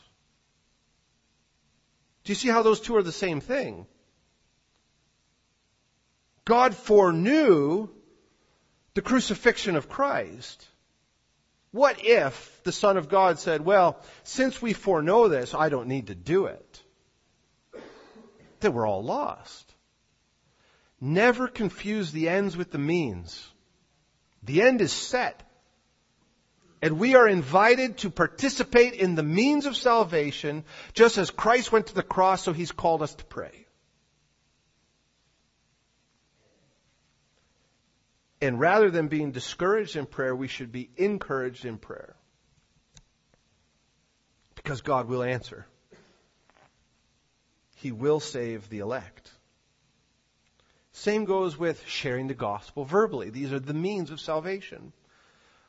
Do 2.24 2.32
you 2.32 2.36
see 2.36 2.48
how 2.48 2.62
those 2.62 2.80
two 2.80 2.96
are 2.96 3.02
the 3.02 3.12
same 3.12 3.40
thing? 3.40 3.86
God 6.48 6.74
foreknew 6.74 7.90
the 8.94 9.02
crucifixion 9.02 9.76
of 9.76 9.90
Christ. 9.90 10.66
What 11.72 12.02
if 12.02 12.62
the 12.64 12.72
Son 12.72 12.96
of 12.96 13.10
God 13.10 13.38
said, 13.38 13.62
well, 13.62 14.00
since 14.22 14.62
we 14.62 14.72
foreknow 14.72 15.28
this, 15.28 15.52
I 15.54 15.68
don't 15.68 15.88
need 15.88 16.06
to 16.06 16.14
do 16.14 16.46
it? 16.46 16.82
Then 18.60 18.72
we're 18.72 18.88
all 18.88 19.04
lost. 19.04 19.74
Never 20.98 21.48
confuse 21.48 22.12
the 22.12 22.30
ends 22.30 22.56
with 22.56 22.70
the 22.70 22.78
means. 22.78 23.46
The 24.42 24.62
end 24.62 24.80
is 24.80 24.90
set. 24.90 25.42
And 26.80 26.98
we 26.98 27.14
are 27.14 27.28
invited 27.28 27.98
to 27.98 28.10
participate 28.10 28.94
in 28.94 29.16
the 29.16 29.22
means 29.22 29.66
of 29.66 29.76
salvation, 29.76 30.64
just 30.94 31.18
as 31.18 31.30
Christ 31.30 31.72
went 31.72 31.88
to 31.88 31.94
the 31.94 32.02
cross, 32.02 32.42
so 32.42 32.54
He's 32.54 32.72
called 32.72 33.02
us 33.02 33.14
to 33.16 33.24
pray. 33.26 33.67
And 38.40 38.60
rather 38.60 38.90
than 38.90 39.08
being 39.08 39.32
discouraged 39.32 39.96
in 39.96 40.06
prayer, 40.06 40.34
we 40.34 40.48
should 40.48 40.70
be 40.70 40.90
encouraged 40.96 41.64
in 41.64 41.78
prayer. 41.78 42.14
Because 44.54 44.80
God 44.80 45.08
will 45.08 45.22
answer. 45.22 45.66
He 47.76 47.92
will 47.92 48.20
save 48.20 48.68
the 48.68 48.78
elect. 48.78 49.30
Same 50.92 51.24
goes 51.24 51.56
with 51.56 51.84
sharing 51.86 52.26
the 52.26 52.34
gospel 52.34 52.84
verbally. 52.84 53.30
These 53.30 53.52
are 53.52 53.60
the 53.60 53.74
means 53.74 54.10
of 54.10 54.20
salvation. 54.20 54.92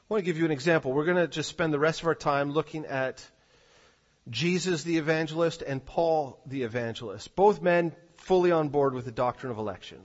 I 0.09 0.13
want 0.13 0.21
to 0.21 0.25
give 0.25 0.39
you 0.39 0.45
an 0.45 0.51
example. 0.51 0.91
We're 0.91 1.05
going 1.05 1.17
to 1.17 1.27
just 1.27 1.49
spend 1.49 1.71
the 1.71 1.79
rest 1.79 2.01
of 2.01 2.07
our 2.07 2.15
time 2.15 2.51
looking 2.51 2.85
at 2.85 3.23
Jesus 4.27 4.83
the 4.83 4.97
evangelist 4.97 5.61
and 5.61 5.85
Paul 5.85 6.39
the 6.47 6.63
evangelist. 6.63 7.35
Both 7.35 7.61
men 7.61 7.95
fully 8.17 8.51
on 8.51 8.69
board 8.69 8.93
with 8.93 9.05
the 9.05 9.11
doctrine 9.11 9.51
of 9.51 9.59
election. 9.59 9.99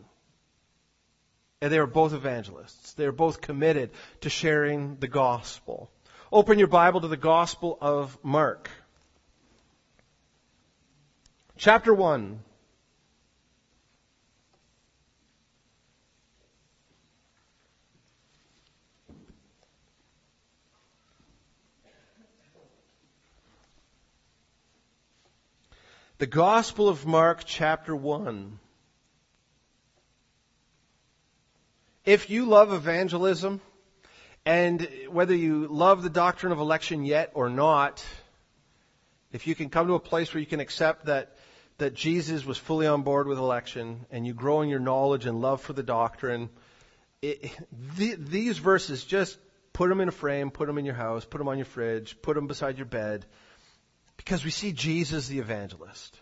And 1.64 1.72
they 1.72 1.80
were 1.80 1.86
both 1.86 2.12
evangelists. 2.12 2.92
They 2.92 3.06
were 3.06 3.12
both 3.12 3.40
committed 3.40 3.92
to 4.20 4.28
sharing 4.28 4.96
the 4.96 5.08
gospel. 5.08 5.90
Open 6.30 6.58
your 6.58 6.68
Bible 6.68 7.00
to 7.00 7.08
the 7.08 7.16
gospel 7.16 7.78
of 7.80 8.18
Mark. 8.22 8.68
Chapter 11.56 11.94
1. 11.94 12.40
The 26.18 26.26
Gospel 26.26 26.90
of 26.90 27.06
Mark, 27.06 27.44
chapter 27.46 27.96
1. 27.96 28.58
If 32.04 32.28
you 32.28 32.44
love 32.44 32.72
evangelism, 32.72 33.62
and 34.44 34.86
whether 35.08 35.34
you 35.34 35.68
love 35.68 36.02
the 36.02 36.10
doctrine 36.10 36.52
of 36.52 36.58
election 36.58 37.04
yet 37.04 37.30
or 37.32 37.48
not, 37.48 38.04
if 39.32 39.46
you 39.46 39.54
can 39.54 39.70
come 39.70 39.86
to 39.86 39.94
a 39.94 40.00
place 40.00 40.32
where 40.32 40.40
you 40.40 40.46
can 40.46 40.60
accept 40.60 41.06
that, 41.06 41.36
that 41.78 41.94
Jesus 41.94 42.44
was 42.44 42.58
fully 42.58 42.86
on 42.86 43.02
board 43.02 43.26
with 43.26 43.38
election 43.38 44.04
and 44.10 44.26
you 44.26 44.34
grow 44.34 44.60
in 44.60 44.68
your 44.68 44.80
knowledge 44.80 45.24
and 45.24 45.40
love 45.40 45.62
for 45.62 45.72
the 45.72 45.82
doctrine, 45.82 46.50
it, 47.22 47.50
the, 47.96 48.16
these 48.16 48.58
verses 48.58 49.02
just 49.02 49.38
put 49.72 49.88
them 49.88 50.02
in 50.02 50.08
a 50.08 50.12
frame, 50.12 50.50
put 50.50 50.66
them 50.66 50.76
in 50.76 50.84
your 50.84 50.94
house, 50.94 51.24
put 51.24 51.38
them 51.38 51.48
on 51.48 51.56
your 51.56 51.64
fridge, 51.64 52.20
put 52.20 52.34
them 52.34 52.46
beside 52.46 52.76
your 52.76 52.86
bed, 52.86 53.24
because 54.18 54.44
we 54.44 54.50
see 54.50 54.72
Jesus 54.72 55.26
the 55.26 55.38
evangelist. 55.38 56.20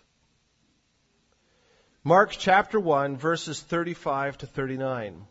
Mark 2.05 2.30
chapter 2.30 2.78
1, 2.78 3.16
verses 3.16 3.61
35 3.61 4.39
to 4.39 4.47
39. 4.47 5.26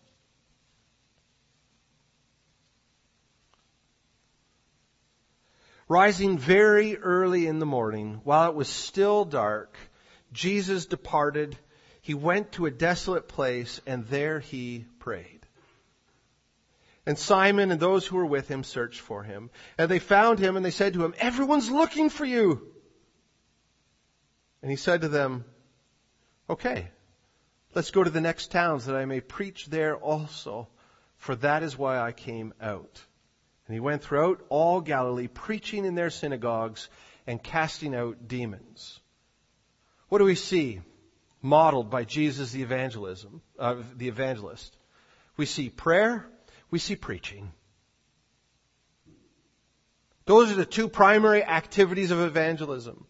Rising 5.92 6.38
very 6.38 6.96
early 6.96 7.48
in 7.48 7.60
the 7.60 7.66
morning, 7.66 8.22
while 8.24 8.50
it 8.50 8.56
was 8.56 8.70
still 8.70 9.26
dark, 9.26 9.76
Jesus 10.32 10.86
departed. 10.86 11.58
He 12.02 12.14
went 12.14 12.54
to 12.54 12.66
a 12.66 12.72
desolate 12.72 13.28
place, 13.28 13.82
and 13.86 14.08
there 14.08 14.40
he 14.40 14.86
prayed. 15.00 15.46
And 17.06 17.20
Simon 17.20 17.72
and 17.72 17.82
those 17.82 18.08
who 18.08 18.16
were 18.16 18.26
with 18.26 18.48
him 18.48 18.64
searched 18.64 19.02
for 19.02 19.24
him. 19.24 19.50
And 19.78 19.92
they 19.92 20.00
found 20.00 20.40
him, 20.40 20.56
and 20.56 20.66
they 20.66 20.72
said 20.72 20.94
to 20.94 21.04
him, 21.04 21.14
Everyone's 21.18 21.70
looking 21.70 22.10
for 22.10 22.24
you. 22.24 22.72
And 24.62 24.72
he 24.72 24.78
said 24.78 25.02
to 25.02 25.10
them, 25.10 25.44
Okay, 26.50 26.88
let's 27.76 27.92
go 27.92 28.02
to 28.02 28.10
the 28.10 28.22
next 28.22 28.50
towns 28.50 28.86
that 28.86 28.96
I 28.96 29.04
may 29.04 29.20
preach 29.20 29.66
there 29.66 29.98
also, 29.98 30.70
for 31.18 31.36
that 31.36 31.64
is 31.64 31.78
why 31.78 32.00
I 32.00 32.14
came 32.14 32.54
out. 32.62 33.04
And 33.72 33.76
he 33.78 33.80
went 33.80 34.04
throughout 34.04 34.42
all 34.50 34.82
Galilee, 34.82 35.30
preaching 35.30 35.86
in 35.86 35.96
their 35.96 36.10
synagogues 36.10 36.90
and 37.26 37.42
casting 37.42 37.96
out 37.96 38.28
demons. 38.28 39.00
What 40.10 40.18
do 40.18 40.26
we 40.26 40.36
see 40.36 40.82
modeled 41.42 41.90
by 41.90 42.04
Jesus 42.04 42.52
the 42.52 42.64
evangelism, 42.64 43.42
uh, 43.58 43.76
the 43.96 44.10
evangelist? 44.10 44.76
We 45.38 45.46
see 45.46 45.70
prayer, 45.70 46.26
we 46.70 46.80
see 46.80 46.98
preaching. 46.98 47.54
Those 50.26 50.52
are 50.52 50.56
the 50.56 50.66
two 50.66 50.90
primary 50.90 51.42
activities 51.42 52.12
of 52.12 52.20
evangelism. 52.20 53.06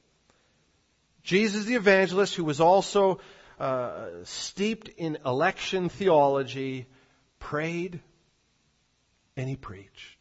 Jesus 1.24 1.66
the 1.66 1.74
evangelist, 1.74 2.36
who 2.36 2.43
was 2.43 2.62
also 2.62 3.20
uh, 3.59 4.09
steeped 4.26 4.89
in 4.89 5.18
election 5.26 5.89
theology, 5.89 6.86
prayed 7.39 7.99
and 9.36 9.49
he 9.49 9.55
preached. 9.55 10.20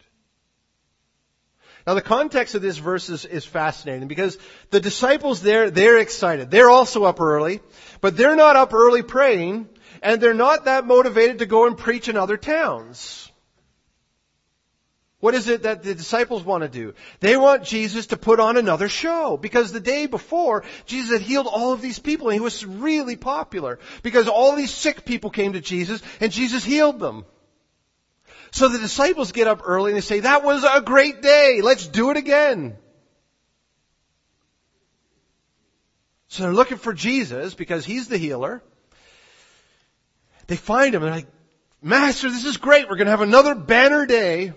Now 1.87 1.95
the 1.95 2.03
context 2.03 2.55
of 2.55 2.63
this 2.63 2.79
verse 2.79 3.09
is, 3.09 3.25
is, 3.25 3.45
fascinating 3.45 4.09
because 4.09 4.39
the 4.71 4.81
disciples 4.81 5.41
there, 5.43 5.71
they're 5.71 5.99
excited. 5.99 6.51
They're 6.51 6.71
also 6.71 7.05
up 7.05 7.21
early, 7.21 7.61
but 8.01 8.17
they're 8.17 8.37
not 8.37 8.57
up 8.57 8.75
early 8.75 9.03
praying 9.03 9.69
and 10.03 10.21
they're 10.21 10.35
not 10.35 10.67
that 10.67 10.87
motivated 10.87 11.39
to 11.39 11.47
go 11.47 11.67
and 11.67 11.77
preach 11.77 12.09
in 12.09 12.17
other 12.17 12.37
towns. 12.37 13.31
What 15.21 15.35
is 15.35 15.49
it 15.49 15.65
that 15.65 15.83
the 15.83 15.95
disciples 15.95 16.45
want 16.45 16.63
to 16.63 16.69
do? 16.69 16.95
They 17.21 17.37
want 17.37 17.65
Jesus 17.65 18.07
to 18.07 18.17
put 18.17 18.41
on 18.41 18.57
another 18.57 18.89
show 18.89 19.37
because 19.37 19.71
the 19.71 19.81
day 19.81 20.07
before, 20.07 20.65
Jesus 20.87 21.13
had 21.13 21.21
healed 21.21 21.47
all 21.47 21.75
of 21.75 21.83
these 21.83 21.99
people 21.99 22.29
and 22.29 22.35
he 22.35 22.41
was 22.41 22.65
really 22.65 23.17
popular 23.17 23.79
because 24.03 24.29
all 24.29 24.57
these 24.57 24.73
sick 24.73 25.05
people 25.05 25.29
came 25.29 25.53
to 25.53 25.61
Jesus 25.61 26.03
and 26.21 26.33
Jesus 26.33 26.65
healed 26.65 26.99
them. 26.99 27.27
So 28.53 28.69
the 28.69 28.79
disciples 28.79 29.33
get 29.33 29.47
up 29.47 29.63
early 29.65 29.93
and 29.93 29.97
they 29.97 30.03
say, 30.03 30.21
that 30.21 30.43
was 30.43 30.65
a 30.65 30.81
great 30.81 31.23
day. 31.23 31.61
Let's 31.63 31.87
do 31.87 32.11
it 32.11 32.17
again. 32.17 32.77
So 36.29 36.45
they're 36.45 36.53
looking 36.53 36.79
for 36.79 36.93
Jesus 36.93 37.55
because 37.55 37.85
he's 37.85 38.09
the 38.09 38.19
healer. 38.19 38.63
They 40.47 40.57
find 40.57 40.95
him 40.95 41.03
and 41.03 41.09
they're 41.09 41.19
like, 41.19 41.29
Master, 41.83 42.31
this 42.31 42.45
is 42.45 42.57
great. 42.57 42.89
We're 42.89 42.97
going 42.97 43.07
to 43.07 43.13
have 43.13 43.21
another 43.21 43.55
banner 43.55 44.05
day. 44.05 44.53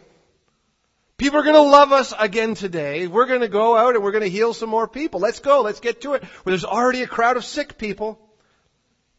People 1.18 1.40
are 1.40 1.44
going 1.44 1.56
to 1.56 1.62
love 1.62 1.92
us 1.92 2.14
again 2.18 2.56
today. 2.56 3.08
We're 3.08 3.28
going 3.28 3.42
to 3.42 3.48
go 3.48 3.78
out 3.78 3.96
and 3.96 4.04
we're 4.04 4.12
going 4.12 4.24
to 4.24 4.30
heal 4.30 4.54
some 4.54 4.70
more 4.70 4.88
people. 4.88 5.20
Let's 5.20 5.40
go. 5.40 5.62
Let's 5.62 5.80
get 5.80 6.02
to 6.02 6.16
it. 6.16 6.24
Where 6.24 6.52
there's 6.52 6.66
already 6.66 7.02
a 7.04 7.08
crowd 7.08 7.38
of 7.38 7.46
sick 7.46 7.78
people. 7.78 8.20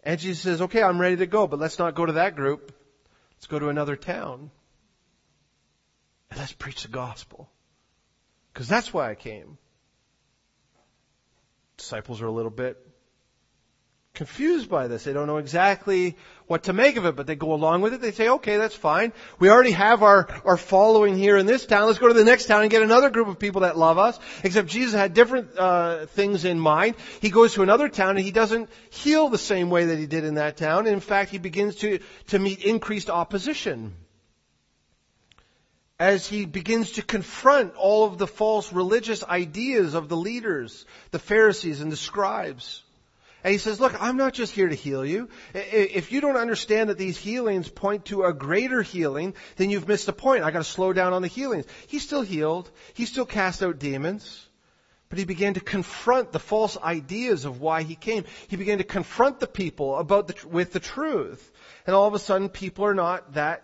And 0.03 0.21
Jesus 0.21 0.43
says, 0.43 0.61
okay, 0.63 0.83
I'm 0.83 1.01
ready 1.01 1.17
to 1.17 1.27
go, 1.27 1.47
but 1.47 1.59
let's 1.59 1.79
not 1.79 1.95
go 1.95 2.05
to 2.05 2.15
that 2.15 2.37
group. 2.37 2.75
Let's 3.37 3.47
go 3.47 3.59
to 3.59 3.69
another 3.69 3.97
town. 3.97 4.51
And 6.35 6.41
let's 6.41 6.53
preach 6.53 6.83
the 6.83 6.89
gospel. 6.89 7.49
Because 8.53 8.67
that's 8.67 8.93
why 8.93 9.09
I 9.09 9.15
came. 9.15 9.57
Disciples 11.77 12.21
are 12.23 12.27
a 12.27 12.33
little 12.33 12.51
bit 12.51 12.77
confused 14.15 14.69
by 14.69 14.89
this. 14.89 15.05
They 15.05 15.13
don't 15.13 15.29
know 15.29 15.37
exactly 15.37 16.17
what 16.49 16.65
to 16.65 16.73
make 16.73 16.97
of 16.97 17.07
it, 17.07 17.15
but 17.15 17.29
they 17.29 17.37
go 17.37 17.53
along 17.53 17.83
with 17.83 17.95
it. 17.95 18.01
They 18.01 18.11
say, 18.11 18.29
okay, 18.29 18.57
that's 18.57 18.75
fine. 18.75 19.13
We 19.39 19.49
already 19.49 19.71
have 19.71 20.03
our, 20.03 20.27
our 20.45 20.57
following 20.57 21.17
here 21.17 21.37
in 21.37 21.47
this 21.47 21.67
town. 21.67 21.87
Let's 21.87 22.01
go 22.01 22.09
to 22.09 22.15
the 22.15 22.25
next 22.25 22.47
town 22.47 22.63
and 22.63 22.71
get 22.71 22.83
another 22.83 23.11
group 23.11 23.29
of 23.29 23.39
people 23.39 23.61
that 23.61 23.79
love 23.79 23.99
us. 23.99 24.19
Except 24.43 24.67
Jesus 24.67 24.93
had 24.93 25.15
different 25.15 25.57
uh, 25.57 26.07
things 26.07 26.45
in 26.45 26.59
mind. 26.59 26.97
He 27.21 27.31
goes 27.31 27.55
to 27.55 27.63
another 27.63 27.89
town 27.89 28.17
and 28.17 28.25
he 28.25 28.33
doesn't 28.33 28.71
heal 28.91 29.29
the 29.29 29.39
same 29.39 29.71
way 29.71 29.85
that 29.87 29.99
he 30.01 30.07
did 30.07 30.25
in 30.25 30.35
that 30.35 30.57
town. 30.57 30.89
In 30.89 30.99
fact, 30.99 31.31
he 31.31 31.39
begins 31.39 31.77
to, 31.77 32.01
to 32.29 32.41
meet 32.41 32.65
increased 32.65 33.09
opposition 33.09 33.95
as 35.99 36.27
he 36.27 36.45
begins 36.45 36.93
to 36.93 37.03
confront 37.03 37.75
all 37.77 38.05
of 38.05 38.19
the 38.19 38.27
false 38.27 38.73
religious 38.73 39.23
ideas 39.23 39.95
of 39.95 40.09
the 40.09 40.17
leaders, 40.17 40.85
the 41.13 41.19
Pharisees 41.19 41.81
and 41.81 41.93
the 41.93 41.97
scribes. 41.97 42.83
And 43.45 43.53
he 43.53 43.59
says, 43.59 43.79
look, 43.79 43.95
I'm 44.03 44.17
not 44.17 44.33
just 44.33 44.55
here 44.55 44.69
to 44.69 44.75
heal 44.75 45.05
you. 45.05 45.29
If 45.53 46.11
you 46.11 46.21
don't 46.23 46.39
understand 46.39 46.89
that 46.89 46.99
these 46.99 47.19
healings 47.19 47.69
point 47.69 48.07
to 48.07 48.25
a 48.25 48.33
greater 48.33 48.81
healing, 48.81 49.35
then 49.57 49.71
you've 49.71 49.87
missed 49.87 50.07
the 50.07 50.15
point. 50.15 50.43
I 50.43 50.51
gotta 50.51 50.65
slow 50.65 50.93
down 50.95 51.13
on 51.13 51.23
the 51.23 51.29
healings. 51.29 51.67
He 51.87 51.99
still 51.99 52.23
healed. 52.23 52.71
He 52.95 53.05
still 53.05 53.27
cast 53.27 53.63
out 53.63 53.79
demons. 53.79 54.49
But 55.11 55.19
he 55.19 55.27
began 55.27 55.55
to 55.55 55.61
confront 55.61 56.33
the 56.33 56.39
false 56.41 56.79
ideas 56.79 57.45
of 57.45 57.61
why 57.61 57.83
he 57.83 57.95
came. 57.95 58.25
He 58.49 58.57
began 58.57 58.79
to 58.79 58.85
confront 58.85 59.39
the 59.39 59.47
people 59.47 59.97
about 59.99 60.27
the, 60.27 60.49
with 60.49 60.73
the 60.73 60.81
truth. 60.81 61.53
And 61.87 61.95
all 61.95 62.09
of 62.09 62.15
a 62.15 62.19
sudden 62.19 62.49
people 62.49 62.87
are 62.87 62.95
not 62.95 63.35
that 63.35 63.63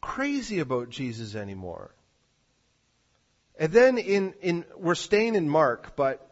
crazy 0.00 0.60
about 0.60 0.90
Jesus 0.90 1.34
anymore. 1.34 1.94
And 3.58 3.72
then 3.72 3.98
in, 3.98 4.34
in, 4.40 4.64
we're 4.76 4.94
staying 4.94 5.34
in 5.34 5.48
Mark, 5.48 5.94
but 5.96 6.26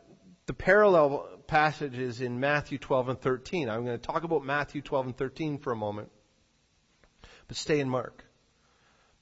the 0.46 0.54
parallel 0.54 1.28
passages 1.46 2.20
in 2.20 2.38
Matthew 2.38 2.78
12 2.78 3.08
and 3.08 3.20
13. 3.20 3.68
I'm 3.68 3.84
going 3.84 3.98
to 3.98 4.06
talk 4.06 4.22
about 4.22 4.44
Matthew 4.44 4.82
12 4.82 5.06
and 5.06 5.16
13 5.16 5.58
for 5.58 5.72
a 5.72 5.76
moment, 5.76 6.10
but 7.48 7.56
stay 7.56 7.80
in 7.80 7.88
Mark. 7.88 8.24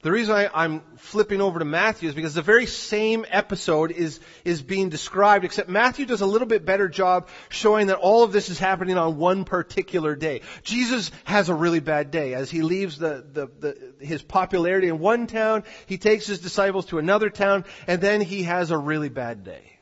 The 0.07 0.13
reason 0.13 0.37
I, 0.37 0.65
am 0.65 0.83
flipping 0.99 1.41
over 1.41 1.59
to 1.59 1.65
Matthew 1.65 2.09
is 2.09 2.15
because 2.15 2.33
the 2.33 2.41
very 2.41 2.67
same 2.67 3.27
episode 3.29 3.91
is, 3.91 4.21
is 4.45 4.63
being 4.63 4.89
described, 4.89 5.45
except 5.45 5.69
Matthew 5.69 6.07
does 6.07 6.21
a 6.21 6.27
little 6.27 6.47
bit 6.47 6.65
better 6.65 6.89
job 6.89 7.27
showing 7.49 7.89
that 7.89 7.97
all 7.97 8.23
of 8.23 8.31
this 8.31 8.49
is 8.49 8.57
happening 8.57 8.99
on 8.99 9.17
one 9.17 9.45
particular 9.45 10.15
day. 10.15 10.43
Jesus 10.63 11.11
has 11.25 11.49
a 11.49 11.55
really 11.55 11.81
bad 11.81 12.13
day. 12.13 12.35
As 12.35 12.49
he 12.49 12.63
leaves 12.63 12.99
the, 12.99 13.27
the, 13.33 13.49
the, 13.59 14.07
his 14.07 14.23
popularity 14.23 14.87
in 14.87 15.01
one 15.01 15.27
town, 15.27 15.65
he 15.87 15.99
takes 15.99 16.25
his 16.25 16.39
disciples 16.39 16.87
to 16.87 16.99
another 16.99 17.29
town, 17.29 17.65
and 17.89 18.01
then 18.01 18.21
he 18.21 18.45
has 18.45 18.71
a 18.71 18.79
really 18.79 19.09
bad 19.09 19.43
day 19.43 19.76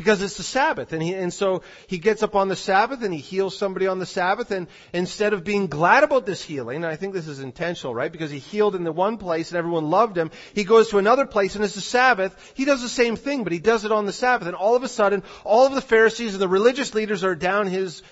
because 0.00 0.22
it's 0.22 0.38
the 0.38 0.42
Sabbath. 0.42 0.94
And, 0.94 1.02
he, 1.02 1.12
and 1.12 1.30
so 1.30 1.60
he 1.86 1.98
gets 1.98 2.22
up 2.22 2.34
on 2.34 2.48
the 2.48 2.56
Sabbath 2.56 3.02
and 3.02 3.12
he 3.12 3.20
heals 3.20 3.54
somebody 3.54 3.86
on 3.86 3.98
the 3.98 4.06
Sabbath. 4.06 4.50
And 4.50 4.66
instead 4.94 5.34
of 5.34 5.44
being 5.44 5.66
glad 5.66 6.04
about 6.04 6.24
this 6.24 6.42
healing, 6.42 6.76
and 6.76 6.86
I 6.86 6.96
think 6.96 7.12
this 7.12 7.28
is 7.28 7.40
intentional, 7.40 7.94
right? 7.94 8.10
Because 8.10 8.30
he 8.30 8.38
healed 8.38 8.74
in 8.74 8.82
the 8.82 8.92
one 8.92 9.18
place 9.18 9.50
and 9.50 9.58
everyone 9.58 9.90
loved 9.90 10.16
him. 10.16 10.30
He 10.54 10.64
goes 10.64 10.88
to 10.88 10.96
another 10.96 11.26
place 11.26 11.54
and 11.54 11.62
it's 11.62 11.74
the 11.74 11.82
Sabbath. 11.82 12.34
He 12.54 12.64
does 12.64 12.80
the 12.80 12.88
same 12.88 13.16
thing, 13.16 13.44
but 13.44 13.52
he 13.52 13.58
does 13.58 13.84
it 13.84 13.92
on 13.92 14.06
the 14.06 14.12
Sabbath. 14.14 14.48
And 14.48 14.56
all 14.56 14.74
of 14.74 14.82
a 14.84 14.88
sudden, 14.88 15.22
all 15.44 15.66
of 15.66 15.74
the 15.74 15.82
Pharisees 15.82 16.32
and 16.32 16.40
the 16.40 16.48
religious 16.48 16.94
leaders 16.94 17.22
are 17.22 17.34
down 17.34 17.66
his 17.66 18.02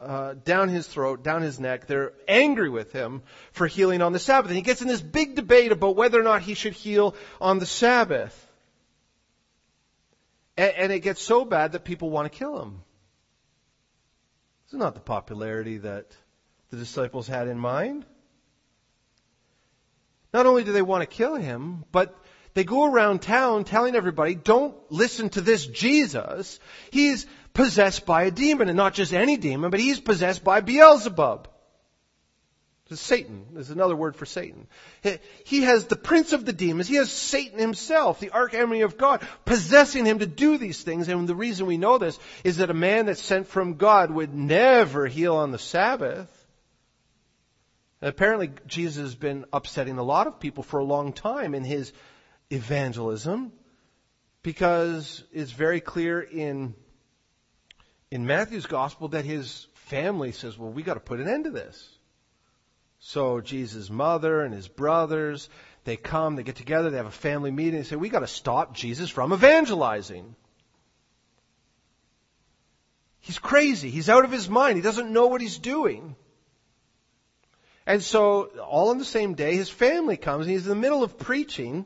uh, 0.00 0.34
down 0.44 0.70
his 0.70 0.86
throat, 0.86 1.22
down 1.22 1.42
his 1.42 1.60
neck. 1.60 1.86
They're 1.86 2.12
angry 2.26 2.70
with 2.70 2.92
him 2.92 3.22
for 3.52 3.66
healing 3.66 4.00
on 4.00 4.12
the 4.12 4.18
Sabbath. 4.18 4.50
And 4.50 4.56
he 4.56 4.62
gets 4.62 4.82
in 4.82 4.88
this 4.88 5.02
big 5.02 5.34
debate 5.34 5.72
about 5.72 5.94
whether 5.94 6.18
or 6.18 6.22
not 6.22 6.42
he 6.42 6.54
should 6.54 6.72
heal 6.74 7.14
on 7.40 7.58
the 7.58 7.66
Sabbath. 7.66 8.43
And, 10.56 10.72
and 10.76 10.92
it 10.92 11.00
gets 11.00 11.22
so 11.22 11.44
bad 11.44 11.72
that 11.72 11.84
people 11.84 12.10
want 12.10 12.30
to 12.30 12.38
kill 12.38 12.60
him. 12.62 12.82
This 14.66 14.74
is 14.74 14.78
not 14.78 14.94
the 14.94 15.00
popularity 15.00 15.78
that 15.78 16.16
the 16.70 16.76
disciples 16.76 17.26
had 17.26 17.48
in 17.48 17.58
mind. 17.58 18.04
Not 20.32 20.46
only 20.46 20.64
do 20.64 20.72
they 20.72 20.82
want 20.82 21.02
to 21.02 21.16
kill 21.16 21.36
him, 21.36 21.84
but 21.92 22.18
they 22.54 22.64
go 22.64 22.84
around 22.84 23.22
town 23.22 23.64
telling 23.64 23.94
everybody, 23.94 24.34
don't 24.34 24.74
listen 24.90 25.28
to 25.30 25.40
this 25.40 25.66
Jesus. 25.66 26.58
He's 26.90 27.26
possessed 27.52 28.06
by 28.06 28.24
a 28.24 28.30
demon, 28.30 28.68
and 28.68 28.76
not 28.76 28.94
just 28.94 29.12
any 29.12 29.36
demon, 29.36 29.70
but 29.70 29.80
he's 29.80 30.00
possessed 30.00 30.42
by 30.42 30.60
Beelzebub. 30.60 31.48
Satan 32.90 33.46
is 33.56 33.70
another 33.70 33.96
word 33.96 34.14
for 34.14 34.26
Satan. 34.26 34.66
He 35.44 35.62
has 35.62 35.86
the 35.86 35.96
prince 35.96 36.34
of 36.34 36.44
the 36.44 36.52
demons. 36.52 36.86
He 36.86 36.96
has 36.96 37.10
Satan 37.10 37.58
himself, 37.58 38.20
the 38.20 38.30
archenemy 38.30 38.82
of 38.82 38.98
God, 38.98 39.26
possessing 39.46 40.04
him 40.04 40.18
to 40.18 40.26
do 40.26 40.58
these 40.58 40.82
things. 40.82 41.08
And 41.08 41.26
the 41.26 41.34
reason 41.34 41.66
we 41.66 41.78
know 41.78 41.96
this 41.96 42.18
is 42.44 42.58
that 42.58 42.70
a 42.70 42.74
man 42.74 43.06
that's 43.06 43.22
sent 43.22 43.48
from 43.48 43.74
God 43.74 44.10
would 44.10 44.34
never 44.34 45.06
heal 45.06 45.36
on 45.36 45.50
the 45.50 45.58
Sabbath. 45.58 46.30
And 48.02 48.10
apparently 48.10 48.50
Jesus 48.66 49.02
has 49.02 49.14
been 49.14 49.46
upsetting 49.50 49.96
a 49.96 50.02
lot 50.02 50.26
of 50.26 50.38
people 50.38 50.62
for 50.62 50.78
a 50.78 50.84
long 50.84 51.14
time 51.14 51.54
in 51.54 51.64
his 51.64 51.90
evangelism 52.50 53.50
because 54.42 55.24
it's 55.32 55.52
very 55.52 55.80
clear 55.80 56.20
in 56.20 56.74
in 58.10 58.26
Matthew's 58.26 58.66
gospel 58.66 59.08
that 59.08 59.24
his 59.24 59.66
family 59.74 60.32
says, 60.32 60.58
well, 60.58 60.70
we 60.70 60.82
got 60.82 60.94
to 60.94 61.00
put 61.00 61.18
an 61.18 61.28
end 61.28 61.44
to 61.44 61.50
this. 61.50 61.93
So 63.06 63.42
Jesus' 63.42 63.90
mother 63.90 64.40
and 64.40 64.54
his 64.54 64.66
brothers, 64.66 65.50
they 65.84 65.94
come, 65.94 66.36
they 66.36 66.42
get 66.42 66.56
together, 66.56 66.88
they 66.88 66.96
have 66.96 67.04
a 67.04 67.10
family 67.10 67.50
meeting, 67.50 67.74
they 67.74 67.82
say, 67.82 67.96
we 67.96 68.08
gotta 68.08 68.26
stop 68.26 68.74
Jesus 68.74 69.10
from 69.10 69.34
evangelizing. 69.34 70.34
He's 73.20 73.38
crazy. 73.38 73.90
He's 73.90 74.08
out 74.08 74.24
of 74.24 74.32
his 74.32 74.48
mind. 74.48 74.76
He 74.76 74.82
doesn't 74.82 75.12
know 75.12 75.26
what 75.26 75.42
he's 75.42 75.58
doing. 75.58 76.16
And 77.84 78.02
so, 78.02 78.44
all 78.66 78.88
on 78.88 78.96
the 78.96 79.04
same 79.04 79.34
day, 79.34 79.54
his 79.54 79.68
family 79.68 80.16
comes 80.16 80.46
and 80.46 80.52
he's 80.52 80.62
in 80.62 80.70
the 80.70 80.74
middle 80.74 81.04
of 81.04 81.18
preaching, 81.18 81.84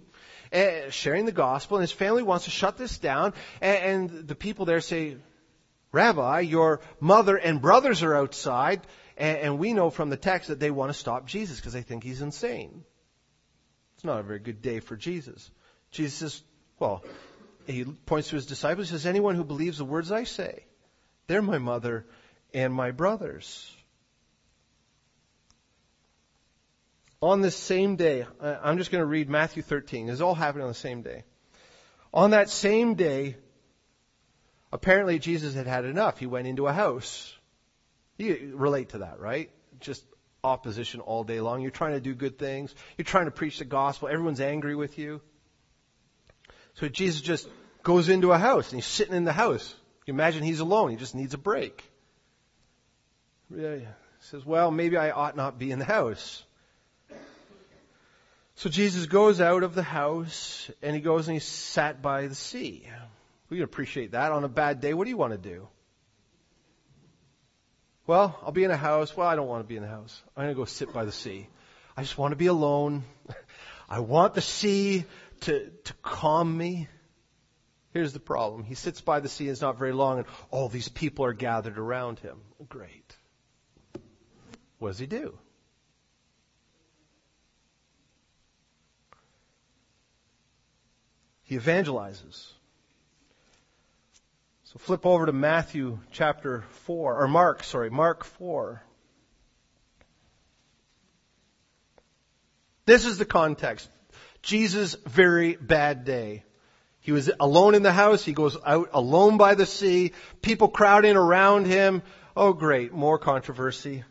uh, 0.53 0.91
sharing 0.91 1.27
the 1.27 1.33
gospel, 1.33 1.79
and 1.79 1.83
his 1.83 1.91
family 1.91 2.23
wants 2.23 2.45
to 2.45 2.53
shut 2.53 2.77
this 2.77 2.97
down, 2.97 3.35
and, 3.61 4.11
and 4.11 4.29
the 4.29 4.37
people 4.37 4.67
there 4.67 4.81
say, 4.81 5.17
Rabbi, 5.91 6.41
your 6.41 6.81
mother 7.01 7.37
and 7.37 7.61
brothers 7.61 8.05
are 8.05 8.15
outside. 8.15 8.83
And, 9.19 9.39
and 9.39 9.59
we 9.59 9.75
know 9.75 9.91
from 9.91 10.09
the 10.09 10.17
text 10.17 10.49
that 10.49 10.61
they 10.61 10.71
want 10.71 10.91
to 10.91 10.99
stop 10.99 11.27
Jesus 11.27 11.57
because 11.57 11.75
they 11.75 11.83
think 11.83 12.05
he's 12.05 12.23
insane. 12.23 12.85
It's 13.97 14.05
not 14.05 14.21
a 14.21 14.23
very 14.23 14.39
good 14.39 14.63
day 14.63 14.79
for 14.79 14.97
Jesus. 14.97 15.51
Jesus 15.91 16.15
says, 16.15 16.43
well, 16.79 17.05
he 17.67 17.85
points 17.85 18.29
to 18.29 18.37
his 18.37 18.47
disciples, 18.47 18.89
he 18.89 18.93
says, 18.93 19.07
anyone 19.07 19.35
who 19.35 19.45
believes 19.45 19.79
the 19.79 19.85
words 19.85 20.13
I 20.13 20.25
say, 20.25 20.65
they're 21.27 21.43
my 21.43 21.59
mother 21.59 22.07
and 22.55 22.73
my 22.73 22.93
brothers. 22.93 23.75
On 27.21 27.41
this 27.41 27.57
same 27.57 27.97
day, 27.97 28.25
I'm 28.41 28.79
just 28.79 28.93
going 28.93 29.03
to 29.03 29.07
read 29.07 29.29
Matthew 29.29 29.63
13. 29.65 30.07
This 30.07 30.21
all 30.21 30.37
happened 30.37 30.63
on 30.63 30.69
the 30.69 30.75
same 30.75 31.03
day. 31.03 31.25
On 32.15 32.31
that 32.31 32.49
same 32.49 32.95
day, 32.95 33.37
apparently 34.73 35.19
Jesus 35.19 35.55
had 35.55 35.67
had 35.67 35.85
enough. 35.85 36.19
He 36.19 36.27
went 36.27 36.47
into 36.47 36.69
a 36.69 36.73
house. 36.73 37.35
You 38.19 38.53
relate 38.55 38.91
to 38.91 38.99
that, 38.99 39.21
right? 39.21 39.51
Just 39.81 40.05
opposition 40.43 41.01
all 41.01 41.25
day 41.25 41.41
long. 41.41 41.63
You're 41.63 41.71
trying 41.71 41.93
to 41.93 42.01
do 42.01 42.15
good 42.15 42.39
things. 42.39 42.75
You're 42.97 43.05
trying 43.05 43.27
to 43.27 43.31
preach 43.31 43.59
the 43.59 43.65
gospel. 43.65 44.09
Everyone's 44.09 44.41
angry 44.41 44.75
with 44.75 44.99
you. 44.99 45.21
So 46.75 46.89
Jesus 46.89 47.21
just 47.21 47.49
goes 47.83 48.09
into 48.09 48.33
a 48.33 48.39
house 48.39 48.71
and 48.71 48.77
he's 48.77 48.87
sitting 48.87 49.15
in 49.15 49.25
the 49.25 49.33
house. 49.33 49.75
You 50.07 50.15
imagine 50.15 50.43
he's 50.43 50.61
alone. 50.61 50.91
He 50.91 50.97
just 50.97 51.15
needs 51.15 51.35
a 51.35 51.39
break. 51.39 51.85
He 53.55 53.87
says, 54.21 54.45
well, 54.45 54.71
maybe 54.71 54.97
I 54.97 55.11
ought 55.11 55.37
not 55.37 55.59
be 55.59 55.71
in 55.71 55.79
the 55.79 55.85
house. 55.85 56.45
So 58.57 58.69
Jesus 58.69 59.07
goes 59.07 59.41
out 59.41 59.63
of 59.63 59.75
the 59.75 59.83
house 59.83 60.71
and 60.83 60.95
he 60.95 61.01
goes 61.01 61.29
and 61.29 61.35
he 61.35 61.41
sat 61.41 62.03
by 62.03 62.27
the 62.27 62.35
sea. 62.35 62.87
We 63.49 63.59
can 63.59 63.65
appreciate 63.65 64.13
that. 64.13 64.33
On 64.33 64.43
a 64.43 64.49
bad 64.49 64.81
day, 64.81 64.95
what 64.95 65.05
do 65.05 65.11
you 65.11 65.17
want 65.17 65.33
to 65.33 65.39
do? 65.39 65.69
Well, 68.09 68.39
I'll 68.43 68.53
be 68.53 68.65
in 68.65 68.71
a 68.71 68.77
house. 68.77 69.15
Well, 69.15 69.29
I 69.29 69.37
don't 69.37 69.49
want 69.49 69.63
to 69.63 69.69
be 69.69 69.77
in 69.77 69.83
the 69.83 69.89
house. 69.89 70.23
I'm 70.35 70.45
going 70.45 70.55
to 70.55 70.59
go 70.59 70.65
sit 70.65 70.95
by 70.95 71.05
the 71.05 71.13
sea. 71.13 71.47
I 71.95 72.01
just 72.01 72.17
want 72.17 72.33
to 72.33 72.37
be 72.37 72.47
alone. 72.47 73.05
I 73.89 74.01
want 74.01 74.33
the 74.33 74.41
sea 74.41 75.05
to, 75.43 75.69
to 75.69 75.93
calm 76.03 76.57
me. 76.57 76.89
Here's 77.93 78.15
the 78.15 78.19
problem. 78.19 78.65
He 78.65 78.77
sits 78.77 79.03
by 79.03 79.21
the 79.21 79.29
sea 79.29 79.45
and 79.45 79.51
it's 79.51 79.61
not 79.61 79.79
very 79.79 79.93
long 79.93 80.21
and 80.21 80.27
all 80.51 80.71
these 80.71 80.89
people 80.89 81.27
are 81.27 81.35
gathered 81.35 81.77
around 81.77 82.19
him. 82.19 82.41
Great. 82.67 83.15
What 84.79 84.89
does 84.89 84.99
he 84.99 85.07
do? 85.07 85.37
He 91.43 91.59
evangelizes. 91.59 92.53
Flip 94.79 95.05
over 95.05 95.27
to 95.27 95.33
Matthew 95.33 95.99
chapter 96.13 96.65
4, 96.85 97.23
or 97.23 97.29
Mark, 97.29 97.65
sorry, 97.65 97.91
Mark 97.91 98.25
4. 98.25 98.83
This 102.87 103.05
is 103.05 103.19
the 103.19 103.25
context. 103.25 103.89
Jesus' 104.41 104.97
very 105.05 105.57
bad 105.57 106.05
day. 106.05 106.45
He 107.01 107.13
was 107.13 107.31
alone 107.41 107.75
in 107.75 107.83
the 107.83 107.93
house. 107.93 108.25
He 108.25 108.33
goes 108.33 108.57
out 108.65 108.91
alone 108.93 109.37
by 109.37 109.55
the 109.55 109.67
sea. 109.67 110.13
People 110.43 110.69
crowding 110.69 111.17
around 111.17 111.67
him. 111.67 112.03
Oh 112.37 112.53
great, 112.53 112.93
more 112.93 113.19
controversy. 113.19 114.05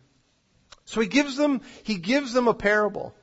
So 0.85 1.01
he 1.01 1.07
gives 1.07 1.37
them, 1.37 1.61
he 1.83 1.95
gives 1.95 2.33
them 2.33 2.47
a 2.47 2.53
parable. 2.53 3.15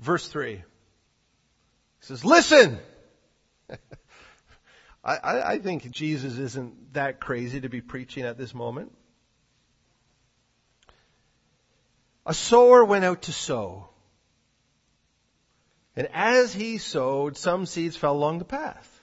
Verse 0.00 0.26
3. 0.26 0.56
He 0.56 0.62
says, 2.00 2.24
listen! 2.24 2.78
I, 5.04 5.16
I, 5.16 5.52
I 5.52 5.58
think 5.58 5.90
Jesus 5.90 6.38
isn't 6.38 6.94
that 6.94 7.20
crazy 7.20 7.60
to 7.60 7.68
be 7.68 7.82
preaching 7.82 8.24
at 8.24 8.38
this 8.38 8.54
moment. 8.54 8.92
A 12.24 12.34
sower 12.34 12.84
went 12.84 13.04
out 13.04 13.22
to 13.22 13.32
sow. 13.32 13.88
And 15.96 16.08
as 16.12 16.54
he 16.54 16.78
sowed, 16.78 17.36
some 17.36 17.66
seeds 17.66 17.96
fell 17.96 18.14
along 18.14 18.38
the 18.38 18.44
path. 18.44 19.00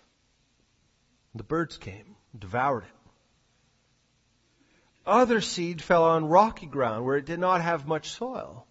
The 1.35 1.43
birds 1.43 1.77
came, 1.77 2.15
devoured 2.37 2.85
it. 2.85 2.89
Other 5.05 5.41
seed 5.41 5.81
fell 5.81 6.03
on 6.03 6.25
rocky 6.25 6.65
ground 6.65 7.05
where 7.05 7.17
it 7.17 7.25
did 7.25 7.39
not 7.39 7.61
have 7.61 7.87
much 7.87 8.09
soil. 8.09 8.65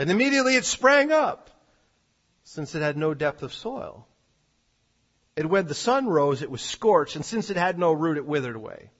And 0.00 0.10
immediately 0.10 0.56
it 0.56 0.64
sprang 0.64 1.12
up, 1.12 1.50
since 2.44 2.74
it 2.74 2.80
had 2.80 2.96
no 2.96 3.12
depth 3.12 3.42
of 3.42 3.52
soil. 3.52 4.08
And 5.36 5.50
when 5.50 5.66
the 5.66 5.74
sun 5.74 6.06
rose, 6.08 6.40
it 6.40 6.50
was 6.50 6.62
scorched, 6.62 7.16
and 7.16 7.24
since 7.24 7.50
it 7.50 7.58
had 7.58 7.78
no 7.78 7.92
root, 7.92 8.16
it 8.16 8.24
withered 8.24 8.56
away. 8.56 8.92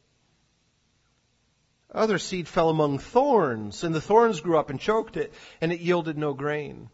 Other 1.91 2.19
seed 2.19 2.49
fell 2.49 2.69
among 2.69 2.99
thorns, 2.99 3.83
and 3.83 3.95
the 3.95 4.01
thorns 4.03 4.43
grew 4.43 4.59
up 4.59 4.69
and 4.69 4.79
choked 4.79 5.17
it, 5.17 5.33
and 5.63 5.73
it 5.73 5.81
yielded 5.81 6.19
no 6.19 6.35
grain. 6.35 6.91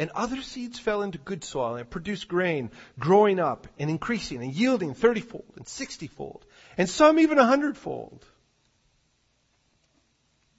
And 0.00 0.10
other 0.16 0.42
seeds 0.42 0.80
fell 0.80 1.02
into 1.02 1.18
good 1.18 1.44
soil, 1.44 1.76
and 1.76 1.88
produced 1.88 2.26
grain, 2.26 2.72
growing 2.98 3.38
up 3.38 3.68
and 3.78 3.88
increasing 3.88 4.42
and 4.42 4.52
yielding 4.52 4.96
thirtyfold 4.96 5.56
and 5.56 5.68
sixtyfold, 5.68 6.44
and 6.76 6.90
some 6.90 7.20
even 7.20 7.38
a 7.38 7.46
hundredfold. 7.46 8.26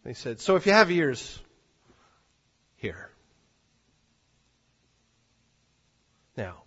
They 0.06 0.14
said, 0.14 0.40
So 0.40 0.56
if 0.56 0.68
you 0.68 0.72
have 0.72 0.92
ears, 0.92 1.42
hear. 2.76 3.10
Now, 6.38 6.62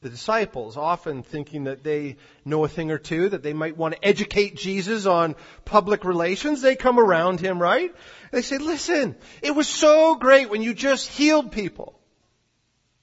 the 0.00 0.08
disciples, 0.08 0.76
often 0.76 1.22
thinking 1.22 1.64
that 1.64 1.84
they 1.84 2.16
know 2.44 2.64
a 2.64 2.68
thing 2.68 2.90
or 2.90 2.98
two, 2.98 3.28
that 3.28 3.44
they 3.44 3.52
might 3.52 3.76
want 3.76 3.94
to 3.94 4.04
educate 4.04 4.56
Jesus 4.56 5.06
on 5.06 5.36
public 5.64 6.04
relations, 6.04 6.60
they 6.60 6.74
come 6.74 6.98
around 6.98 7.38
him, 7.38 7.62
right? 7.62 7.94
They 8.32 8.42
say, 8.42 8.58
listen, 8.58 9.14
it 9.42 9.54
was 9.54 9.68
so 9.68 10.16
great 10.16 10.50
when 10.50 10.62
you 10.62 10.74
just 10.74 11.06
healed 11.08 11.52
people. 11.52 12.00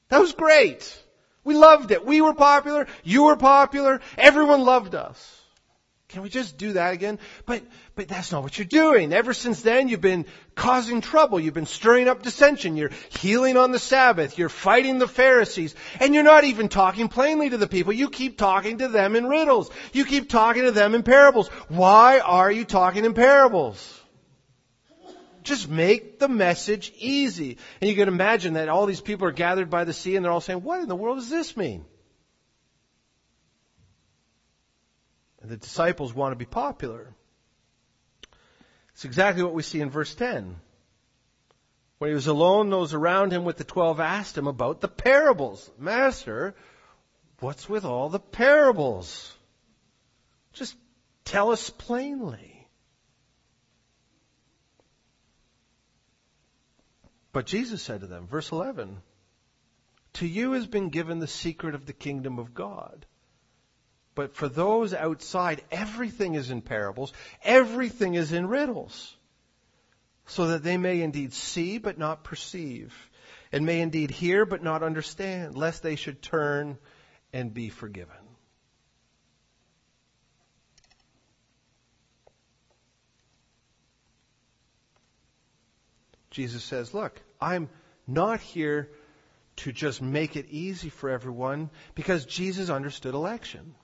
That 0.10 0.20
was 0.20 0.34
great. 0.34 1.04
We 1.46 1.56
loved 1.56 1.92
it. 1.92 2.06
We 2.06 2.20
were 2.20 2.34
popular. 2.34 2.88
You 3.04 3.26
were 3.26 3.38
popular. 3.38 4.02
Everyone 4.18 4.64
loved 4.64 4.94
us. 4.94 5.37
Can 6.10 6.22
we 6.22 6.30
just 6.30 6.58
do 6.58 6.74
that 6.74 6.94
again? 6.94 7.20
But, 7.46 7.64
but 7.96 8.08
that's 8.08 8.32
not 8.32 8.42
what 8.42 8.58
you're 8.58 8.66
doing. 8.66 9.12
Ever 9.12 9.34
since 9.34 9.62
then, 9.62 9.90
you've 9.90 10.00
been 10.00 10.26
causing 10.56 11.02
trouble. 11.02 11.38
You've 11.38 11.54
been 11.54 11.66
stirring 11.66 12.08
up 12.08 12.24
dissension. 12.24 12.78
You're 12.78 12.92
healing 13.10 13.58
on 13.58 13.72
the 13.72 13.80
Sabbath. 13.80 14.38
You're 14.38 14.48
fighting 14.48 15.00
the 15.00 15.08
Pharisees. 15.10 15.76
And 16.00 16.14
you're 16.14 16.24
not 16.24 16.46
even 16.46 16.70
talking 16.70 17.10
plainly 17.10 17.50
to 17.50 17.58
the 17.58 17.68
people. 17.68 17.92
You 17.92 18.10
keep 18.10 18.38
talking 18.38 18.78
to 18.78 18.88
them 18.88 19.18
in 19.18 19.28
riddles. 19.28 19.70
You 19.92 20.06
keep 20.06 20.30
talking 20.30 20.64
to 20.64 20.72
them 20.72 20.96
in 20.96 21.04
parables. 21.04 21.50
Why 21.68 22.20
are 22.20 22.52
you 22.52 22.64
talking 22.64 23.04
in 23.04 23.14
parables? 23.14 23.94
Just 25.44 25.68
make 25.68 26.20
the 26.20 26.30
message 26.30 26.94
easy. 26.98 27.58
And 27.82 27.90
you 27.90 27.98
can 27.98 28.08
imagine 28.08 28.54
that 28.54 28.70
all 28.70 28.86
these 28.86 29.02
people 29.02 29.28
are 29.28 29.34
gathered 29.34 29.70
by 29.70 29.84
the 29.84 29.94
sea 29.94 30.16
and 30.16 30.24
they're 30.24 30.32
all 30.32 30.40
saying, 30.40 30.64
what 30.64 30.82
in 30.82 30.88
the 30.88 30.96
world 30.96 31.18
does 31.18 31.30
this 31.30 31.58
mean? 31.58 31.84
The 35.50 35.58
disciples 35.58 36.14
want 36.14 36.32
to 36.32 36.38
be 36.38 36.46
popular. 36.46 37.14
It's 38.94 39.06
exactly 39.06 39.44
what 39.44 39.54
we 39.54 39.64
see 39.64 39.82
in 39.82 39.90
verse 39.90 40.16
10. 40.16 40.56
When 42.00 42.10
he 42.10 42.16
was 42.16 42.28
alone, 42.28 42.70
those 42.70 42.94
around 42.94 43.32
him 43.32 43.44
with 43.44 43.58
the 43.58 43.64
twelve 43.64 44.00
asked 44.00 44.38
him 44.38 44.48
about 44.48 44.82
the 44.82 44.88
parables. 44.88 45.70
Master, 45.80 46.56
what's 47.40 47.68
with 47.68 47.86
all 47.86 48.10
the 48.10 48.20
parables? 48.20 49.36
Just 50.54 50.76
tell 51.26 51.52
us 51.52 51.70
plainly. 51.70 52.68
But 57.32 57.46
Jesus 57.46 57.82
said 57.82 58.02
to 58.02 58.08
them, 58.08 58.28
verse 58.28 58.52
11, 58.52 58.98
To 60.14 60.28
you 60.28 60.54
has 60.54 60.66
been 60.66 60.90
given 60.90 61.20
the 61.20 61.28
secret 61.28 61.76
of 61.76 61.86
the 61.86 61.94
kingdom 61.94 62.40
of 62.40 62.56
God. 62.56 63.06
But 64.18 64.34
for 64.34 64.50
those 64.50 64.96
outside, 64.96 65.62
everything 65.70 66.34
is 66.34 66.50
in 66.50 66.64
parables, 66.64 67.14
everything 67.44 68.16
is 68.16 68.32
in 68.32 68.48
riddles, 68.48 69.16
so 70.26 70.48
that 70.48 70.64
they 70.64 70.76
may 70.76 71.02
indeed 71.02 71.34
see 71.34 71.78
but 71.78 72.00
not 72.00 72.24
perceive, 72.24 72.96
and 73.52 73.64
may 73.64 73.80
indeed 73.80 74.10
hear 74.10 74.44
but 74.48 74.64
not 74.64 74.82
understand, 74.82 75.56
lest 75.56 75.84
they 75.84 75.96
should 75.96 76.24
turn 76.24 76.80
and 77.32 77.54
be 77.54 77.70
forgiven. 77.70 78.16
Jesus 86.32 86.64
says, 86.64 86.92
Look, 86.92 87.22
I'm 87.40 87.70
not 88.08 88.40
here 88.40 88.90
to 89.58 89.72
just 89.72 90.02
make 90.02 90.36
it 90.36 90.48
easy 90.50 90.90
for 90.90 91.12
everyone 91.12 91.70
because 91.94 92.26
Jesus 92.26 92.72
understood 92.72 93.14
election. 93.14 93.76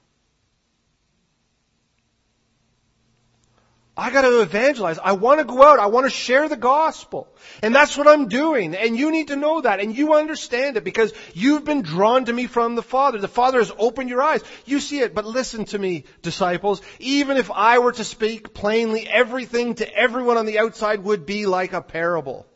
I 3.95 4.09
got 4.09 4.23
to 4.23 4.41
evangelize. 4.41 4.97
I 4.97 5.11
want 5.11 5.39
to 5.39 5.45
go 5.45 5.61
out. 5.61 5.77
I 5.77 5.85
want 5.85 6.07
to 6.07 6.09
share 6.09 6.49
the 6.49 6.57
gospel. 6.57 7.27
And 7.61 7.75
that's 7.75 7.95
what 7.95 8.07
I'm 8.07 8.27
doing. 8.27 8.73
And 8.75 8.97
you 8.97 9.11
need 9.11 9.27
to 9.27 9.35
know 9.35 9.61
that. 9.61 9.79
And 9.79 9.95
you 9.95 10.15
understand 10.15 10.77
it 10.77 10.83
because 10.83 11.13
you've 11.35 11.63
been 11.63 11.83
drawn 11.83 12.25
to 12.25 12.33
me 12.33 12.47
from 12.47 12.73
the 12.73 12.81
Father. 12.81 13.19
The 13.19 13.27
Father 13.27 13.59
has 13.59 13.71
opened 13.77 14.09
your 14.09 14.23
eyes. 14.23 14.41
You 14.65 14.79
see 14.79 14.99
it. 14.99 15.13
But 15.13 15.25
listen 15.25 15.65
to 15.65 15.77
me, 15.77 16.05
disciples. 16.23 16.81
Even 16.97 17.37
if 17.37 17.51
I 17.51 17.77
were 17.79 17.91
to 17.91 18.03
speak 18.03 18.55
plainly, 18.55 19.07
everything 19.07 19.75
to 19.75 19.95
everyone 19.95 20.37
on 20.37 20.47
the 20.47 20.57
outside 20.57 21.03
would 21.03 21.27
be 21.27 21.45
like 21.45 21.73
a 21.73 21.81
parable. 21.81 22.47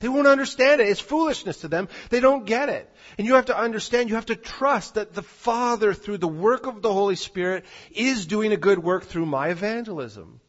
They 0.00 0.08
won't 0.08 0.26
understand 0.26 0.80
it. 0.80 0.88
It's 0.88 1.00
foolishness 1.00 1.58
to 1.58 1.68
them. 1.68 1.88
They 2.10 2.20
don't 2.20 2.44
get 2.44 2.68
it. 2.68 2.90
And 3.16 3.26
you 3.26 3.34
have 3.34 3.46
to 3.46 3.58
understand, 3.58 4.10
you 4.10 4.16
have 4.16 4.26
to 4.26 4.36
trust 4.36 4.94
that 4.94 5.14
the 5.14 5.22
Father, 5.22 5.94
through 5.94 6.18
the 6.18 6.28
work 6.28 6.66
of 6.66 6.82
the 6.82 6.92
Holy 6.92 7.16
Spirit, 7.16 7.64
is 7.90 8.26
doing 8.26 8.52
a 8.52 8.56
good 8.56 8.78
work 8.78 9.04
through 9.04 9.26
my 9.26 9.48
evangelism. 9.48 10.40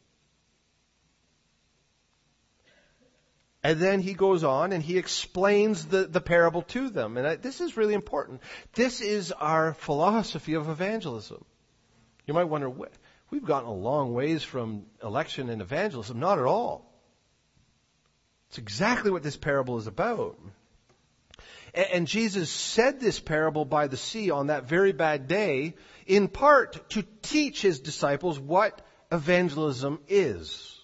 And 3.64 3.80
then 3.80 4.00
he 4.00 4.14
goes 4.14 4.44
on 4.44 4.74
and 4.74 4.84
he 4.84 4.98
explains 4.98 5.86
the, 5.86 6.06
the 6.06 6.22
parable 6.22 6.62
to 6.64 6.90
them. 6.90 7.18
And 7.18 7.26
I, 7.26 7.36
this 7.36 7.62
is 7.62 7.78
really 7.78 7.96
important. 7.96 8.42
This 8.74 9.02
is 9.02 9.32
our 9.32 9.74
philosophy 9.74 10.54
of 10.54 10.70
evangelism. 10.70 11.44
You 12.28 12.36
might 12.36 12.44
wonder, 12.44 12.72
we've 13.32 13.44
gotten 13.44 13.68
a 13.68 13.74
long 13.74 14.14
ways 14.14 14.44
from 14.44 14.86
election 15.02 15.50
and 15.50 15.64
evangelism. 15.64 16.20
Not 16.20 16.38
at 16.38 16.46
all. 16.46 16.95
It's 18.50 18.58
exactly 18.58 19.12
what 19.12 19.24
this 19.24 19.38
parable 19.38 19.78
is 19.78 19.88
about. 19.88 20.40
And 21.74 22.08
Jesus 22.08 22.50
said 22.50 23.00
this 23.00 23.20
parable 23.20 23.66
by 23.66 23.88
the 23.88 23.98
sea 23.98 24.32
on 24.32 24.48
that 24.48 24.64
very 24.64 24.94
bad 24.94 25.28
day, 25.28 25.76
in 26.06 26.30
part 26.30 26.90
to 26.92 27.04
teach 27.22 27.62
his 27.62 27.82
disciples 27.82 28.40
what 28.40 28.82
evangelism 29.12 30.00
is. 30.08 30.80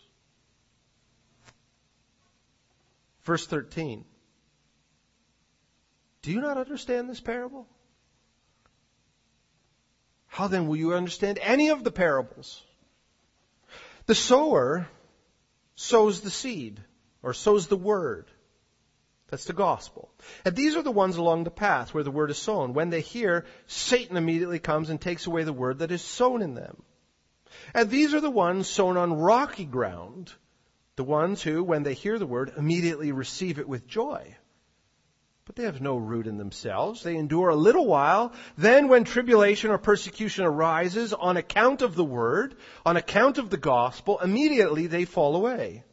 Verse 3.23 3.47
13. 3.47 4.03
Do 6.23 6.31
you 6.31 6.41
not 6.41 6.57
understand 6.57 7.09
this 7.09 7.21
parable? 7.21 7.67
How 10.27 10.47
then 10.47 10.67
will 10.67 10.77
you 10.77 10.93
understand 10.93 11.39
any 11.41 11.69
of 11.69 11.83
the 11.83 11.91
parables? 11.91 12.61
The 14.05 14.15
sower 14.15 14.87
sows 15.75 16.21
the 16.21 16.29
seed 16.29 16.81
or 17.23 17.33
sows 17.33 17.67
the 17.67 17.77
word. 17.77 18.25
That's 19.31 19.45
the 19.45 19.53
gospel. 19.53 20.11
And 20.43 20.55
these 20.55 20.75
are 20.75 20.81
the 20.81 20.91
ones 20.91 21.15
along 21.15 21.45
the 21.45 21.51
path 21.51 21.93
where 21.93 22.03
the 22.03 22.11
word 22.11 22.31
is 22.31 22.37
sown. 22.37 22.73
When 22.73 22.89
they 22.89 22.99
hear, 22.99 23.45
Satan 23.65 24.17
immediately 24.17 24.59
comes 24.59 24.89
and 24.89 24.99
takes 24.99 25.25
away 25.25 25.43
the 25.43 25.53
word 25.53 25.79
that 25.79 25.91
is 25.91 26.01
sown 26.01 26.41
in 26.41 26.53
them. 26.53 26.83
And 27.73 27.89
these 27.89 28.13
are 28.13 28.19
the 28.19 28.29
ones 28.29 28.67
sown 28.67 28.97
on 28.97 29.13
rocky 29.13 29.65
ground, 29.65 30.33
the 30.97 31.05
ones 31.05 31.41
who, 31.41 31.63
when 31.63 31.83
they 31.83 31.93
hear 31.93 32.19
the 32.19 32.25
word, 32.25 32.51
immediately 32.57 33.13
receive 33.13 33.57
it 33.57 33.69
with 33.69 33.87
joy. 33.87 34.35
But 35.45 35.55
they 35.55 35.63
have 35.63 35.81
no 35.81 35.95
root 35.95 36.27
in 36.27 36.37
themselves. 36.37 37.01
They 37.01 37.15
endure 37.15 37.49
a 37.49 37.55
little 37.55 37.85
while. 37.85 38.33
Then 38.57 38.89
when 38.89 39.05
tribulation 39.05 39.71
or 39.71 39.77
persecution 39.77 40.45
arises 40.45 41.13
on 41.13 41.37
account 41.37 41.81
of 41.81 41.95
the 41.95 42.03
word, 42.05 42.55
on 42.85 42.97
account 42.97 43.37
of 43.37 43.49
the 43.49 43.57
gospel, 43.57 44.19
immediately 44.19 44.87
they 44.87 45.05
fall 45.05 45.35
away. 45.35 45.83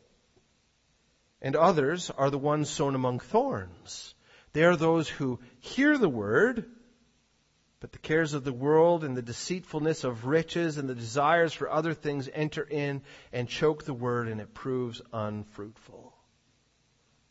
And 1.40 1.54
others 1.54 2.10
are 2.10 2.30
the 2.30 2.38
ones 2.38 2.68
sown 2.68 2.94
among 2.94 3.20
thorns. 3.20 4.14
They 4.52 4.64
are 4.64 4.76
those 4.76 5.08
who 5.08 5.38
hear 5.60 5.96
the 5.96 6.08
word, 6.08 6.64
but 7.80 7.92
the 7.92 7.98
cares 7.98 8.34
of 8.34 8.42
the 8.42 8.52
world 8.52 9.04
and 9.04 9.16
the 9.16 9.22
deceitfulness 9.22 10.02
of 10.02 10.26
riches 10.26 10.78
and 10.78 10.88
the 10.88 10.94
desires 10.94 11.52
for 11.52 11.70
other 11.70 11.94
things 11.94 12.28
enter 12.32 12.64
in 12.64 13.02
and 13.32 13.48
choke 13.48 13.84
the 13.84 13.94
word, 13.94 14.28
and 14.28 14.40
it 14.40 14.52
proves 14.52 15.00
unfruitful. 15.12 16.12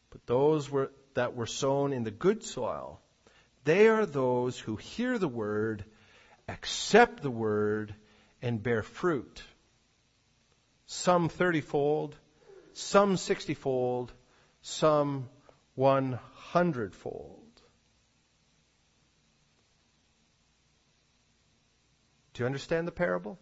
But 0.09 0.25
those 0.25 0.69
were, 0.69 0.91
that 1.15 1.35
were 1.35 1.47
sown 1.47 1.91
in 1.91 2.03
the 2.03 2.11
good 2.11 2.43
soil, 2.43 3.01
they 3.65 3.89
are 3.89 4.05
those 4.05 4.57
who 4.57 4.77
hear 4.77 5.17
the 5.17 5.27
word, 5.27 5.83
accept 6.47 7.21
the 7.21 7.31
word, 7.31 7.93
and 8.41 8.63
bear 8.63 8.83
fruit. 8.83 9.43
Some 10.85 11.27
thirtyfold, 11.27 12.13
some 12.77 13.17
sixtyfold, 13.17 14.11
some 14.61 15.29
one 15.75 16.19
hundredfold. 16.33 17.41
Do 22.33 22.43
you 22.43 22.45
understand 22.45 22.87
the 22.87 22.91
parable? 22.91 23.39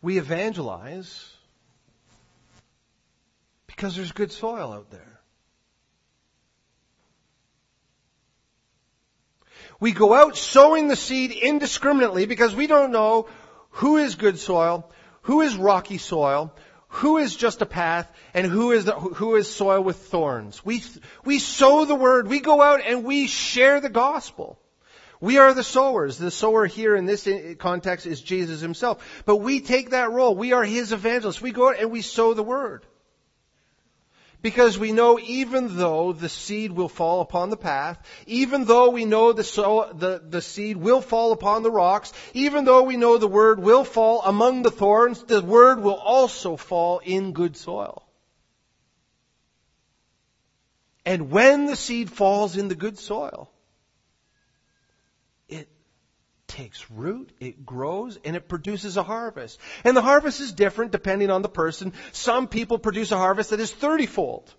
We 0.00 0.18
evangelize 0.18 1.30
because 3.66 3.96
there's 3.96 4.12
good 4.12 4.32
soil 4.32 4.72
out 4.72 4.90
there. 4.90 5.20
We 9.78 9.92
go 9.92 10.14
out 10.14 10.36
sowing 10.36 10.88
the 10.88 10.96
seed 10.96 11.32
indiscriminately 11.32 12.24
because 12.24 12.54
we 12.54 12.66
don't 12.66 12.92
know 12.92 13.28
who 13.70 13.98
is 13.98 14.14
good 14.14 14.38
soil, 14.38 14.90
who 15.26 15.40
is 15.40 15.56
rocky 15.56 15.98
soil? 15.98 16.52
Who 17.00 17.18
is 17.18 17.34
just 17.34 17.60
a 17.60 17.66
path? 17.66 18.08
And 18.32 18.46
who 18.46 18.70
is, 18.70 18.84
the, 18.84 18.92
who 18.92 19.34
is 19.34 19.52
soil 19.52 19.80
with 19.82 19.96
thorns? 19.96 20.64
We, 20.64 20.84
we 21.24 21.40
sow 21.40 21.84
the 21.84 21.96
word. 21.96 22.28
We 22.28 22.38
go 22.38 22.62
out 22.62 22.80
and 22.86 23.02
we 23.02 23.26
share 23.26 23.80
the 23.80 23.88
gospel. 23.88 24.56
We 25.20 25.38
are 25.38 25.52
the 25.52 25.64
sowers. 25.64 26.16
The 26.16 26.30
sower 26.30 26.66
here 26.66 26.94
in 26.94 27.06
this 27.06 27.28
context 27.58 28.06
is 28.06 28.20
Jesus 28.20 28.60
himself. 28.60 29.04
But 29.24 29.38
we 29.38 29.58
take 29.58 29.90
that 29.90 30.12
role. 30.12 30.36
We 30.36 30.52
are 30.52 30.62
his 30.62 30.92
evangelists. 30.92 31.42
We 31.42 31.50
go 31.50 31.70
out 31.70 31.80
and 31.80 31.90
we 31.90 32.02
sow 32.02 32.32
the 32.32 32.44
word. 32.44 32.86
Because 34.42 34.78
we 34.78 34.92
know 34.92 35.18
even 35.18 35.76
though 35.76 36.12
the 36.12 36.28
seed 36.28 36.72
will 36.72 36.88
fall 36.88 37.20
upon 37.20 37.50
the 37.50 37.56
path, 37.56 37.98
even 38.26 38.64
though 38.64 38.90
we 38.90 39.04
know 39.04 39.32
the, 39.32 39.42
the, 39.94 40.22
the 40.28 40.42
seed 40.42 40.76
will 40.76 41.00
fall 41.00 41.32
upon 41.32 41.62
the 41.62 41.70
rocks, 41.70 42.12
even 42.34 42.64
though 42.64 42.82
we 42.82 42.96
know 42.96 43.18
the 43.18 43.26
word 43.26 43.58
will 43.58 43.84
fall 43.84 44.22
among 44.22 44.62
the 44.62 44.70
thorns, 44.70 45.22
the 45.24 45.40
word 45.40 45.82
will 45.82 45.96
also 45.96 46.56
fall 46.56 47.00
in 47.00 47.32
good 47.32 47.56
soil. 47.56 48.06
And 51.04 51.30
when 51.30 51.66
the 51.66 51.76
seed 51.76 52.10
falls 52.10 52.56
in 52.56 52.68
the 52.68 52.74
good 52.74 52.98
soil, 52.98 53.50
takes 56.56 56.90
root, 56.90 57.30
it 57.38 57.66
grows, 57.66 58.18
and 58.24 58.34
it 58.34 58.48
produces 58.48 58.96
a 58.96 59.02
harvest. 59.02 59.60
And 59.84 59.96
the 59.96 60.02
harvest 60.02 60.40
is 60.40 60.52
different 60.52 60.90
depending 60.90 61.30
on 61.30 61.42
the 61.42 61.48
person. 61.48 61.92
Some 62.12 62.48
people 62.48 62.78
produce 62.78 63.12
a 63.12 63.18
harvest 63.18 63.50
that 63.50 63.60
is 63.60 63.70
30 63.70 64.06
fold. 64.06 64.54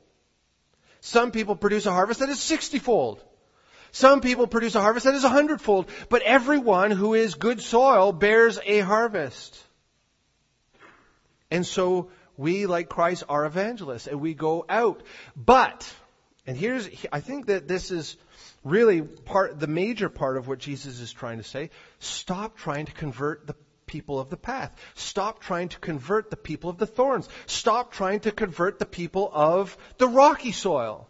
Some 1.02 1.32
people 1.32 1.56
produce 1.56 1.88
a 1.88 1.92
harvest 1.92 2.20
that 2.20 2.30
is 2.30 2.40
60 2.40 2.80
fold. 2.80 3.24
Some 3.92 4.22
people 4.22 4.46
produce 4.46 4.76
a 4.76 4.82
harvest 4.82 5.06
that 5.06 5.16
is 5.16 5.24
a 5.24 5.30
hundredfold. 5.30 5.90
But 6.10 6.22
everyone 6.22 6.92
who 6.92 7.16
is 7.16 7.34
good 7.34 7.62
soil 7.62 8.12
bears 8.12 8.60
a 8.64 8.80
harvest. 8.80 9.58
And 11.50 11.66
so 11.66 12.12
we, 12.36 12.68
like 12.68 12.90
Christ, 12.90 13.24
are 13.28 13.46
evangelists 13.46 14.06
and 14.08 14.22
we 14.22 14.36
go 14.36 14.66
out. 14.70 15.02
But, 15.36 15.92
and 16.46 16.56
here's, 16.56 16.88
I 17.12 17.22
think 17.22 17.48
that 17.48 17.68
this 17.68 17.90
is 17.90 18.18
really 18.64 19.02
part, 19.02 19.60
the 19.60 19.68
major 19.68 20.10
part 20.10 20.38
of 20.38 20.48
what 20.48 20.60
Jesus 20.60 21.00
is 21.00 21.12
trying 21.12 21.38
to 21.38 21.44
say. 21.44 21.70
Stop 22.00 22.58
trying 22.58 22.86
to 22.86 22.92
convert 22.94 23.48
the 23.48 23.56
people 23.86 24.20
of 24.20 24.30
the 24.30 24.38
path. 24.38 24.76
Stop 24.96 25.40
trying 25.40 25.70
to 25.70 25.80
convert 25.80 26.30
the 26.30 26.38
people 26.38 26.70
of 26.70 26.78
the 26.78 26.86
thorns. 26.86 27.28
Stop 27.46 27.92
trying 27.92 28.20
to 28.22 28.32
convert 28.32 28.80
the 28.80 28.86
people 28.86 29.30
of 29.34 29.78
the 29.98 30.08
rocky 30.08 30.52
soil. 30.52 31.08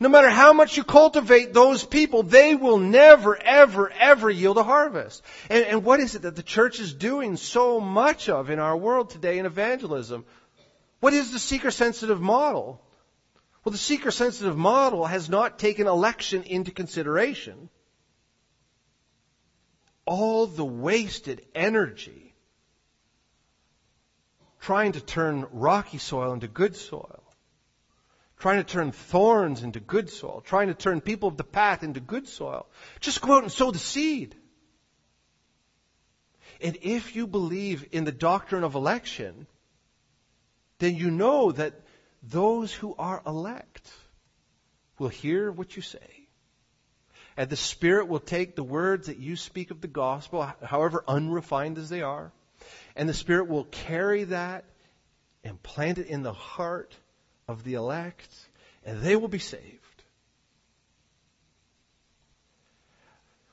No 0.00 0.08
matter 0.08 0.30
how 0.30 0.52
much 0.52 0.76
you 0.76 0.82
cultivate 0.82 1.52
those 1.52 1.84
people, 1.84 2.24
they 2.24 2.56
will 2.56 2.78
never, 2.78 3.36
ever, 3.36 3.88
ever 3.88 4.30
yield 4.30 4.58
a 4.58 4.64
harvest. 4.64 5.22
And, 5.48 5.64
and 5.64 5.84
what 5.84 6.00
is 6.00 6.16
it 6.16 6.22
that 6.22 6.34
the 6.34 6.42
church 6.42 6.80
is 6.80 6.92
doing 6.92 7.36
so 7.36 7.78
much 7.78 8.28
of 8.28 8.50
in 8.50 8.58
our 8.58 8.76
world 8.76 9.10
today 9.10 9.38
in 9.38 9.46
evangelism? 9.46 10.24
What 10.98 11.12
is 11.12 11.30
the 11.30 11.38
seeker 11.38 11.70
sensitive 11.70 12.20
model? 12.20 12.80
Well, 13.64 13.72
the 13.72 13.78
seeker 13.78 14.10
sensitive 14.10 14.56
model 14.56 15.06
has 15.06 15.28
not 15.28 15.58
taken 15.58 15.86
election 15.86 16.42
into 16.42 16.72
consideration. 16.72 17.68
All 20.04 20.46
the 20.46 20.64
wasted 20.64 21.46
energy 21.54 22.34
trying 24.62 24.92
to 24.92 25.00
turn 25.00 25.46
rocky 25.52 25.98
soil 25.98 26.32
into 26.32 26.48
good 26.48 26.76
soil, 26.76 27.22
trying 28.38 28.58
to 28.58 28.64
turn 28.64 28.92
thorns 28.92 29.62
into 29.62 29.80
good 29.80 30.10
soil, 30.10 30.40
trying 30.44 30.68
to 30.68 30.74
turn 30.74 31.00
people 31.00 31.28
of 31.28 31.36
the 31.36 31.44
path 31.44 31.82
into 31.82 32.00
good 32.00 32.26
soil. 32.26 32.66
Just 33.00 33.20
go 33.20 33.36
out 33.36 33.42
and 33.42 33.52
sow 33.52 33.70
the 33.70 33.78
seed. 33.78 34.36
And 36.60 36.78
if 36.82 37.16
you 37.16 37.26
believe 37.26 37.88
in 37.92 38.04
the 38.04 38.12
doctrine 38.12 38.62
of 38.62 38.76
election, 38.76 39.46
then 40.78 40.96
you 40.96 41.10
know 41.10 41.52
that 41.52 41.81
those 42.22 42.72
who 42.72 42.94
are 42.98 43.22
elect 43.26 43.90
will 44.98 45.08
hear 45.08 45.50
what 45.50 45.76
you 45.76 45.82
say. 45.82 46.28
And 47.36 47.48
the 47.48 47.56
Spirit 47.56 48.08
will 48.08 48.20
take 48.20 48.54
the 48.54 48.62
words 48.62 49.06
that 49.06 49.18
you 49.18 49.36
speak 49.36 49.70
of 49.70 49.80
the 49.80 49.88
gospel, 49.88 50.42
however 50.62 51.02
unrefined 51.08 51.78
as 51.78 51.88
they 51.88 52.02
are, 52.02 52.30
and 52.94 53.08
the 53.08 53.14
Spirit 53.14 53.48
will 53.48 53.64
carry 53.64 54.24
that 54.24 54.64
and 55.42 55.62
plant 55.62 55.98
it 55.98 56.06
in 56.06 56.22
the 56.22 56.32
heart 56.32 56.94
of 57.48 57.64
the 57.64 57.74
elect, 57.74 58.28
and 58.84 59.00
they 59.00 59.16
will 59.16 59.28
be 59.28 59.38
saved. 59.38 59.78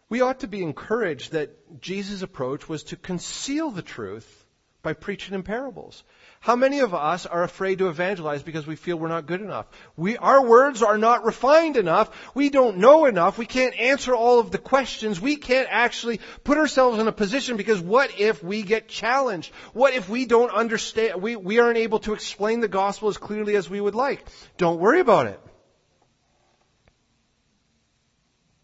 We 0.09 0.21
ought 0.21 0.41
to 0.41 0.47
be 0.47 0.63
encouraged 0.63 1.31
that 1.31 1.81
Jesus' 1.81 2.21
approach 2.21 2.67
was 2.67 2.83
to 2.85 2.95
conceal 2.95 3.71
the 3.71 3.81
truth 3.81 4.45
by 4.81 4.93
preaching 4.93 5.35
in 5.35 5.43
parables. 5.43 6.03
How 6.41 6.55
many 6.55 6.79
of 6.79 6.93
us 6.93 7.25
are 7.25 7.43
afraid 7.43 7.79
to 7.79 7.89
evangelize 7.89 8.43
because 8.43 8.65
we 8.65 8.77
feel 8.77 8.97
we're 8.97 9.09
not 9.09 9.25
good 9.25 9.41
enough? 9.41 9.65
We, 9.97 10.15
our 10.15 10.45
words 10.45 10.81
are 10.81 10.97
not 10.97 11.25
refined 11.25 11.75
enough. 11.75 12.09
We 12.33 12.49
don't 12.49 12.77
know 12.77 13.05
enough. 13.05 13.37
We 13.37 13.45
can't 13.45 13.77
answer 13.77 14.15
all 14.15 14.39
of 14.39 14.49
the 14.49 14.57
questions. 14.57 15.19
We 15.19 15.35
can't 15.35 15.67
actually 15.69 16.21
put 16.45 16.57
ourselves 16.57 16.97
in 16.97 17.09
a 17.09 17.11
position 17.11 17.57
because 17.57 17.81
what 17.81 18.17
if 18.17 18.41
we 18.41 18.61
get 18.61 18.87
challenged? 18.87 19.51
What 19.73 19.93
if 19.93 20.07
we 20.07 20.25
don't 20.25 20.51
understand, 20.51 21.21
we, 21.21 21.35
we 21.35 21.59
aren't 21.59 21.77
able 21.77 21.99
to 21.99 22.13
explain 22.13 22.61
the 22.61 22.69
gospel 22.69 23.09
as 23.09 23.17
clearly 23.17 23.57
as 23.57 23.69
we 23.69 23.81
would 23.81 23.95
like? 23.95 24.25
Don't 24.57 24.79
worry 24.79 25.01
about 25.01 25.27
it. 25.27 25.41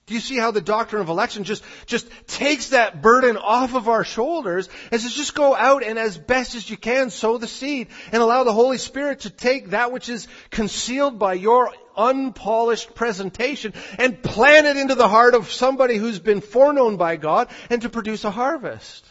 Do 0.08 0.14
you 0.14 0.20
see 0.20 0.38
how 0.38 0.51
the 0.51 0.62
doctrine 0.62 1.01
of 1.01 1.10
election 1.10 1.45
just, 1.45 1.64
just 1.88 2.08
takes 2.28 2.70
that 2.70 3.01
burden 3.01 3.38
off 3.38 3.74
of 3.74 3.89
our 3.89 4.03
shoulders 4.03 4.70
and 4.91 5.01
says 5.01 5.14
just 5.14 5.34
go 5.34 5.56
out 5.56 5.84
and 5.84 5.97
as 5.97 6.16
best 6.16 6.53
as 6.53 6.70
you 6.70 6.78
can 6.78 7.10
sow 7.10 7.39
the 7.39 7.47
seed 7.47 7.88
and 8.12 8.22
allow 8.22 8.43
the 8.43 8.53
Holy 8.53 8.78
Spirit 8.78 9.22
to 9.22 9.32
take 9.32 9.72
that 9.72 9.91
which 9.91 10.08
is 10.08 10.28
concealed 10.51 11.18
by 11.18 11.34
your 11.34 11.74
unpolished 11.97 12.93
presentation 12.93 13.74
and 13.97 14.22
plant 14.22 14.68
it 14.68 14.78
into 14.78 14.93
the 14.93 15.08
heart 15.08 15.34
of 15.34 15.49
somebody 15.49 15.97
who's 15.97 16.20
been 16.20 16.41
foreknown 16.41 16.97
by 16.97 17.16
God 17.16 17.47
and 17.72 17.82
to 17.82 17.89
produce 17.89 18.26
a 18.26 18.32
harvest. 18.32 19.08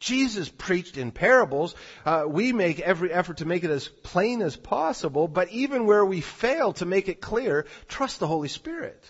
Jesus 0.00 0.48
preached 0.48 0.96
in 0.96 1.12
parables. 1.12 1.76
Uh, 2.04 2.24
we 2.26 2.52
make 2.52 2.80
every 2.80 3.12
effort 3.12 3.36
to 3.36 3.44
make 3.44 3.62
it 3.62 3.70
as 3.70 3.86
plain 3.86 4.42
as 4.42 4.56
possible, 4.56 5.28
but 5.28 5.50
even 5.50 5.86
where 5.86 6.04
we 6.04 6.20
fail 6.20 6.72
to 6.74 6.86
make 6.86 7.08
it 7.08 7.20
clear, 7.20 7.66
trust 7.86 8.18
the 8.18 8.26
Holy 8.26 8.48
Spirit. 8.48 9.04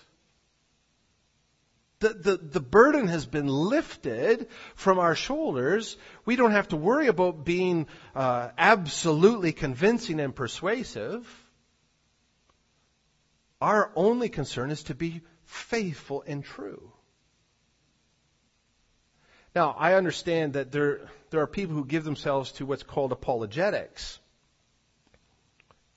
The, 2.00 2.10
the, 2.10 2.36
the 2.36 2.60
burden 2.60 3.08
has 3.08 3.26
been 3.26 3.48
lifted 3.48 4.48
from 4.76 5.00
our 5.00 5.16
shoulders. 5.16 5.96
We 6.24 6.36
don't 6.36 6.52
have 6.52 6.68
to 6.68 6.76
worry 6.76 7.08
about 7.08 7.44
being 7.44 7.88
uh, 8.14 8.50
absolutely 8.56 9.52
convincing 9.52 10.20
and 10.20 10.34
persuasive. 10.34 11.26
Our 13.60 13.90
only 13.96 14.28
concern 14.28 14.70
is 14.70 14.84
to 14.84 14.94
be 14.94 15.22
faithful 15.44 16.22
and 16.24 16.44
true. 16.44 16.92
Now, 19.56 19.74
I 19.76 19.94
understand 19.94 20.52
that 20.52 20.70
there, 20.70 21.00
there 21.30 21.40
are 21.40 21.48
people 21.48 21.74
who 21.74 21.84
give 21.84 22.04
themselves 22.04 22.52
to 22.52 22.66
what's 22.66 22.84
called 22.84 23.10
apologetics. 23.10 24.20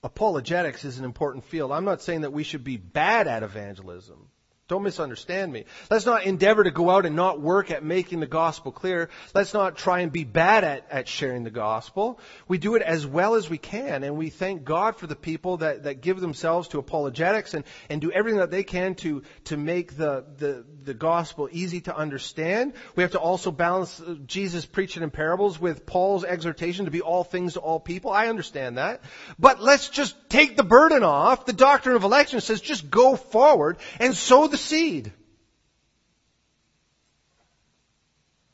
Apologetics 0.04 0.84
is 0.84 0.98
an 0.98 1.06
important 1.06 1.44
field. 1.46 1.72
I'm 1.72 1.86
not 1.86 2.02
saying 2.02 2.22
that 2.22 2.34
we 2.34 2.44
should 2.44 2.64
be 2.64 2.78
bad 2.78 3.28
at 3.28 3.44
evangelism. 3.44 4.30
Don't 4.72 4.84
misunderstand 4.84 5.52
me. 5.52 5.66
Let's 5.90 6.06
not 6.06 6.24
endeavor 6.24 6.64
to 6.64 6.72
go 6.72 6.90
out 6.90 7.06
and 7.06 7.14
not 7.14 7.42
work 7.42 7.72
at 7.72 7.84
making 7.84 8.22
the 8.22 8.26
gospel 8.26 8.72
clear. 8.72 9.10
Let's 9.36 9.54
not 9.54 9.76
try 9.76 10.00
and 10.00 10.14
be 10.14 10.24
bad 10.24 10.64
at, 10.64 10.88
at 10.90 11.10
sharing 11.10 11.44
the 11.44 11.50
gospel. 11.50 12.22
We 12.48 12.58
do 12.58 12.76
it 12.76 12.82
as 12.82 13.06
well 13.06 13.36
as 13.36 13.50
we 13.50 13.58
can, 13.58 14.06
and 14.06 14.16
we 14.16 14.30
thank 14.30 14.64
God 14.64 14.96
for 14.96 15.08
the 15.08 15.16
people 15.18 15.58
that, 15.58 15.84
that 15.84 16.00
give 16.00 16.22
themselves 16.22 16.70
to 16.70 16.80
apologetics 16.80 17.54
and, 17.54 17.66
and 17.90 18.00
do 18.00 18.14
everything 18.14 18.40
that 18.40 18.50
they 18.50 18.64
can 18.64 18.96
to, 18.96 19.24
to 19.44 19.58
make 19.58 19.98
the, 19.98 20.24
the, 20.38 20.64
the 20.86 20.94
gospel 20.94 21.50
easy 21.52 21.82
to 21.82 21.94
understand. 21.94 22.72
We 22.96 23.04
have 23.04 23.12
to 23.12 23.20
also 23.20 23.52
balance 23.52 24.00
uh, 24.00 24.16
Jesus 24.26 24.66
preaching 24.66 25.04
in 25.04 25.10
parables 25.10 25.60
with 25.60 25.86
Paul's 25.86 26.24
exhortation 26.24 26.86
to 26.86 26.92
be 26.92 27.02
all 27.02 27.26
things 27.26 27.56
to 27.56 27.60
all 27.60 27.82
people. 27.82 28.14
I 28.14 28.28
understand 28.28 28.78
that. 28.78 29.02
But 29.38 29.62
let's 29.62 29.90
just 29.90 30.16
take 30.30 30.56
the 30.56 30.64
burden 30.64 31.04
off. 31.04 31.46
The 31.46 31.52
doctrine 31.52 31.98
of 31.98 32.06
election 32.06 32.40
says 32.40 32.62
just 32.62 32.90
go 32.90 33.18
forward 33.18 33.76
and 34.00 34.16
sow 34.16 34.48
the 34.48 34.61
seed. 34.62 35.12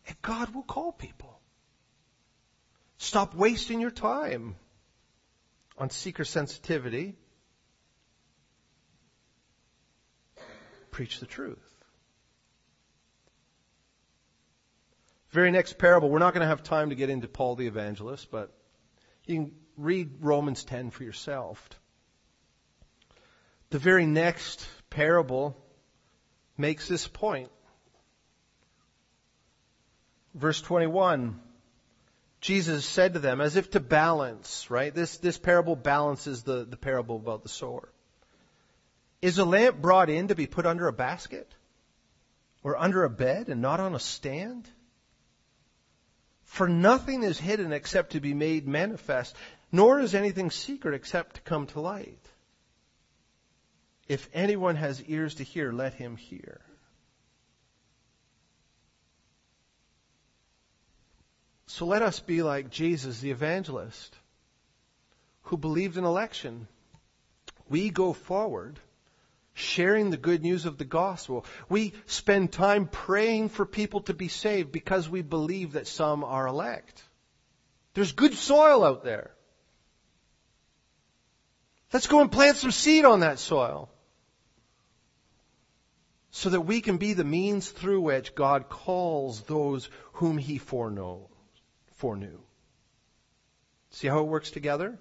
And 0.08 0.22
God 0.22 0.54
will 0.56 0.64
call 0.64 0.92
people. 0.92 1.40
Stop 2.98 3.36
wasting 3.36 3.80
your 3.80 3.92
time 3.92 4.56
on 5.78 5.90
seeker 5.90 6.26
sensitivity. 6.26 7.16
Preach 10.92 11.20
the 11.20 11.26
truth. 11.26 11.60
Very 15.30 15.52
next 15.52 15.78
parable, 15.78 16.10
we're 16.10 16.20
not 16.20 16.34
going 16.34 16.42
to 16.42 16.48
have 16.48 16.64
time 16.64 16.90
to 16.90 16.96
get 16.96 17.10
into 17.10 17.28
Paul 17.28 17.56
the 17.56 17.68
evangelist, 17.68 18.32
but 18.32 18.52
you 19.26 19.36
can 19.36 19.52
read 19.76 20.16
Romans 20.22 20.64
10 20.64 20.90
for 20.90 21.04
yourself. 21.04 21.70
The 23.70 23.78
very 23.78 24.06
next 24.06 24.66
parable 24.90 25.56
makes 26.58 26.88
this 26.88 27.08
point. 27.08 27.50
Verse 30.34 30.62
21. 30.62 31.40
Jesus 32.40 32.86
said 32.86 33.14
to 33.14 33.20
them, 33.20 33.42
as 33.42 33.56
if 33.56 33.72
to 33.72 33.80
balance, 33.80 34.70
right? 34.70 34.94
This, 34.94 35.18
this 35.18 35.38
parable 35.38 35.76
balances 35.76 36.44
the, 36.44 36.66
the 36.66 36.78
parable 36.78 37.16
about 37.16 37.44
the 37.44 37.50
sower. 37.50 37.90
Is 39.22 39.40
a 39.40 39.46
lamp 39.46 39.82
brought 39.82 40.10
in 40.10 40.28
to 40.28 40.36
be 40.36 40.46
put 40.46 40.68
under 40.68 40.88
a 40.88 40.94
basket? 40.94 41.52
Or 42.64 42.78
under 42.78 43.04
a 43.04 43.10
bed 43.10 43.50
and 43.50 43.62
not 43.62 43.80
on 43.80 43.96
a 43.96 44.00
stand? 44.00 44.70
For 46.44 46.68
nothing 46.68 47.24
is 47.24 47.40
hidden 47.40 47.74
except 47.74 48.12
to 48.12 48.20
be 48.20 48.34
made 48.34 48.68
manifest, 48.68 49.36
nor 49.72 50.00
is 50.00 50.16
anything 50.16 50.52
secret 50.52 50.96
except 50.96 51.36
to 51.36 51.42
come 51.42 51.68
to 51.68 51.82
light. 51.82 52.24
If 54.08 54.30
anyone 54.34 54.76
has 54.76 55.04
ears 55.04 55.36
to 55.36 55.44
hear, 55.44 55.72
let 55.72 55.94
him 55.94 56.16
hear. 56.16 56.62
So 61.68 61.86
let 61.86 62.02
us 62.02 62.20
be 62.20 62.42
like 62.42 62.70
Jesus, 62.70 63.20
the 63.20 63.32
evangelist, 63.32 64.16
who 65.44 65.58
believed 65.58 65.98
in 65.98 66.06
election. 66.06 66.68
We 67.70 67.90
go 67.90 68.14
forward 68.14 68.80
sharing 69.54 70.10
the 70.10 70.18
good 70.18 70.42
news 70.42 70.66
of 70.66 70.78
the 70.78 70.86
gospel. 70.86 71.46
We 71.68 71.94
spend 72.06 72.54
time 72.54 72.88
praying 72.88 73.50
for 73.50 73.66
people 73.66 74.02
to 74.02 74.14
be 74.14 74.30
saved 74.30 74.72
because 74.72 75.10
we 75.10 75.22
believe 75.22 75.74
that 75.74 75.88
some 75.88 76.24
are 76.24 76.48
elect. 76.48 77.04
There's 77.94 78.12
good 78.14 78.36
soil 78.36 78.84
out 78.84 79.04
there. 79.04 79.32
Let's 81.92 82.08
go 82.08 82.22
and 82.22 82.32
plant 82.32 82.58
some 82.58 82.72
seed 82.72 83.04
on 83.04 83.22
that 83.22 83.40
soil 83.40 83.90
so 86.38 86.52
that 86.52 86.62
we 86.62 86.82
can 86.82 86.98
be 86.98 87.14
the 87.14 87.24
means 87.24 87.68
through 87.68 88.00
which 88.00 88.36
God 88.36 88.70
calls 88.70 89.42
those 89.42 89.90
whom 90.14 90.38
he 90.38 90.60
foreknew. 90.60 91.18
See 93.90 94.08
how 94.08 94.20
it 94.20 94.28
works 94.28 94.52
together? 94.52 95.00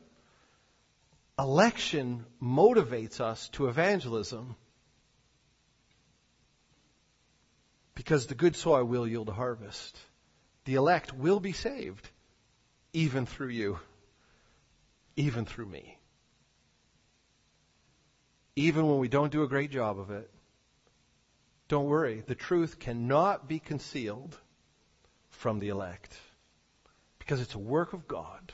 Election 1.38 2.24
motivates 2.42 3.20
us 3.20 3.50
to 3.50 3.68
evangelism 3.68 4.56
because 7.94 8.28
the 8.28 8.34
good 8.34 8.56
soil 8.56 8.84
will 8.84 9.06
yield 9.06 9.28
a 9.28 9.32
harvest. 9.32 9.94
The 10.64 10.76
elect 10.76 11.12
will 11.12 11.38
be 11.38 11.52
saved, 11.52 12.08
even 12.94 13.26
through 13.26 13.50
you, 13.50 13.78
even 15.16 15.44
through 15.44 15.66
me. 15.66 15.98
Even 18.56 18.86
when 18.86 19.00
we 19.00 19.08
don't 19.08 19.30
do 19.30 19.42
a 19.42 19.48
great 19.48 19.70
job 19.70 19.98
of 19.98 20.10
it, 20.10 20.30
don't 21.68 21.86
worry. 21.86 22.22
The 22.26 22.34
truth 22.34 22.78
cannot 22.78 23.48
be 23.48 23.58
concealed 23.58 24.36
from 25.30 25.58
the 25.58 25.68
elect 25.68 26.16
because 27.18 27.40
it's 27.40 27.54
a 27.54 27.58
work 27.58 27.92
of 27.92 28.06
God, 28.06 28.52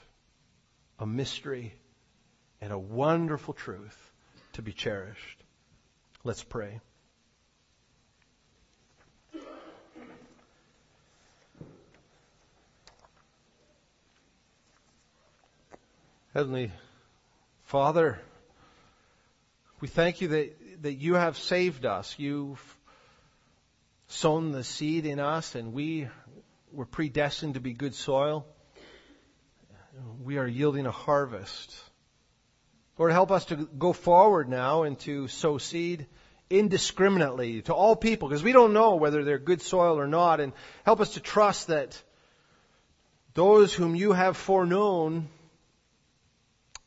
a 0.99 1.07
mystery, 1.07 1.75
and 2.61 2.73
a 2.73 2.79
wonderful 2.79 3.55
truth 3.55 4.13
to 4.55 4.63
be 4.63 4.73
cherished. 4.73 5.43
Let's 6.25 6.43
pray. 6.43 6.81
Heavenly 16.33 16.73
Father, 17.65 18.19
we 19.83 19.89
thank 19.89 20.23
you 20.23 20.29
that, 20.29 20.83
that 20.83 20.95
you 20.95 21.15
have 21.15 21.37
saved 21.37 21.85
us. 21.85 22.15
You've 22.19 22.77
sown 24.13 24.53
the 24.53 24.65
seed 24.65 25.07
in 25.07 25.19
us 25.19 25.55
and 25.55 25.73
we 25.73 26.09
were 26.73 26.87
predestined 26.87 27.55
to 27.55 27.61
be 27.61 27.73
good 27.73 27.95
soil. 27.95 28.47
We 30.23 30.39
are 30.39 30.47
yielding 30.47 30.87
a 30.87 30.91
harvest. 30.91 31.75
Lord, 32.99 33.13
help 33.13 33.31
us 33.31 33.47
to 33.47 33.57
go 33.57 33.93
forward 33.93 34.49
now 34.49 34.85
and 34.85 34.99
to 35.01 35.29
sow 35.29 35.59
seed 35.59 36.07
indiscriminately 36.51 37.63
to 37.63 37.75
all 37.75 37.97
people 37.97 38.29
because 38.29 38.43
we 38.43 38.53
don't 38.53 38.73
know 38.73 38.97
whether 38.97 39.25
they're 39.25 39.39
good 39.39 39.63
soil 39.63 39.99
or 39.99 40.07
not 40.07 40.41
and 40.41 40.53
help 40.85 41.01
us 41.01 41.15
to 41.15 41.21
trust 41.21 41.69
that 41.69 42.01
those 43.35 43.75
whom 43.75 43.95
you 43.95 44.13
have 44.13 44.37
foreknown 44.37 45.29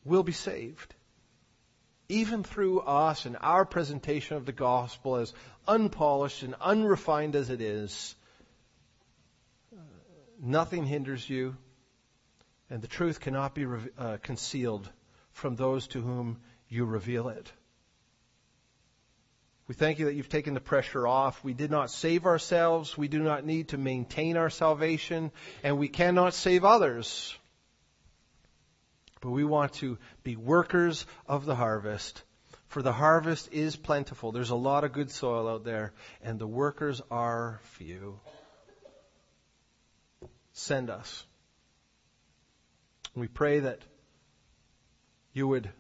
will 0.04 0.24
be 0.24 0.32
saved. 0.32 0.95
Even 2.08 2.44
through 2.44 2.82
us 2.82 3.26
and 3.26 3.38
our 3.42 3.66
presentation 3.66 4.38
of 4.38 4.46
the 4.46 4.52
gospel 4.52 5.16
as 5.16 5.34
unpolished 5.68 6.44
and 6.44 6.56
unrefined 6.62 7.36
as 7.36 7.50
it 7.50 7.62
is, 7.62 8.16
nothing 10.40 10.86
hinders 10.86 11.28
you, 11.28 11.56
and 12.70 12.82
the 12.82 12.88
truth 12.88 13.20
cannot 13.20 13.56
be 13.56 13.66
uh, 13.98 14.18
concealed 14.22 14.90
from 15.32 15.56
those 15.56 15.88
to 15.88 16.02
whom 16.02 16.40
you 16.70 16.86
reveal 16.86 17.30
it. 17.30 17.52
We 19.68 19.74
thank 19.74 19.98
you 19.98 20.06
that 20.06 20.14
you've 20.14 20.30
taken 20.30 20.54
the 20.54 20.60
pressure 20.60 21.08
off. 21.08 21.44
We 21.44 21.54
did 21.54 21.72
not 21.72 21.90
save 21.90 22.28
ourselves. 22.28 22.96
We 22.96 23.08
do 23.08 23.24
not 23.24 23.46
need 23.46 23.70
to 23.70 23.80
maintain 23.80 24.38
our 24.38 24.52
salvation, 24.52 25.32
and 25.64 25.80
we 25.80 25.88
cannot 25.88 26.36
save 26.36 26.64
others. 26.64 27.36
But 29.26 29.32
we 29.32 29.44
want 29.44 29.74
to 29.76 29.98
be 30.22 30.36
workers 30.36 31.08
of 31.26 31.46
the 31.46 31.56
harvest. 31.56 32.22
For 32.68 32.84
the 32.84 32.94
harvest 32.94 33.52
is 33.52 33.76
plentiful. 33.76 34.32
There's 34.32 34.52
a 34.52 34.56
lot 34.56 34.84
of 34.84 34.92
good 34.92 35.10
soil 35.10 35.50
out 35.50 35.64
there, 35.64 35.94
and 36.22 36.38
the 36.38 36.46
workers 36.46 37.02
are 37.10 37.60
few. 37.64 38.20
Send 40.54 40.92
us. 40.92 41.26
We 43.16 43.28
pray 43.28 43.62
that 43.62 43.80
you 45.34 45.48
would 45.48 45.72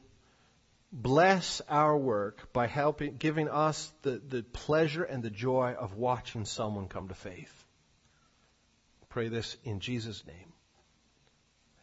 bless 0.91 1.62
our 1.70 1.96
work 1.96 2.52
by 2.52 2.66
helping, 2.66 3.18
giving 3.18 3.48
us 3.48 3.93
the, 4.02 4.20
the 4.28 4.41
pleasure 4.41 5.04
and 5.04 5.22
the 5.22 5.30
joy 5.30 5.76
of 5.78 5.93
watching 5.93 6.46
someone 6.46 6.88
come 6.88 7.10
to 7.10 7.14
faith. 7.14 7.64
Pray 9.10 9.28
this 9.28 9.56
in 9.64 9.82
Jesus' 9.82 10.26
name. 10.26 10.52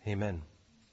Amen. 0.09 0.43